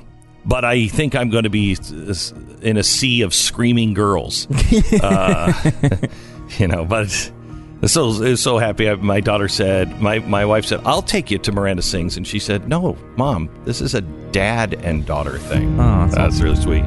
[0.47, 1.75] But I think I'm going to be
[2.61, 4.47] in a sea of screaming girls.
[5.01, 5.53] uh,
[6.59, 7.31] you know, but
[7.83, 8.89] so I was so happy.
[8.89, 12.17] I, my daughter said, my, my wife said, I'll take you to Miranda Sings.
[12.17, 15.79] And she said, No, mom, this is a dad and daughter thing.
[15.79, 16.83] Oh, that's that's really sweet.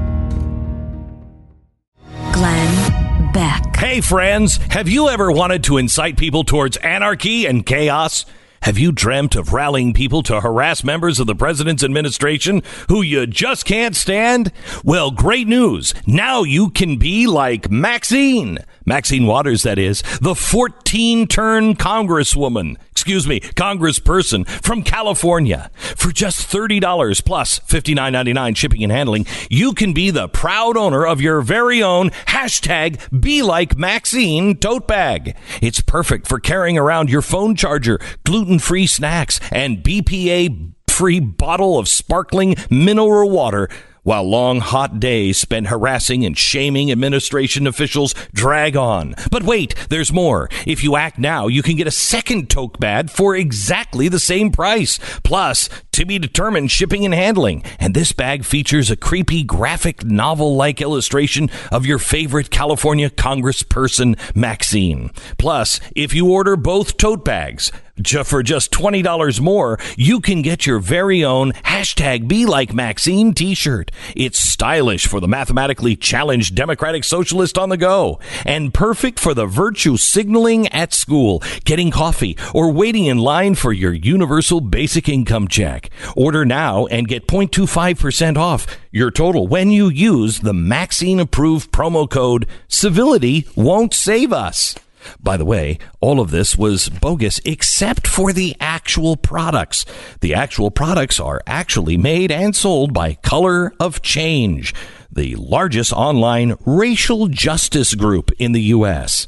[2.32, 3.76] Glenn Beck.
[3.76, 8.24] Hey, friends, have you ever wanted to incite people towards anarchy and chaos?
[8.62, 13.26] Have you dreamt of rallying people to harass members of the president's administration who you
[13.26, 14.52] just can't stand?
[14.84, 15.94] Well, great news.
[16.06, 18.58] Now you can be like Maxine.
[18.88, 25.70] Maxine Waters, that is, the 14 turn congresswoman, excuse me, congressperson from California.
[25.74, 31.20] For just $30 plus $59.99 shipping and handling, you can be the proud owner of
[31.20, 35.36] your very own hashtag Be Like Maxine tote bag.
[35.60, 41.78] It's perfect for carrying around your phone charger, gluten free snacks, and BPA free bottle
[41.78, 43.68] of sparkling mineral water
[44.08, 49.14] while long hot days spent harassing and shaming administration officials drag on.
[49.30, 50.48] But wait, there's more.
[50.66, 54.50] If you act now, you can get a second tote bag for exactly the same
[54.50, 54.98] price.
[55.24, 57.62] Plus, to be determined shipping and handling.
[57.78, 64.16] And this bag features a creepy graphic novel like illustration of your favorite California congressperson,
[64.34, 65.10] Maxine.
[65.36, 67.70] Plus, if you order both tote bags,
[68.04, 73.54] For just $20 more, you can get your very own hashtag Be Like Maxine t
[73.54, 73.90] shirt.
[74.14, 79.46] It's stylish for the mathematically challenged democratic socialist on the go and perfect for the
[79.46, 85.48] virtue signaling at school, getting coffee, or waiting in line for your universal basic income
[85.48, 85.90] check.
[86.16, 92.08] Order now and get 0.25% off your total when you use the Maxine approved promo
[92.08, 94.76] code Civility Won't Save Us.
[95.20, 99.84] By the way, all of this was bogus except for the actual products.
[100.20, 104.74] The actual products are actually made and sold by Color of Change,
[105.10, 109.26] the largest online racial justice group in the U.S.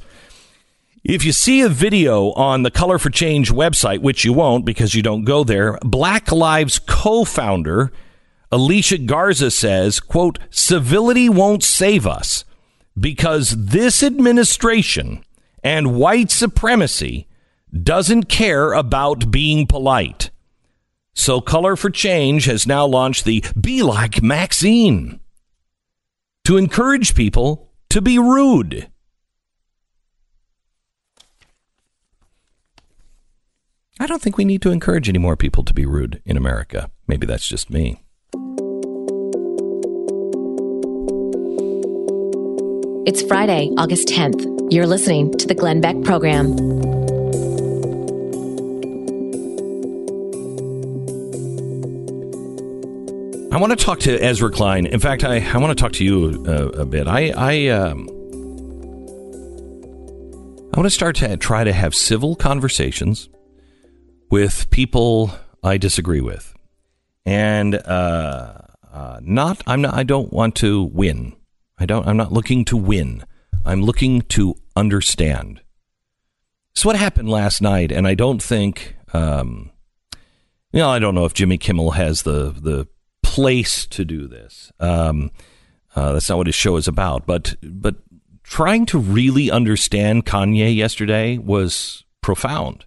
[1.02, 4.94] If you see a video on the Color for Change website, which you won't because
[4.94, 7.90] you don't go there, Black Lives co-founder
[8.52, 12.44] Alicia Garza says, quote, civility won't save us
[12.98, 15.24] because this administration
[15.62, 17.28] and white supremacy
[17.82, 20.30] doesn't care about being polite.
[21.12, 25.20] So Color for Change has now launched the Be Like Maxine
[26.44, 28.90] to encourage people to be rude.
[33.98, 36.90] I don't think we need to encourage any more people to be rude in America.
[37.06, 38.02] Maybe that's just me.
[43.06, 44.49] It's Friday, August 10th.
[44.70, 46.52] You're listening to the Glenn Beck Program.
[53.52, 54.86] I want to talk to Ezra Klein.
[54.86, 57.09] In fact, I, I want to talk to you uh, a bit.
[57.09, 58.09] I I, um,
[60.72, 63.28] I want to start to try to have civil conversations
[64.30, 65.32] with people
[65.64, 66.55] I disagree with,
[67.26, 68.52] and uh,
[68.92, 71.34] uh, not I'm not I don't want to win.
[71.76, 73.24] I don't I'm not looking to win.
[73.64, 75.60] I'm looking to understand.
[76.74, 78.97] So what happened last night, and I don't think.
[79.12, 79.70] Um,
[80.72, 82.86] you know, I don't know if Jimmy Kimmel has the the
[83.22, 84.72] place to do this.
[84.78, 85.31] Um,
[85.97, 87.27] uh, that's not what his show is about.
[87.27, 87.97] But but
[88.43, 92.85] trying to really understand Kanye yesterday was profound.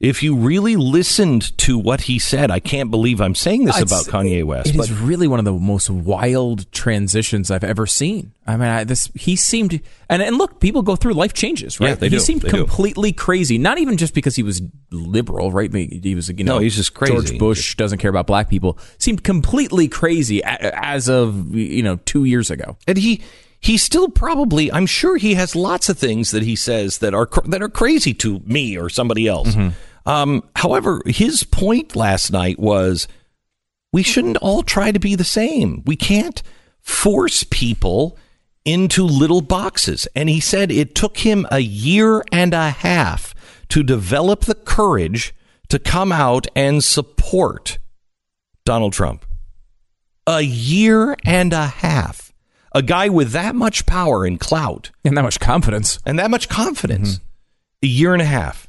[0.00, 4.06] If you really listened to what he said, I can't believe I'm saying this It's-
[4.06, 4.70] about Kanye West.
[4.70, 8.32] It but is really one of the most wild transitions I've ever seen.
[8.46, 9.78] I mean, I, this he seemed,
[10.08, 11.90] and and look, people go through life changes, right?
[11.90, 12.20] Yeah, they he do.
[12.20, 12.56] seemed They do.
[12.56, 13.58] completely crazy.
[13.58, 15.70] Not even just because he was liberal, right?
[15.72, 17.12] He was, you know, No, he's just crazy.
[17.12, 18.78] George Bush doesn't care about black people.
[18.96, 22.78] Seemed completely crazy as of you know two years ago.
[22.88, 23.20] and he
[23.60, 27.28] he still probably I'm sure he has lots of things that he says that are
[27.44, 29.50] that are crazy to me or somebody else.
[29.50, 29.68] Mm-hmm.
[30.10, 33.06] Um, however, his point last night was
[33.92, 35.84] we shouldn't all try to be the same.
[35.86, 36.42] We can't
[36.80, 38.18] force people
[38.64, 40.08] into little boxes.
[40.16, 43.34] And he said it took him a year and a half
[43.68, 45.32] to develop the courage
[45.68, 47.78] to come out and support
[48.64, 49.24] Donald Trump.
[50.26, 52.32] A year and a half.
[52.72, 56.00] A guy with that much power and clout And that much confidence.
[56.04, 57.20] and that much confidence.
[57.82, 58.66] A year and a half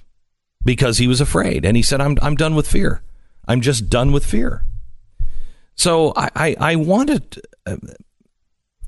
[0.63, 1.65] because he was afraid.
[1.65, 3.01] And he said, I'm, I'm done with fear.
[3.47, 4.63] I'm just done with fear.
[5.75, 7.77] So I, I, I wanted uh,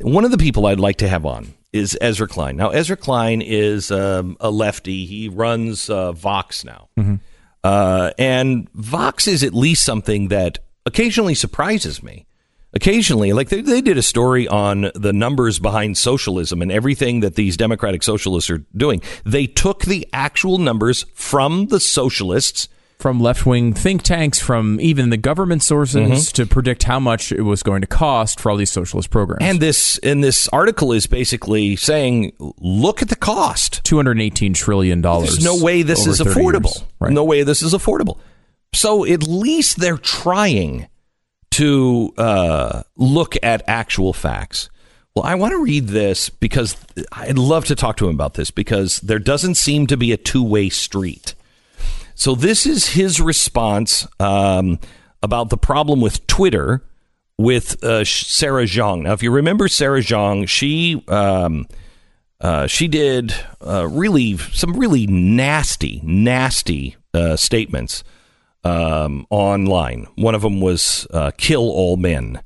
[0.02, 2.56] one of the people I'd like to have on is Ezra Klein.
[2.56, 5.06] Now, Ezra Klein is um, a lefty.
[5.06, 6.90] He runs uh, Vox now.
[7.64, 12.28] Uh, and Vox is at least something that occasionally surprises me.
[12.74, 17.36] Occasionally, like they, they did a story on the numbers behind socialism and everything that
[17.36, 19.02] these democratic socialists are doing.
[19.26, 22.68] They took the actual numbers from the socialists
[23.00, 26.36] From left wing think tanks, from even the government sources Mm-hmm.
[26.36, 29.44] to predict how much it was going to cost for all these socialist programs.
[29.44, 33.84] And this and this article is basically saying, look at the cost.
[33.84, 35.32] two hundred eighteen trillion dollars.
[35.32, 36.82] There's no way this is affordable.
[37.00, 37.12] Right.
[37.12, 38.18] No way this is affordable.
[38.74, 40.88] So at least they're trying
[41.53, 44.69] to uh, look at actual facts.
[45.15, 46.75] Well, I want to read this because
[47.11, 50.17] I'd love to talk to him about this because there doesn't seem to be a
[50.17, 51.35] two way street.
[52.15, 54.80] So this is his response um,
[55.21, 56.84] about the problem with Twitter
[57.38, 59.03] with uh, Sarah Jeong.
[59.03, 61.67] Now, if you remember Sarah Jeong, she um,
[62.41, 63.35] uh, she did
[63.65, 68.03] uh, really some really nasty, nasty uh, statements
[68.64, 70.07] um, online.
[70.15, 72.41] One of them was uh, "kill all men,"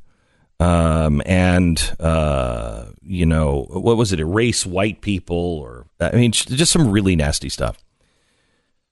[0.59, 4.19] um, and uh, you know what was it?
[4.19, 7.77] Erase white people, or I mean, just some really nasty stuff.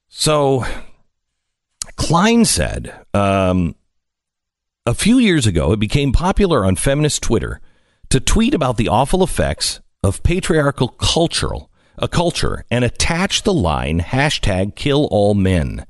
[0.08, 0.66] So
[1.96, 3.76] Klein said um,
[4.86, 7.60] a few years ago, it became popular on feminist Twitter
[8.10, 14.02] to tweet about the awful effects of patriarchal cultural a culture and attach the line
[14.02, 15.86] hashtag kill all men.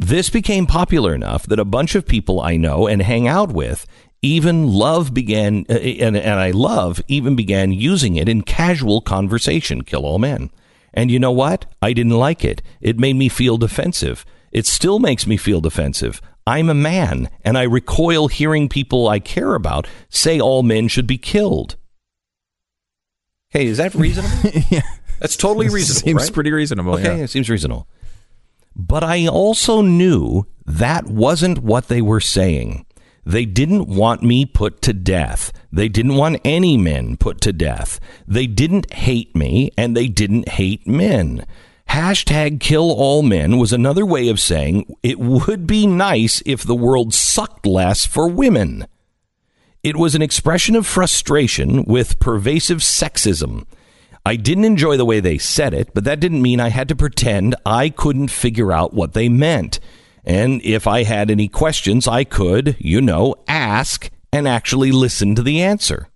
[0.00, 3.86] This became popular enough that a bunch of people I know and hang out with
[4.22, 9.82] even love began uh, and, and I love even began using it in casual conversation
[9.82, 10.50] kill all men.
[10.94, 11.66] And you know what?
[11.82, 12.62] I didn't like it.
[12.80, 14.24] It made me feel defensive.
[14.52, 16.22] It still makes me feel defensive.
[16.46, 21.06] I'm a man and I recoil hearing people I care about say all men should
[21.06, 21.76] be killed.
[23.50, 24.50] Hey, is that reasonable?
[24.70, 24.80] yeah.
[25.18, 26.06] That's totally reasonable.
[26.06, 26.32] Seems right?
[26.32, 26.94] pretty reasonable.
[26.94, 27.24] Okay, yeah.
[27.24, 27.86] it seems reasonable.
[28.80, 32.86] But I also knew that wasn't what they were saying.
[33.26, 35.52] They didn't want me put to death.
[35.70, 38.00] They didn't want any men put to death.
[38.26, 41.44] They didn't hate me, and they didn't hate men.
[41.90, 46.74] Hashtag kill all men was another way of saying it would be nice if the
[46.74, 48.86] world sucked less for women.
[49.82, 53.66] It was an expression of frustration with pervasive sexism.
[54.30, 56.94] I didn't enjoy the way they said it, but that didn't mean I had to
[56.94, 59.80] pretend I couldn't figure out what they meant.
[60.24, 65.42] And if I had any questions, I could, you know, ask and actually listen to
[65.42, 66.10] the answer.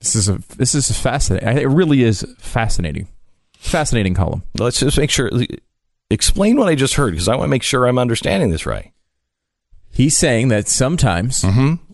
[0.00, 1.58] This is a this is fascinating.
[1.58, 3.06] It really is fascinating.
[3.56, 4.42] Fascinating column.
[4.58, 5.30] Let's just make sure.
[6.10, 8.90] Explain what I just heard because I want to make sure I'm understanding this right.
[9.92, 11.44] He's saying that sometimes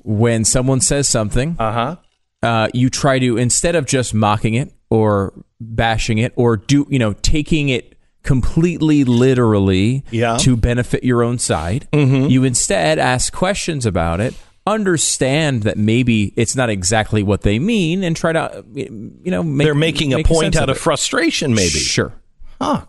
[0.05, 1.97] when someone says something, Uh-huh.
[2.43, 6.99] Uh, you try to instead of just mocking it or bashing it or do you
[6.99, 10.37] know taking it completely literally Yeah.
[10.39, 14.35] to benefit your own side, you instead ask questions about it.
[14.65, 19.43] Understand that maybe it's not exactly what they mean, and try to, uh, you know,
[19.43, 20.81] make, They're making a point out of it.
[20.81, 21.69] frustration, maybe.
[21.81, 22.13] Sure.
[22.61, 22.87] Huh.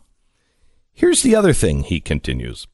[0.91, 2.67] Here's the other thing, he continues.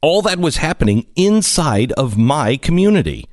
[0.00, 3.28] All that was happening inside of my community,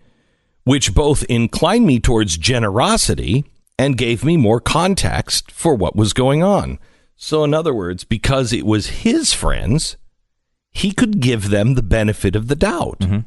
[0.67, 3.45] which both inclined me towards generosity
[3.79, 6.77] and gave me more context for what was going on.
[7.15, 9.95] So, in other words, because it was his friends,
[10.71, 12.99] he could give them the benefit of the doubt.
[12.99, 13.19] Mm-hmm.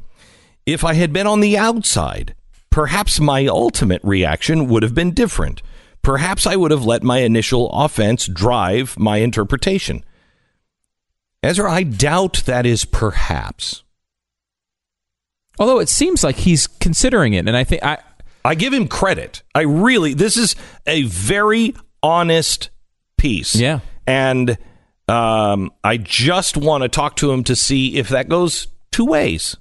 [0.67, 2.35] If I had been on the outside,
[2.69, 5.63] perhaps my ultimate reaction would have been different.
[6.03, 10.05] Perhaps I would have let my initial offense drive my interpretation.
[11.41, 13.81] Ezra, I doubt that is perhaps.
[15.59, 17.99] Although it seems like he's considering it, and I think I
[18.43, 19.43] I give him credit.
[19.53, 20.55] I really, this is
[20.87, 22.69] a very honest
[23.17, 23.55] piece.
[23.55, 23.79] Yeah.
[24.07, 24.57] And
[25.07, 29.57] um, I just want to talk to him to see if that goes two ways.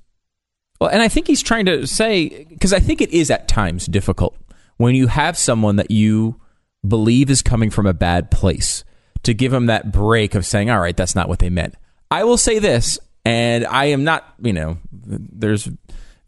[0.81, 3.87] Well, and I think he's trying to say because I think it is at times
[3.87, 4.35] difficult
[4.79, 6.41] when you have someone that you
[6.87, 8.83] believe is coming from a bad place
[9.25, 11.75] to give them that break of saying, "All right, that's not what they meant."
[12.11, 15.69] I will say this, and I am not, you know, there's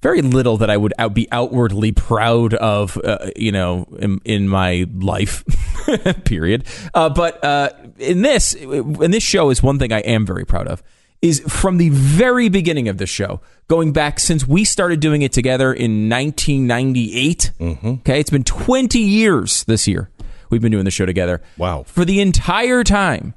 [0.02, 4.48] very little that I would out, be outwardly proud of, uh, you know, in, in
[4.48, 5.44] my life,
[6.24, 6.64] period.
[6.92, 10.66] Uh, but uh, in this, in this show, is one thing I am very proud
[10.66, 10.82] of
[11.22, 15.32] is from the very beginning of the show, going back since we started doing it
[15.32, 17.52] together in 1998.
[17.60, 20.10] Okay, it's been 20 years this year.
[20.50, 21.40] We've been doing the show together.
[21.56, 21.84] Wow.
[21.84, 23.34] For the entire time,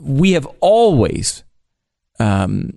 [0.00, 1.44] we have always,
[2.18, 2.74] um,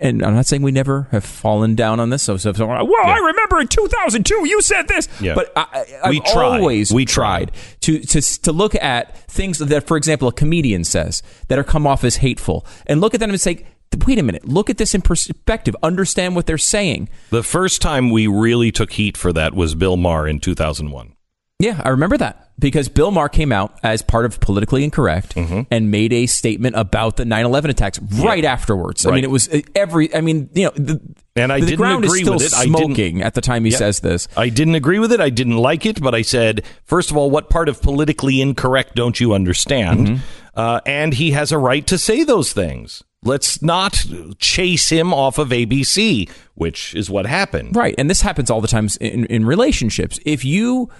[0.00, 2.22] and I'm not saying we never have fallen down on this.
[2.22, 5.34] So, so, so well, I remember in 2002 you said this, Yeah.
[5.34, 6.58] but I, I, We try.
[6.58, 7.52] always We tried
[7.82, 11.86] to, to to look at things that, for example, a comedian says that are come
[11.86, 13.64] off as hateful, and look at them and say,
[14.06, 17.08] wait a minute, look at this in perspective, understand what they're saying.
[17.30, 21.14] The first time we really took heat for that was Bill Maher in 2001.
[21.60, 25.62] Yeah, I remember that because Bill Maher came out as part of Politically Incorrect Mm-hmm.
[25.70, 29.04] and made a statement about the 9/11 attacks right afterwards.
[29.06, 30.14] I mean, it was uh, every.
[30.14, 31.00] I mean, you know, the,
[31.36, 32.54] And I the didn't ground agree is still with it.
[32.54, 33.78] I didn't- smoking at the time he Yeah.
[33.78, 34.28] says this.
[34.36, 35.20] I didn't agree with it.
[35.20, 38.94] I didn't like it, but I said, first of all, what part of politically incorrect
[38.94, 40.06] don't you understand?
[40.06, 40.16] Mm-hmm.
[40.56, 43.02] Uh, and he has a right to say those things.
[43.24, 44.04] Let's not
[44.38, 47.74] chase him off of ABC, which is what happened.
[47.74, 50.20] Right, and this happens all the times in, in relationships.
[50.26, 50.90] If you,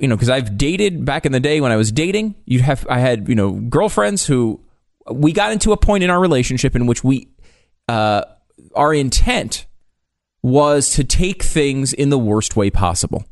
[0.00, 2.86] you know, because I've dated back in the day when I was dating, you have
[2.88, 4.60] I had you know girlfriends who
[5.10, 7.28] we got into a point in our relationship in which we,
[7.88, 8.22] uh,
[8.74, 9.66] our intent
[10.42, 13.24] was to take things in the worst way possible.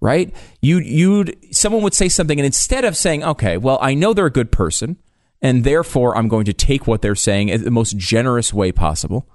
[0.00, 0.34] Right?
[0.60, 4.26] You you'd someone would say something, and instead of saying, "Okay, well, I know they're
[4.26, 4.96] a good person,
[5.40, 9.28] and therefore I'm going to take what they're saying in the most generous way possible,"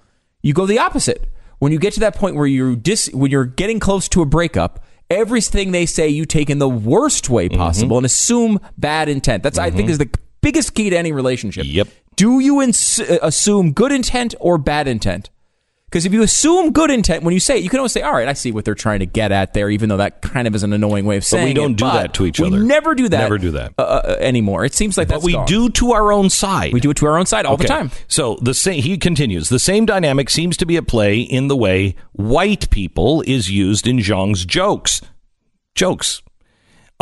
[0.44, 1.30] you go the opposite.
[1.60, 4.26] When you get to that point where you're dis, when you're getting close to a
[4.26, 7.58] breakup, everything they say you take in the worst way mm-hmm.
[7.58, 9.44] possible and assume bad intent.
[9.44, 9.92] That's I think mm-hmm.
[9.92, 10.10] is the
[10.42, 11.66] biggest key to any relationship.
[11.68, 11.88] Yep.
[12.16, 15.30] Do you ins- assume good intent or bad intent?
[15.92, 18.14] Because if you assume good intent when you say it, you can always say, "All
[18.14, 20.56] right, I see what they're trying to get at there," even though that kind of
[20.56, 21.78] is an annoying way of saying we don't it.
[21.78, 22.60] do But that to each we other.
[22.60, 23.18] We never do that.
[23.20, 23.74] Never do that.
[23.78, 24.64] uh, uh, anymore.
[24.64, 25.46] It seems like but that's we gone.
[25.48, 26.72] do to our own side.
[26.72, 27.92] We do it to our own side all the time.
[28.08, 29.50] So the same, he continues.
[29.50, 33.86] The same dynamic seems to be at play in the way white people is used
[33.86, 35.02] in Jeong's jokes.
[35.76, 36.22] Jokes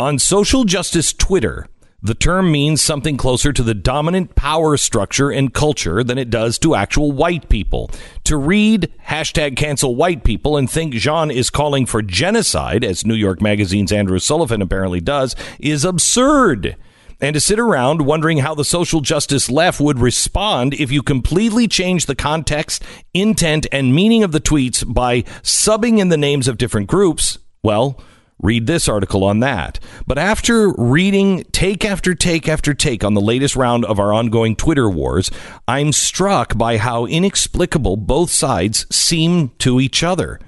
[0.00, 1.68] on social justice Twitter.
[2.02, 6.58] The term means something closer to the dominant power structure and culture than it does
[6.60, 7.90] to actual white people.
[8.24, 13.14] To read hashtag cancel white people and think Jeong is calling for genocide, as New
[13.14, 16.76] York Magazine's Andrew Sullivan apparently does, is absurd
[17.20, 21.68] and to sit around wondering how the social justice left would respond if you completely
[21.68, 22.82] change the context,
[23.12, 28.00] intent, and meaning of the tweets by subbing in the names of different groups, well,
[28.42, 29.78] read this article on that.
[30.06, 34.56] But after reading take after take after take on the latest round of our ongoing
[34.56, 35.30] Twitter wars,
[35.68, 40.40] I'm struck by how inexplicable both sides seem to each other.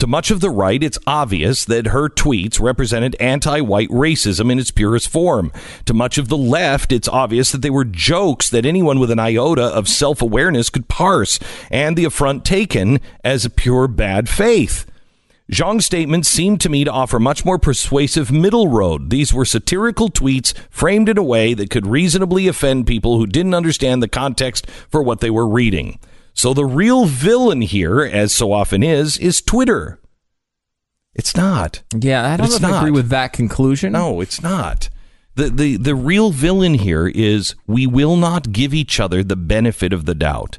[0.00, 4.58] To much of the right, it's obvious that her tweets represented anti white racism in
[4.58, 5.50] its purest form.
[5.86, 9.18] To much of the left, it's obvious that they were jokes that anyone with an
[9.18, 11.38] iota of self awareness could parse,
[11.70, 14.84] and the affront taken as a pure bad faith.
[15.48, 19.10] Jeong's statements seemed to me to offer much more persuasive middle road.
[19.10, 23.54] These were satirical tweets framed in a way that could reasonably offend people who didn't
[23.54, 26.00] understand the context for what they were reading.
[26.34, 30.00] So the real villain here, as so often is, is Twitter.
[31.14, 31.82] It's not.
[31.98, 33.92] Yeah, I don't know if I agree with that conclusion.
[33.92, 34.90] No, it's not.
[35.36, 39.92] The, the the real villain here is we will not give each other the benefit
[39.92, 40.58] of the doubt.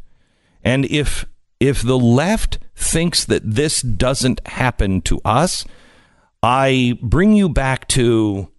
[0.64, 1.26] And if
[1.59, 5.66] if the left thinks that this doesn't happen to us,
[6.44, 8.49] I bring you back to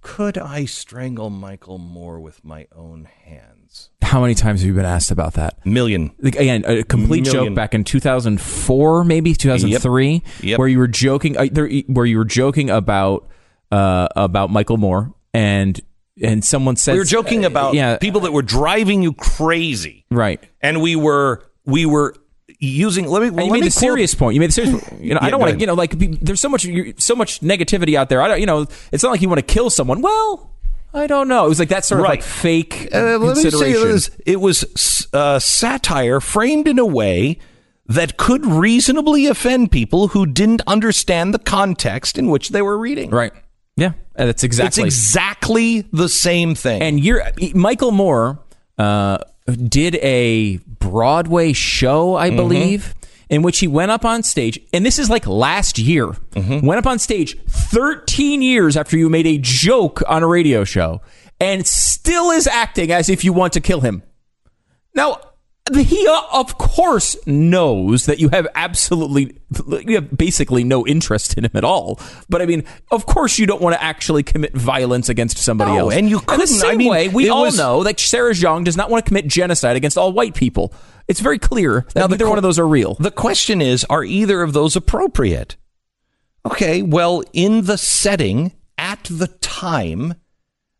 [0.00, 3.90] could I strangle Michael Moore with my own hands?
[4.02, 5.64] How many times have you been asked about that?
[5.66, 6.12] Million.
[6.20, 7.46] Like, Again, a complete Million.
[7.48, 10.58] joke back in 2004, maybe 2003, Yep.
[10.58, 13.28] where you were joking, uh, there, where you were joking about
[13.70, 15.78] uh, about Michael Moore, and
[16.22, 20.06] and someone said We were joking uh, about yeah, people that were driving you crazy.
[20.10, 20.42] right.
[20.62, 22.14] And we were we were
[22.58, 24.34] using let me let you made me the quote- serious point.
[24.34, 25.02] You made the serious point.
[25.02, 25.60] You know, Yeah, I don't want to.
[25.60, 26.66] You know, like there's so much,
[26.98, 28.20] so much negativity out there.
[28.22, 28.40] I don't.
[28.40, 30.00] You know, it's not like you want to kill someone.
[30.02, 30.50] Well,
[30.94, 31.46] I don't know.
[31.46, 32.18] It was like that sort of Right.
[32.20, 34.10] like fake Uh, let me say this.
[34.26, 37.38] It was uh, satire framed in a way
[37.86, 43.10] that could reasonably offend people who didn't understand the context in which they were reading.
[43.10, 43.32] Right.
[43.76, 44.66] Yeah, and that's exactly.
[44.84, 46.82] It's exactly the same thing.
[46.82, 47.22] and you're
[47.54, 48.40] Michael Moore
[48.76, 49.18] uh,
[49.56, 52.36] did a Broadway show, I mm-hmm.
[52.36, 52.94] believe,
[53.28, 56.08] in which he went up on stage, and this is like last year.
[56.08, 56.66] Mm-hmm.
[56.66, 61.00] Went up on stage 13 years after you made a joke on a radio show,
[61.40, 64.02] and still is acting as if you want to kill him.
[64.94, 65.20] Now,
[65.76, 69.36] he of course knows that you have absolutely,
[69.86, 72.00] you have basically no interest in him at all.
[72.28, 75.78] But I mean, of course, you don't want to actually commit violence against somebody No,
[75.88, 75.94] else.
[75.94, 76.46] and you In the couldn't.
[76.48, 79.08] same I mean, way, we all was- know that Sarah Jeong does not want to
[79.08, 80.72] commit genocide against all white people.
[81.08, 82.94] It's very clear that Now, the neither qu- one of those are real.
[83.00, 85.56] The question is are either of those appropriate?
[86.46, 90.14] Okay, well, in the setting, at the time,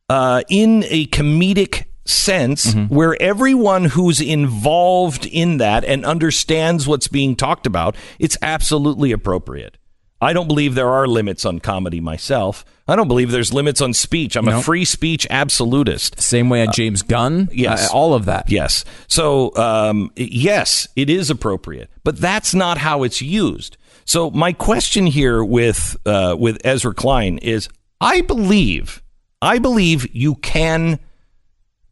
[0.08, 7.36] uh, in a comedic sense, where everyone who's involved in that and understands what's being
[7.36, 9.76] talked about, it's absolutely appropriate.
[10.20, 12.64] I don't believe there are limits on comedy myself.
[12.88, 14.34] I don't believe there's limits on speech.
[14.36, 16.20] I'm a free speech absolutist.
[16.20, 17.48] Same way on James Gunn.
[17.52, 17.88] yes.
[17.88, 18.50] Uh, all of that.
[18.50, 18.84] Yes.
[19.06, 23.76] So, um, yes, it is appropriate, but that's not how it's used.
[24.06, 27.68] So, my question here with uh, with Ezra Klein is:
[28.00, 29.02] I believe,
[29.40, 30.98] I believe you can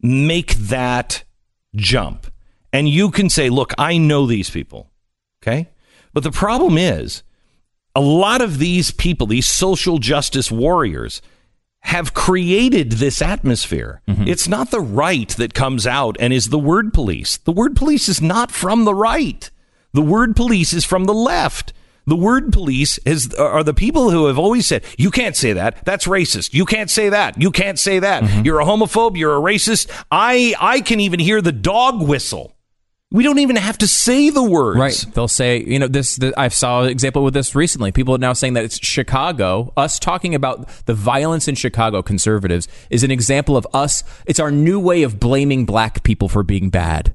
[0.06, 1.24] make that
[1.74, 2.26] jump,
[2.72, 4.90] and you can say, "Look, I know these people."
[5.42, 5.68] Okay,
[6.12, 7.22] but the problem is,
[7.94, 11.22] a lot of these people, these social justice warriors,
[11.80, 14.02] have created this atmosphere.
[14.08, 14.26] Mm-hmm.
[14.26, 17.36] It's not the right that comes out and is the word police.
[17.36, 19.48] The word police is not from the right.
[19.92, 21.72] The word police is from the left.
[22.06, 25.84] The word police is are the people who have always said, "You can't say that.
[25.84, 26.54] That's racist.
[26.54, 27.40] You can't say that.
[27.40, 28.22] You can't say that.
[28.22, 28.44] Mm-hmm.
[28.44, 29.16] You're a homophobe.
[29.16, 32.52] You're a racist." I I can even hear the dog whistle.
[33.12, 34.78] We don't even have to say the words.
[34.78, 35.06] Right.
[35.14, 36.16] They'll say, you know, this.
[36.16, 37.92] The, I saw an example with this recently.
[37.92, 39.72] People are now saying that it's Chicago.
[39.76, 44.02] Us talking about the violence in Chicago, conservatives, is an example of us.
[44.26, 47.14] It's our new way of blaming black people for being bad.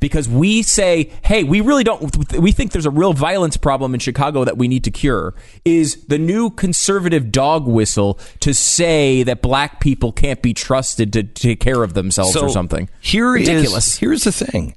[0.00, 4.00] Because we say, hey, we really don't, we think there's a real violence problem in
[4.00, 9.42] Chicago that we need to cure, is the new conservative dog whistle to say that
[9.42, 12.88] black people can't be trusted to take care of themselves or something.
[13.00, 13.98] Here is- Ridiculous.
[13.98, 14.74] here's the thing.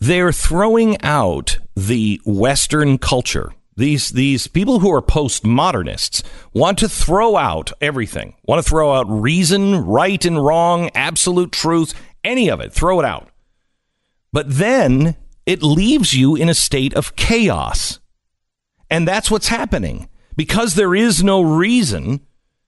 [0.00, 3.52] They're throwing out the Western culture.
[3.76, 8.34] These these people who are postmodernists want to throw out everything.
[8.44, 11.94] Want to throw out reason, right and wrong, absolute truth,
[12.24, 12.72] any of it.
[12.72, 13.28] Throw it out.
[14.32, 18.00] But then it leaves you in a state of chaos.
[18.90, 20.08] And that's what's happening.
[20.36, 22.20] Because there is no reason,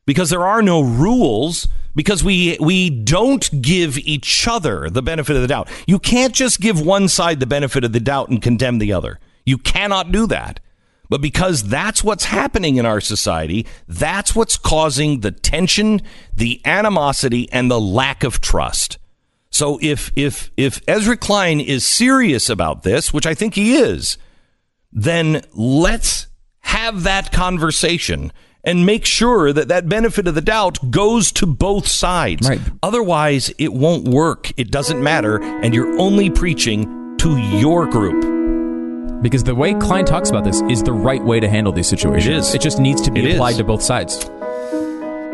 [0.07, 5.43] because there are no rules, because we we don't give each other the benefit of
[5.43, 5.69] the doubt.
[5.87, 9.21] You can't just give one side the benefit of the doubt and condemn the other.
[9.45, 10.61] You cannot do that.
[11.09, 17.51] But because that's what's happening in our society, that's what's causing the tension, the animosity,
[17.51, 18.99] and the lack of trust.
[19.51, 24.17] So if if if Ezra Klein is serious about this, which I think he is,
[24.93, 26.29] then let's
[26.61, 28.33] have that conversation
[28.63, 32.49] and make sure that that benefit of the doubt goes to both sides.
[32.49, 32.61] Right.
[32.83, 34.53] Otherwise, it won't work.
[34.59, 38.21] It doesn't matter, and you're only preaching to your group.
[39.23, 42.27] Because the way Klein talks about this is the right way to handle these situations.
[42.27, 42.55] It is.
[42.55, 43.57] It just needs to be It applied is.
[43.59, 44.25] to both sides.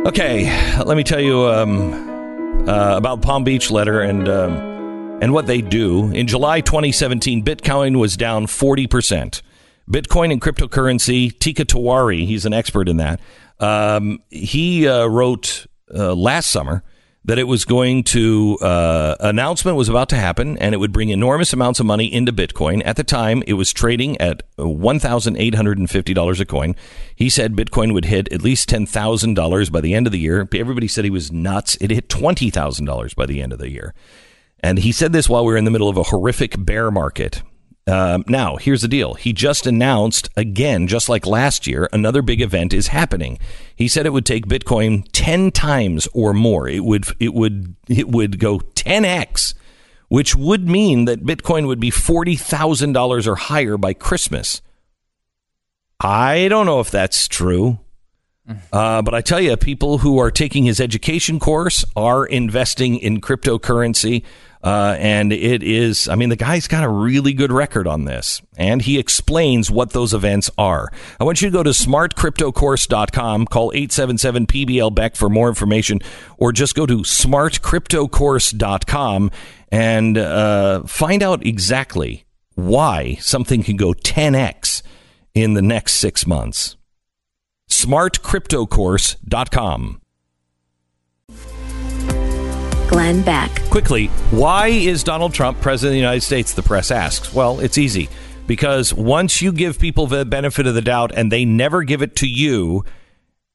[0.07, 0.47] Okay,
[0.85, 2.06] let me tell you um,
[2.69, 4.53] uh, about Palm Beach letter and um,
[5.23, 6.11] and what they do.
[6.13, 9.43] In July 2017, Bitcoin was down 40 percent.
[9.91, 11.33] Bitcoin and cryptocurrency.
[11.33, 13.21] Teeka Tiwari, he's an expert in that.
[13.61, 16.83] Um, he uh, wrote uh, last summer
[17.27, 21.11] that it was going to uh, announcement was about to happen and it would bring
[21.11, 22.83] enormous amounts of money into bitcoin.
[22.85, 26.77] At the time it was trading at $1850 a coin.
[27.17, 30.49] He said bitcoin would hit at least $10000 by the end of the year.
[30.55, 31.77] Everybody said he was nuts.
[31.81, 33.93] It hit $20000 by the end of the year.
[34.61, 37.43] And he said this while we were in the middle of a horrific bear market
[37.87, 39.15] um, now, here's the deal.
[39.15, 43.39] He just announced again, just like last year, another big event is happening.
[43.77, 46.69] He said it would take Bitcoin ten times or more.
[46.69, 49.55] It would it would it would go ten x,
[50.09, 54.63] which would mean that Bitcoin would be forty thousand dollars or higher by Christmas.
[56.01, 57.79] I don't know if that's true.
[58.73, 63.21] Uh, but I tell you, people who are taking his education course are investing in
[63.21, 64.23] cryptocurrency.
[64.63, 68.43] Uh, and it is, I mean, the guy's got a really good record on this.
[68.57, 70.91] And he explains what those events are.
[71.21, 76.01] I want you to go to smartcryptocourse.com, call 877 PBL Beck for more information,
[76.37, 79.31] or just go to smartcryptocourse.com
[79.71, 82.25] and uh, find out exactly
[82.55, 84.83] why something can go 10x
[85.35, 86.77] in the next six months
[87.69, 90.01] smartcryptocourse.com.
[92.89, 93.51] Glenn Beck.
[93.71, 96.55] Quickly, why is Donald Trump president of the United States?
[96.55, 97.35] The press asks.
[97.35, 98.09] Well, it's easy.
[98.47, 102.15] Because once you give people the benefit of the doubt and they never give it
[102.17, 102.85] to you,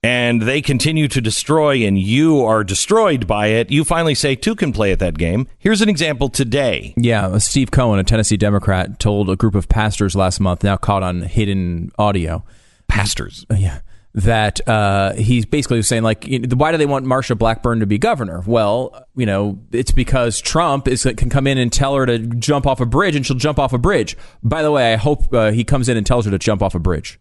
[0.03, 4.55] and they continue to destroy and you are destroyed by it, you finally say two
[4.55, 5.47] can play at that game.
[5.59, 6.93] Here's an example today.
[6.97, 10.75] Yeah, uh, Steve Cohen, a Tennessee Democrat, told a group of pastors last month, now
[10.75, 12.43] caught on hidden audio,
[12.87, 13.45] Pastors.
[13.51, 13.79] uh, yeah,
[14.13, 18.43] that uh, he's basically saying like, why do they want Marsha Blackburn to be governor?
[18.45, 22.67] Well, you know, it's because Trump is can come in and tell her to jump
[22.67, 24.17] off a bridge, and she'll jump off a bridge.
[24.43, 26.75] By the way, I hope uh, he comes in and tells her to jump off
[26.75, 27.19] a bridge,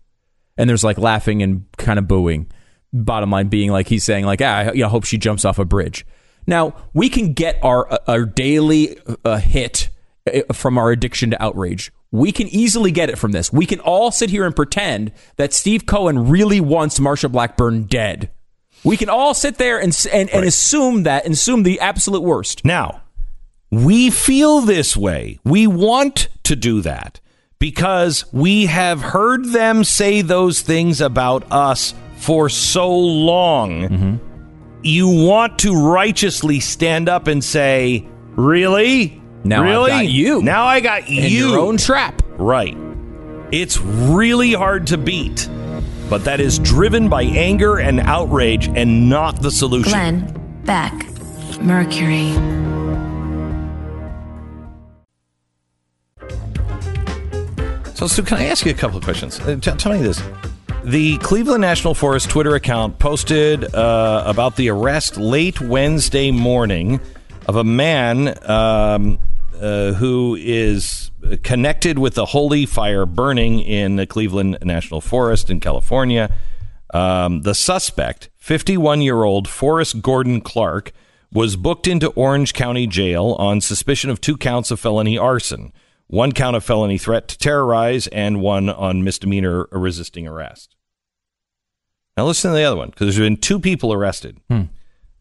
[0.57, 2.51] and there's like laughing and kind of booing.
[2.93, 5.61] Bottom line being like he's saying like, ah, I you know, hope she jumps off
[5.61, 6.05] a bridge.
[6.49, 11.43] Now we can get our our daily uh, hit uh, Uh, from our addiction to
[11.43, 11.91] outrage.
[12.11, 13.51] We can easily get it from this.
[13.51, 18.31] We can all sit here and pretend that Steve Cohen really wants Marsha Blackburn dead.
[18.85, 22.67] We can all sit there and and, and assume that and assume the absolute worst.
[22.67, 23.01] Now,
[23.71, 25.39] we feel this way.
[25.43, 27.19] We want to do that
[27.59, 33.89] because we have heard them say those things about us for so long.
[33.89, 34.17] Mm-hmm.
[34.83, 38.07] You want to righteously stand up and say,
[38.37, 39.20] Really?
[39.45, 39.91] Now I've really?
[39.91, 40.43] got you.
[40.43, 41.49] Now I got In you.
[41.51, 42.23] your own trap.
[42.37, 42.77] Right.
[43.53, 45.49] It's really hard to beat,
[46.09, 49.91] but that is driven by anger and outrage and not the solution.
[49.93, 50.93] Glenn Beck.
[51.61, 52.33] Mercury.
[57.95, 59.39] So, Stu, can I ask you a couple of questions?
[59.41, 60.23] Uh, t- tell me this.
[60.85, 66.99] The Cleveland National Forest Twitter account posted uh, about the arrest late Wednesday morning
[67.47, 69.19] of a man um,
[69.61, 71.11] uh, who is
[71.43, 76.35] connected with the holy fire burning in the Cleveland National Forest in California.
[76.93, 80.93] Um, the suspect, 51 year old Forrest Gordon Clark,
[81.33, 85.73] was booked into Orange County Jail on suspicion of two counts of felony arson
[86.11, 90.75] one count of felony threat to terrorize, and one on misdemeanor resisting arrest.
[92.17, 94.41] Now, listen to the other one because there's been two people arrested.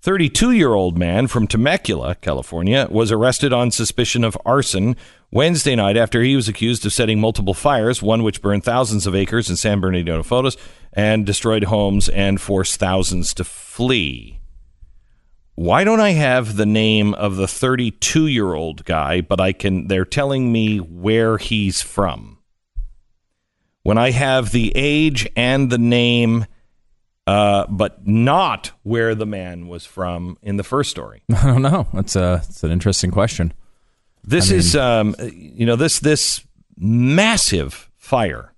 [0.01, 4.95] 32 year old man from Temecula, California, was arrested on suspicion of arson
[5.30, 9.13] Wednesday night after he was accused of setting multiple fires, one which burned thousands of
[9.13, 10.57] acres in San Bernardino Photos
[10.93, 14.39] and destroyed homes and forced thousands to flee.
[15.55, 19.88] Why don't I have the name of the 32 year old guy, but I can,
[19.88, 22.38] they're telling me where he's from?
[23.84, 26.45] When I have the age and the name,
[27.30, 31.22] uh, but not where the man was from in the first story.
[31.35, 31.88] I don't know.
[31.93, 33.53] That's a it's an interesting question.
[34.23, 36.43] This is, um, you know, this this
[36.76, 38.53] massive fire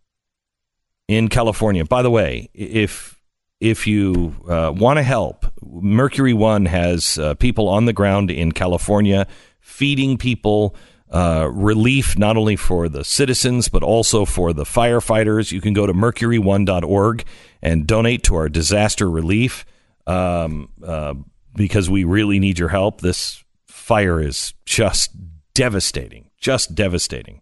[1.10, 1.84] in California.
[1.84, 3.22] By the way, if
[3.60, 8.54] if you uh, want to help, Mercury One has uh, people on the ground in
[8.54, 9.28] California
[9.60, 10.76] feeding people
[11.12, 15.52] uh, relief not only for the citizens but also for the firefighters.
[15.52, 17.26] You can go to mercury1.org
[17.62, 19.66] and donate to our disaster relief
[20.08, 21.14] um, uh,
[21.56, 23.02] because we really need your help.
[23.02, 25.12] This fire is just
[25.54, 27.42] devastating, just devastating.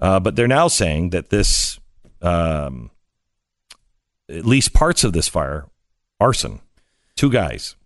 [0.00, 1.78] Uh, but they're now saying that this,
[2.22, 2.90] um,
[4.28, 5.66] at least parts of this fire,
[6.18, 6.60] arson.
[7.14, 7.76] Two guys.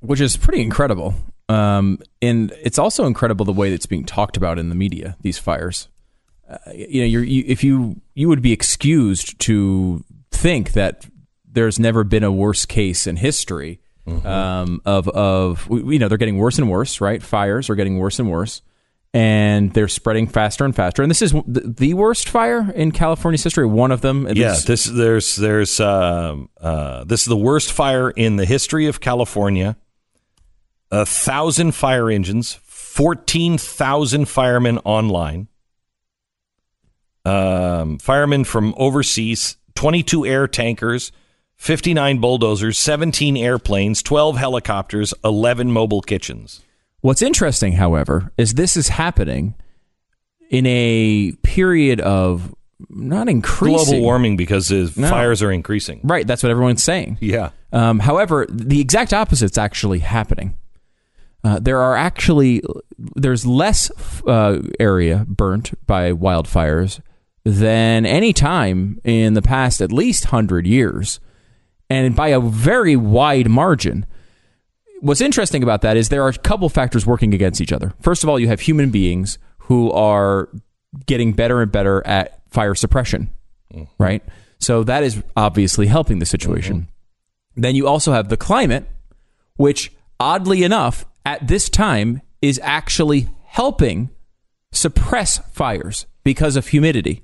[0.00, 1.14] which is pretty incredible.
[1.48, 5.16] Um, and it's also incredible the way that's being talked about in the media.
[5.22, 5.88] These fires,
[6.48, 11.06] uh, you know, you're, you, if you you would be excused to think that
[11.50, 13.80] there's never been a worse case in history
[14.24, 17.00] um, of of you know they're getting worse and worse.
[17.00, 18.62] Right, fires are getting worse and worse.
[19.14, 21.02] And they're spreading faster and faster.
[21.02, 23.64] And this is the, worst fire in California's history.
[23.64, 24.66] One of them, Yeah, least.
[24.66, 29.78] this there's there's um uh, this is the worst fire in the history of California.
[30.90, 35.48] A thousand fire engines, fourteen thousand firemen online.
[37.24, 41.12] Um, firemen from overseas, twenty-two air tankers,
[41.56, 46.62] fifty-nine bulldozers, seventeen airplanes, twelve helicopters, eleven mobile kitchens.
[47.00, 49.54] What's interesting, however, is this is happening
[50.50, 52.54] in a period of
[52.88, 55.10] not increasing Global warming because the No.
[55.10, 56.00] fires are increasing.
[56.02, 57.18] Right, that's what everyone's saying.
[57.20, 57.50] Yeah.
[57.72, 60.54] Um, however, the exact opposite's actually happening.
[61.44, 62.62] Uh, there are actually
[62.98, 63.90] there's less
[64.26, 67.00] uh, area burnt by wildfires
[67.44, 71.20] than any time in the past at least hundred years,
[71.88, 74.04] and by a very wide margin.
[75.00, 77.94] What's interesting about that is there are a couple factors working against each other.
[78.00, 80.48] First of all, you have human beings who are
[81.06, 83.30] getting better and better at fire suppression,
[83.98, 84.24] right?
[84.58, 86.88] So that is obviously helping the situation.
[87.54, 88.88] Then you also have the climate,
[89.56, 94.08] which oddly enough, at this time, is actually helping
[94.72, 97.22] suppress fires because of humidity.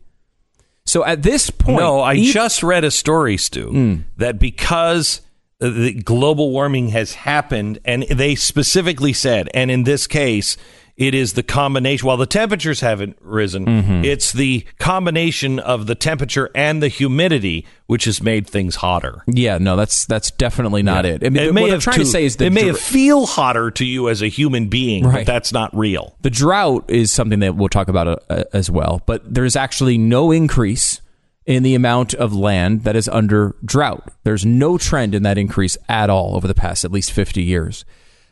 [0.85, 3.95] So at this point, No, I just read a story, Stu, hmm.
[4.19, 5.23] that because
[5.59, 10.59] the global warming has happened, and they specifically said, and in this case,
[10.97, 12.07] it is the combination.
[12.07, 18.05] While the temperatures haven't risen, it's the combination of the temperature and the humidity which
[18.05, 19.23] has made things hotter.
[19.27, 21.25] yeah, no, that's that's definitely not it.
[21.25, 22.79] I mean, it what may I'm trying to to- say is the it may dr-
[22.79, 25.27] feel hotter to you as a human being, Right.
[25.27, 26.17] but that's not real.
[26.23, 30.31] The drought is something that we'll talk about uh, as well, but there's actually no
[30.31, 31.01] increase
[31.47, 34.09] in the amount of land that is under drought.
[34.23, 37.85] There's no trend in that increase at all over the past at least 50 years.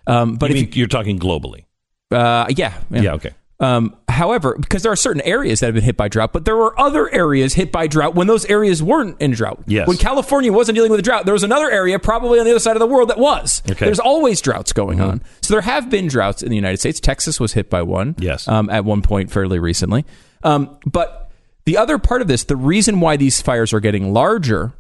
[0.07, 1.65] Um, but But if you, are talking globally.
[2.13, 3.33] Uh, yeah, Yeah, okay.
[3.63, 6.57] Um, however, because there are certain areas that have been hit by drought, but there
[6.57, 9.63] were other areas hit by drought when those areas weren't in drought.
[9.69, 9.87] Yes.
[9.87, 12.59] When California wasn't dealing with a drought, there was another area probably on the other
[12.59, 13.63] side of the world that was.
[13.71, 13.85] Okay.
[13.85, 15.23] There's always droughts going on.
[15.43, 16.99] So there have been droughts in the United States.
[16.99, 18.17] Texas was hit by one.
[18.19, 18.49] Yes.
[18.49, 20.05] Um, at one point fairly recently.
[20.43, 21.31] Um, but
[21.65, 24.73] the other part of this, the reason why these fires are getting larger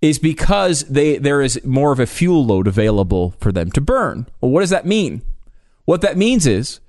[0.00, 4.26] is because they there is more of a fuel load available for them to burn.
[4.40, 5.22] Well, what does that mean?
[5.84, 6.80] What that means is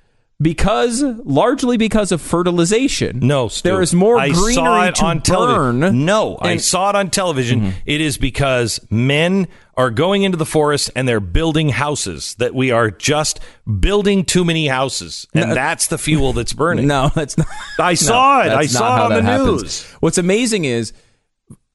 [0.42, 3.20] because largely because of fertilization.
[3.20, 3.70] No, Stu.
[3.70, 5.22] there is more I greenery saw it to on burn.
[5.24, 6.06] television.
[6.06, 7.62] No, I saw it on television.
[7.62, 7.78] Mm-hmm.
[7.86, 9.48] It is because men
[9.78, 12.36] are going into the forest and they're building houses.
[12.36, 13.40] That we are just
[13.80, 16.88] building too many houses, and that's the fuel that's burning.
[16.96, 17.48] No, that's not.
[17.80, 18.50] I saw it.
[18.52, 19.62] I saw it on the happens.
[19.64, 19.84] news.
[20.02, 20.94] What's amazing is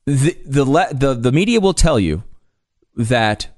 [0.07, 2.25] the the, le- the the media will tell you
[2.97, 3.49] that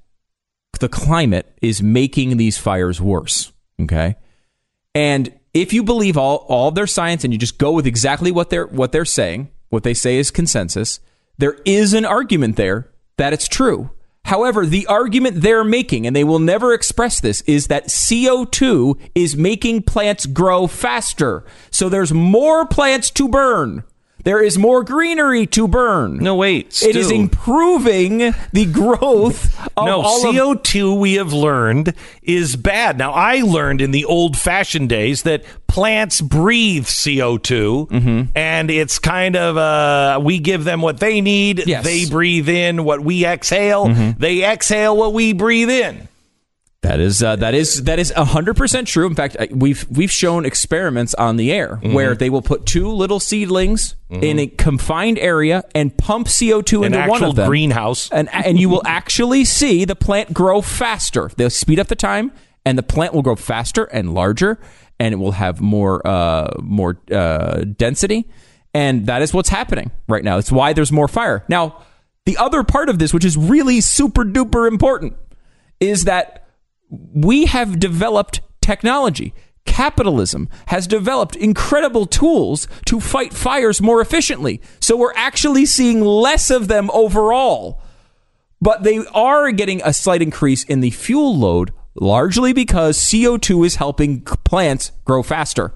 [0.79, 3.52] the climate is making these fires worse.
[3.81, 4.15] Okay,
[4.95, 8.49] and if you believe all all their science and you just go with exactly what
[8.49, 10.99] they're what they're saying, what they say is consensus,
[11.37, 13.91] there is an argument there that it's true.
[14.25, 19.35] However, the argument they're making, and they will never express this, is that CO2 is
[19.35, 21.43] making plants grow faster.
[21.71, 23.83] So there's more plants to burn.
[24.23, 26.17] There is more greenery to burn.
[26.19, 26.81] No, wait.
[26.81, 32.97] It is improving the growth of no, all CO2 we have learned is bad.
[32.97, 38.21] Now, I learned in the old fashioned days that plants breathe CO2 Mm-hmm.
[38.35, 41.67] and it's kind of uh, we give them what they need.
[41.67, 41.79] Yes.
[41.79, 41.83] Mm-hmm.
[41.85, 43.87] They breathe in what we exhale.
[44.17, 46.07] They exhale what we breathe in.
[46.83, 49.07] That is uh, that is that is hundred percent true.
[49.07, 51.93] In fact, we've we've shown experiments on the air Mm-hmm.
[51.93, 56.83] where they will put two little seedlings in a confined area and pump CO two
[56.83, 57.47] into one of them.
[57.47, 58.09] greenhouse.
[58.11, 61.31] and and you will actually see the plant grow faster.
[61.37, 62.31] They'll speed up the time,
[62.65, 64.59] and the plant will grow faster and larger,
[64.99, 68.29] and it will have more uh, more uh, density.
[68.73, 70.37] And that is what's happening right now.
[70.37, 71.45] It's why there's more fire.
[71.47, 71.81] Now,
[72.25, 75.13] the other part of this, which is really super duper important,
[75.79, 76.42] is that
[77.13, 79.33] we have developed technology.
[79.65, 84.61] Capitalism has developed incredible tools to fight fires more efficiently.
[84.79, 87.81] So we're actually seeing less of them overall.
[88.61, 93.75] But they are getting a slight increase in the fuel load, largely because CO2 is
[93.75, 95.73] helping plants grow faster.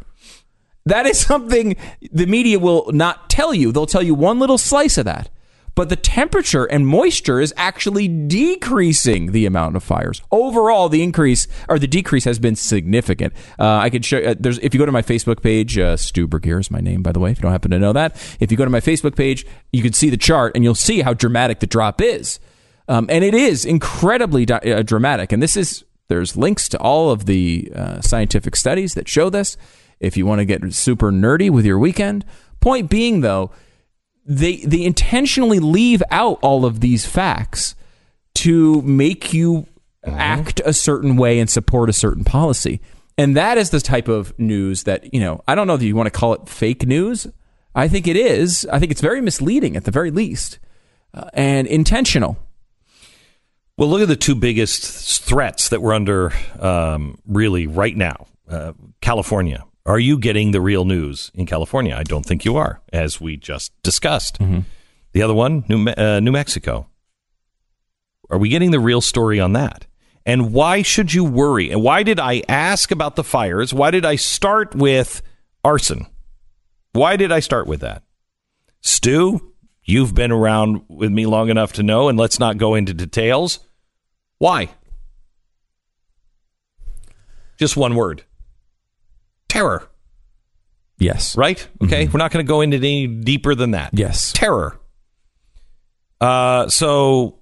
[0.86, 1.76] That is something
[2.14, 3.72] the media will not tell you.
[3.72, 5.30] They'll tell you one little slice of that.
[5.78, 10.24] But the temperature and moisture is actually decreasing the amount of fires.
[10.32, 13.32] Overall, the increase or the decrease has been significant.
[13.60, 14.18] Uh, I could show.
[14.18, 17.04] Uh, there's if you go to my Facebook page, uh, Stu Burguiere is my name,
[17.04, 17.30] by the way.
[17.30, 19.84] If you don't happen to know that, if you go to my Facebook page, you
[19.84, 22.40] can see the chart and you'll see how dramatic the drop is.
[22.88, 25.32] Um, and it is incredibly di- uh, dramatic.
[25.32, 29.58] And this is there's links to all of the uh, scientific studies that show this.
[30.00, 32.26] If you want to get super nerdy with your weekend,
[32.62, 33.52] point being though,
[34.28, 37.76] they they intentionally leave out all of these facts
[38.36, 39.66] to make you
[40.06, 42.80] act a certain way and support a certain policy.
[43.18, 45.96] And that is the type of news that, you know, I don't know if you
[45.96, 47.26] want to call it fake news.
[47.74, 48.68] I think it is.
[48.72, 50.60] I think it's very misleading at the very least
[51.14, 52.38] uh, and intentional.
[53.78, 58.28] Well, look at the two biggest threats that we're under um, really right now.
[58.48, 59.64] Uh, California.
[59.88, 61.96] Are you getting the real news in California?
[61.96, 64.38] I don't think you are, as we just discussed.
[65.14, 66.90] The other one, New, uh, New Mexico.
[68.30, 69.88] Are we getting the real story on that?
[70.26, 71.72] And why should you worry?
[71.72, 73.74] And why did I ask about the fires?
[73.74, 75.22] Why did I start with
[75.64, 76.06] arson?
[76.92, 78.04] Why did I start with that?
[78.82, 79.54] Stu,
[79.84, 83.60] you've been around with me long enough to know, and let's not go into details.
[84.38, 84.70] Why?
[87.58, 88.26] Just one word
[89.50, 89.88] terror,
[91.00, 91.36] Yes.
[91.38, 91.66] right?
[91.84, 92.08] Okay.
[92.08, 93.92] We're not going to go into any deeper than that.
[93.94, 94.32] Yes.
[94.34, 94.80] Terror.
[96.20, 97.40] Uh, so,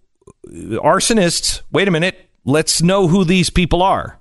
[0.47, 2.29] arsonists, wait a minute.
[2.43, 4.19] Let's know who these people are.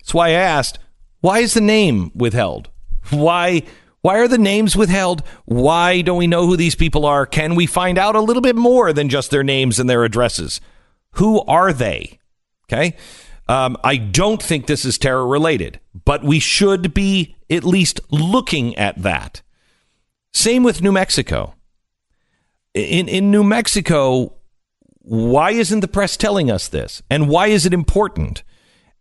[0.00, 0.78] That's why I asked,
[1.20, 2.68] why is the name withheld?
[3.10, 3.62] Why?
[4.00, 5.22] Why are the names withheld?
[5.44, 7.24] Why don't we know who these people are?
[7.24, 10.60] Can we find out a little bit more than just their names and their addresses?
[11.12, 12.18] Who are they?
[12.66, 12.96] Okay.
[13.48, 18.76] Um, I don't think this is terror related, but we should be at least looking
[18.76, 19.42] at that.
[20.32, 21.54] Same with New Mexico.
[22.74, 24.34] In in New Mexico,
[25.00, 27.02] why isn't the press telling us this?
[27.10, 28.42] And why is it important?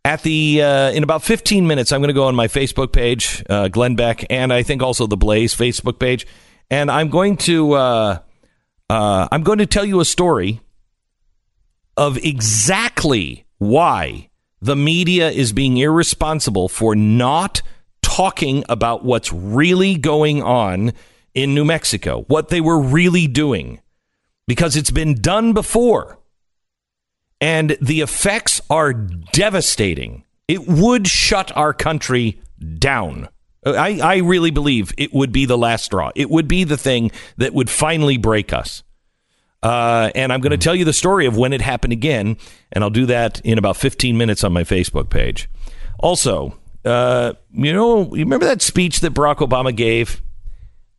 [0.03, 3.43] At the uh, in about 15 minutes, I'm going to go on my Facebook page,
[3.49, 6.26] uh, Glenn Beck, and I think also the Blaze Facebook page,
[6.72, 8.19] and I'm going to uh,
[8.89, 10.59] uh, I'm going to tell you a story
[11.95, 14.31] of exactly why
[14.61, 17.61] the media is being irresponsible for not
[18.01, 20.93] talking about what's really going on
[21.33, 23.81] in New Mexico, what they were really doing,
[24.47, 26.19] because it's been done before.
[27.39, 30.25] And the effects are devastating.
[30.47, 32.39] It would shut our country
[32.77, 33.29] down.
[33.65, 36.11] I, I really believe it would be the last straw.
[36.15, 38.83] It would be the thing that would finally break us.
[39.63, 42.38] Uh, and I'm going to tell you the story of when it happened again,
[42.71, 45.49] and I'll do that in about 15 minutes on my Facebook page.
[45.99, 50.21] Also, uh, you know, you remember that speech that Barack Obama gave,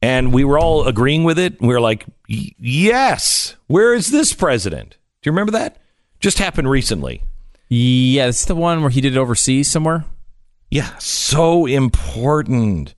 [0.00, 1.60] and we were all agreeing with it.
[1.60, 4.90] We were like, "Yes, where is this president?"
[5.22, 5.78] Do you remember that?
[6.20, 7.24] Just happened recently.
[7.68, 10.04] Yeah, it's the one where he did it overseas somewhere.
[10.70, 12.94] Yeah, so important.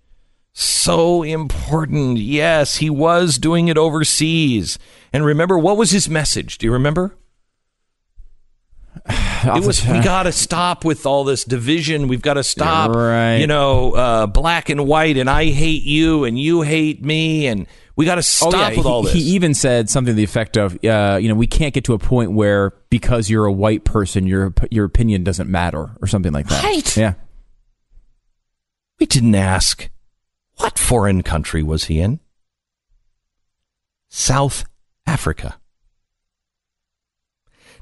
[0.56, 2.18] So important.
[2.18, 4.78] Yes, he was doing it overseas.
[5.12, 6.58] And remember, what was his message?
[6.58, 7.16] Do you remember?
[9.44, 12.08] It was we got to stop with all this division.
[12.08, 13.36] We've got to stop, right.
[13.36, 17.66] you know, uh, black and white, and I hate you, and you hate me, and
[17.94, 19.12] we got to stop oh yeah, with he, all this.
[19.12, 21.92] he even said something to the effect of, uh, you know, we can't get to
[21.92, 26.32] a point where because you're a white person, your your opinion doesn't matter, or something
[26.32, 26.64] like that.
[26.64, 26.96] Right.
[26.96, 27.14] Yeah.
[28.98, 29.90] we didn't ask
[30.56, 32.20] what foreign country was he in.
[34.08, 34.64] South
[35.06, 35.58] Africa.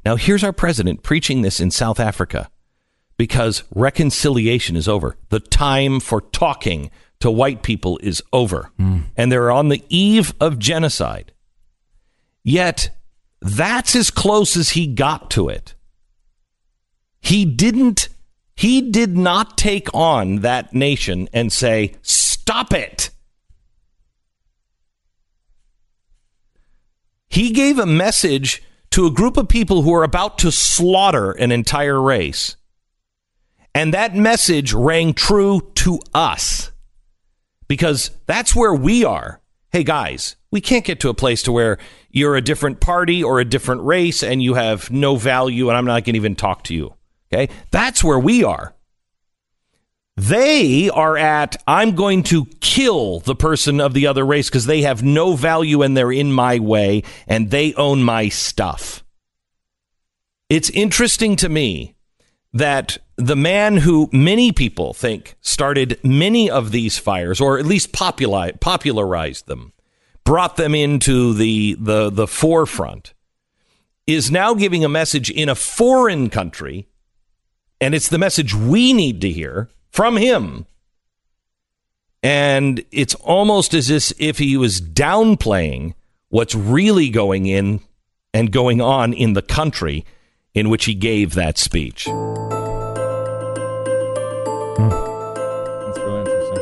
[0.05, 2.51] Now, here's our president preaching this in South Africa
[3.16, 5.16] because reconciliation is over.
[5.28, 6.90] The time for talking
[7.20, 8.73] to white people is over.
[8.78, 9.01] Hmm.
[9.16, 11.32] And they're on the eve of genocide.
[12.43, 12.90] Yet,
[13.40, 15.74] that's as close as he got to it.
[17.20, 18.09] He didn't,
[18.57, 21.94] he did not take on that nation and say,
[22.43, 23.10] stop it.
[27.28, 31.52] He gave a message to a group of people who are about to slaughter an
[31.52, 32.56] entire race.
[33.77, 36.73] And that message rang true to us
[37.69, 39.40] because that's where we are.
[39.70, 41.78] Hey guys, we can't get to a place to where
[42.10, 45.86] you're a different party or a different race and you have no value and I'm
[45.86, 46.93] not going to even talk to you.
[47.32, 47.55] Okay?
[47.70, 48.74] That's where we are.
[50.16, 54.82] They are at, I'm going to kill the person of the other race because they
[54.82, 59.02] have no value and they're in my way and they own my stuff.
[60.51, 61.94] It's interesting to me
[62.52, 67.93] that the man who many people think started many of these fires, or at least
[67.93, 69.72] popularized them,
[70.24, 73.14] brought them into the, the, the forefront,
[74.06, 76.86] is now giving a message in a foreign country,
[77.80, 80.66] and it's the message we need to hear from him.
[82.23, 85.94] And it's almost as if he was downplaying
[86.28, 87.81] what's really going in
[88.32, 90.05] and going on in the country
[90.55, 92.06] in which he gave that speech.
[92.06, 92.14] That's
[95.98, 96.59] really interesting.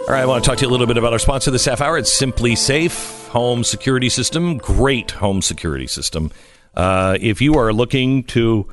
[0.00, 1.64] All right, I want to talk to you a little bit about our sponsor this
[1.64, 1.96] half hour.
[1.96, 4.58] It's SimpliSafe Home Security System.
[4.58, 6.30] Great home security system.
[6.76, 8.70] Uh, if you are looking to,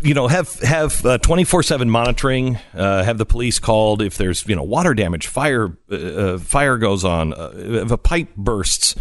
[0.00, 4.46] you know, have have twenty four seven monitoring, uh, have the police called if there's
[4.46, 8.94] you know water damage, fire uh, uh, fire goes on, uh, if a pipe bursts,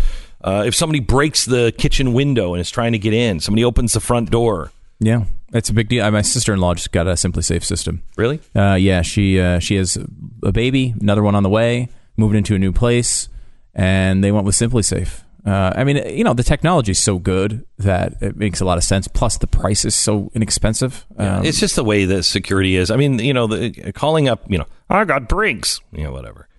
[0.44, 3.94] uh, if somebody breaks the kitchen window and is trying to get in, somebody opens
[3.94, 4.72] the front door.
[5.00, 6.04] Yeah, it's a big deal.
[6.04, 8.02] Uh, My sister in law just got a SimpliSafe system.
[8.16, 8.42] Really?
[8.56, 9.98] Uh, yeah, she uh, she has
[10.44, 11.88] a baby, another one on the way,
[12.18, 13.30] moving into a new place,
[13.76, 15.22] and they went with SimpliSafe.
[15.48, 18.78] Uh, I mean, you know, the technology is so good that it makes a lot
[18.78, 19.08] of sense.
[19.08, 21.06] Plus, the price is so inexpensive.
[21.18, 22.92] Um, it's just the way the security is.
[22.92, 26.50] I mean, you know, the, calling up, you know, I got Brinks, you know, whatever.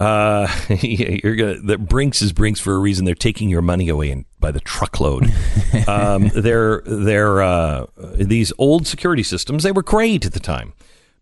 [0.00, 0.48] Uh,
[0.80, 1.60] you're gonna.
[1.60, 3.04] The Brinks is Brinks for a reason.
[3.04, 5.32] They're taking your money away in, by the truckload.
[5.86, 9.62] um, they're they're uh, these old security systems.
[9.62, 10.72] They were great at the time,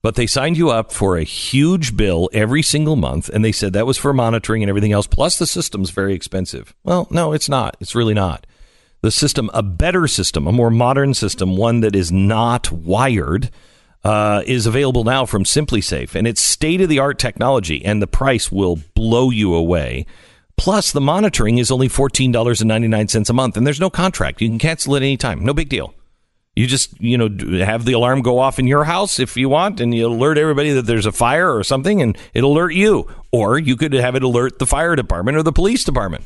[0.03, 3.73] but they signed you up for a huge bill every single month, and they said
[3.73, 5.07] that was for monitoring and everything else.
[5.07, 6.75] Plus, the system's very expensive.
[6.85, 7.77] Well, no, it's not.
[7.81, 8.47] It's really not.
[9.03, 13.51] The system, a better system, a more modern system, one that is not wired
[14.05, 18.07] uh, is available now from SimpliSafe, and it's state of the art technology, and the
[18.07, 20.07] price will blow you away.
[20.57, 23.81] Plus, the monitoring is only fourteen dollars and ninety nine cents a month, and there's
[23.81, 24.41] no contract.
[24.43, 25.45] You can cancel at any time.
[25.45, 25.95] No big deal.
[26.57, 27.29] You just you know
[27.65, 30.73] have the alarm go off in your house if you want, and you alert everybody
[30.73, 33.09] that there's a fire or something, and it alert you.
[33.31, 36.25] Or you could have it alert the fire department or the police department.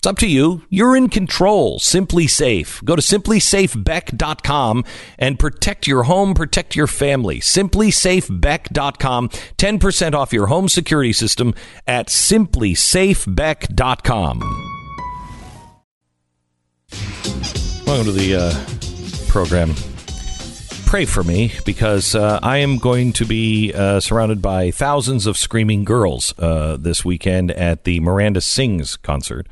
[0.00, 0.62] It's up to you.
[0.70, 1.78] You're in control.
[1.78, 2.82] SimpliSafe.
[2.84, 4.84] Go to simplisafebeck.com
[5.18, 7.40] and protect your home, protect your family.
[7.40, 9.28] Simplisafebeck.com.
[9.28, 11.52] 10% off your home security system
[11.86, 14.40] at simplisafebeck.com.
[17.86, 18.54] Welcome to the uh,
[19.30, 19.74] program.
[20.86, 25.36] Pray for me because uh, I am going to be uh, surrounded by thousands of
[25.36, 29.46] screaming girls uh, this weekend at the Miranda Sings concert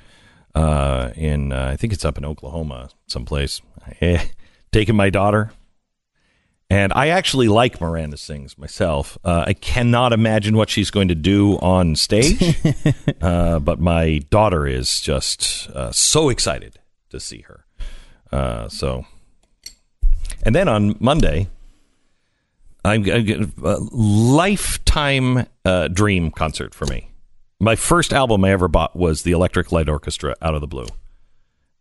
[0.54, 3.60] uh, in uh, I think it's up in Oklahoma, someplace.
[4.00, 4.22] Eh,
[4.72, 5.52] taking my daughter,
[6.68, 9.16] and I actually like Miranda Sings myself.
[9.24, 12.56] Uh, I cannot imagine what she's going to do on stage,
[13.22, 16.78] uh, but my daughter is just uh, so excited
[17.08, 17.64] to see her.
[18.30, 19.06] Uh, so,
[20.42, 21.48] and then on Monday.
[22.84, 27.10] I'm going a lifetime uh, dream concert for me.
[27.60, 30.86] My first album I ever bought was the Electric Light Orchestra out of the blue.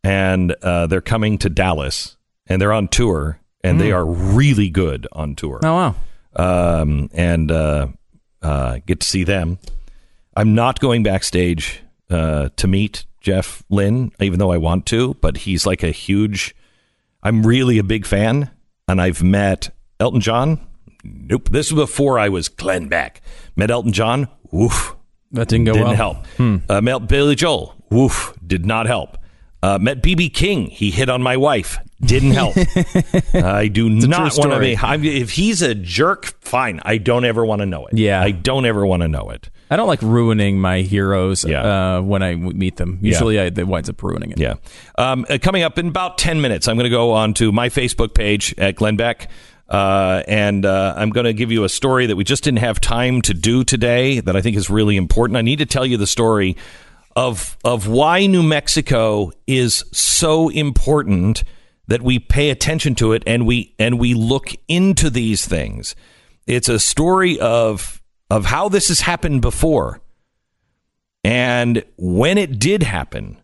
[0.03, 2.17] And uh, they're coming to Dallas
[2.47, 5.59] and they're on tour and they are really good on tour.
[5.63, 5.95] oh wow,
[6.35, 7.87] Um, and uh,
[8.41, 9.59] uh, get to see them.
[10.35, 15.37] I'm not going backstage uh, to meet Jeff Lynne, even though I want to, but
[15.37, 16.55] he's like a huge.
[17.23, 18.51] I'm really a big fan,
[18.87, 19.69] and I've met
[19.99, 20.59] Elton John.
[21.03, 23.21] Nope, this was before I was Glenn Beck.
[23.55, 24.27] Met Elton John.
[24.51, 24.95] Woof,
[25.31, 26.23] that didn't go didn't well.
[26.37, 26.69] help.
[26.69, 27.75] Uh, met Billy Joel.
[27.89, 29.17] Woof, did not help.
[29.63, 30.67] Uh, met BB King.
[30.67, 31.79] He hit on my wife.
[31.99, 32.55] Didn't help.
[33.33, 34.77] I do not true want to be.
[34.77, 36.79] I'm, if he's a jerk, fine.
[36.83, 37.97] I don't ever want to know it.
[37.97, 38.21] Yeah.
[38.21, 39.49] I don't ever want to know it.
[39.69, 41.97] I don't like ruining my heroes Yeah.
[41.97, 42.99] uh, when I meet them.
[43.01, 44.39] Usually, I, it winds up ruining it.
[44.39, 44.55] Yeah.
[44.97, 47.69] Um, uh, coming up in about 10 minutes, I'm going to go on to my
[47.69, 49.29] Facebook page at Glenn Beck.
[49.69, 52.79] Uh, and uh, I'm going to give you a story that we just didn't have
[52.79, 55.35] time to do today that I think is really important.
[55.35, 56.55] I need to tell you the story
[57.17, 61.43] of of why New Mexico is so important
[61.87, 65.95] that we pay attention to it and we and we look into these things.
[66.45, 67.96] It's a story of
[68.29, 70.01] of how this has happened before.
[71.23, 73.37] And when it did happen,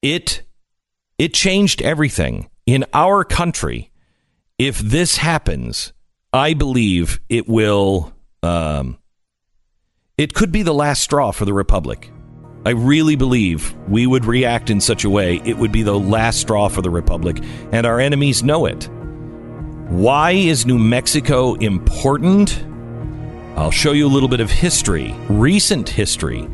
[0.00, 0.42] it
[1.18, 3.90] it changed everything in our country.
[4.58, 5.92] If this happens,
[6.32, 8.12] I believe it will.
[8.42, 8.98] Um,
[10.18, 12.10] it could be the last straw for the republic.
[12.64, 16.40] I really believe we would react in such a way it would be the last
[16.40, 17.38] straw for the republic,
[17.72, 18.88] and our enemies know it.
[19.88, 22.64] Why is New Mexico important?
[23.56, 26.48] I'll show you a little bit of history, recent history,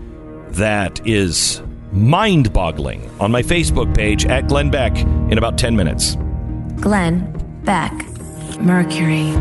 [0.50, 1.62] that is
[1.92, 6.16] mind boggling on my Facebook page at Glenn Beck in about 10 minutes.
[6.80, 7.32] Glenn
[7.64, 7.92] Beck,
[8.60, 9.32] Mercury.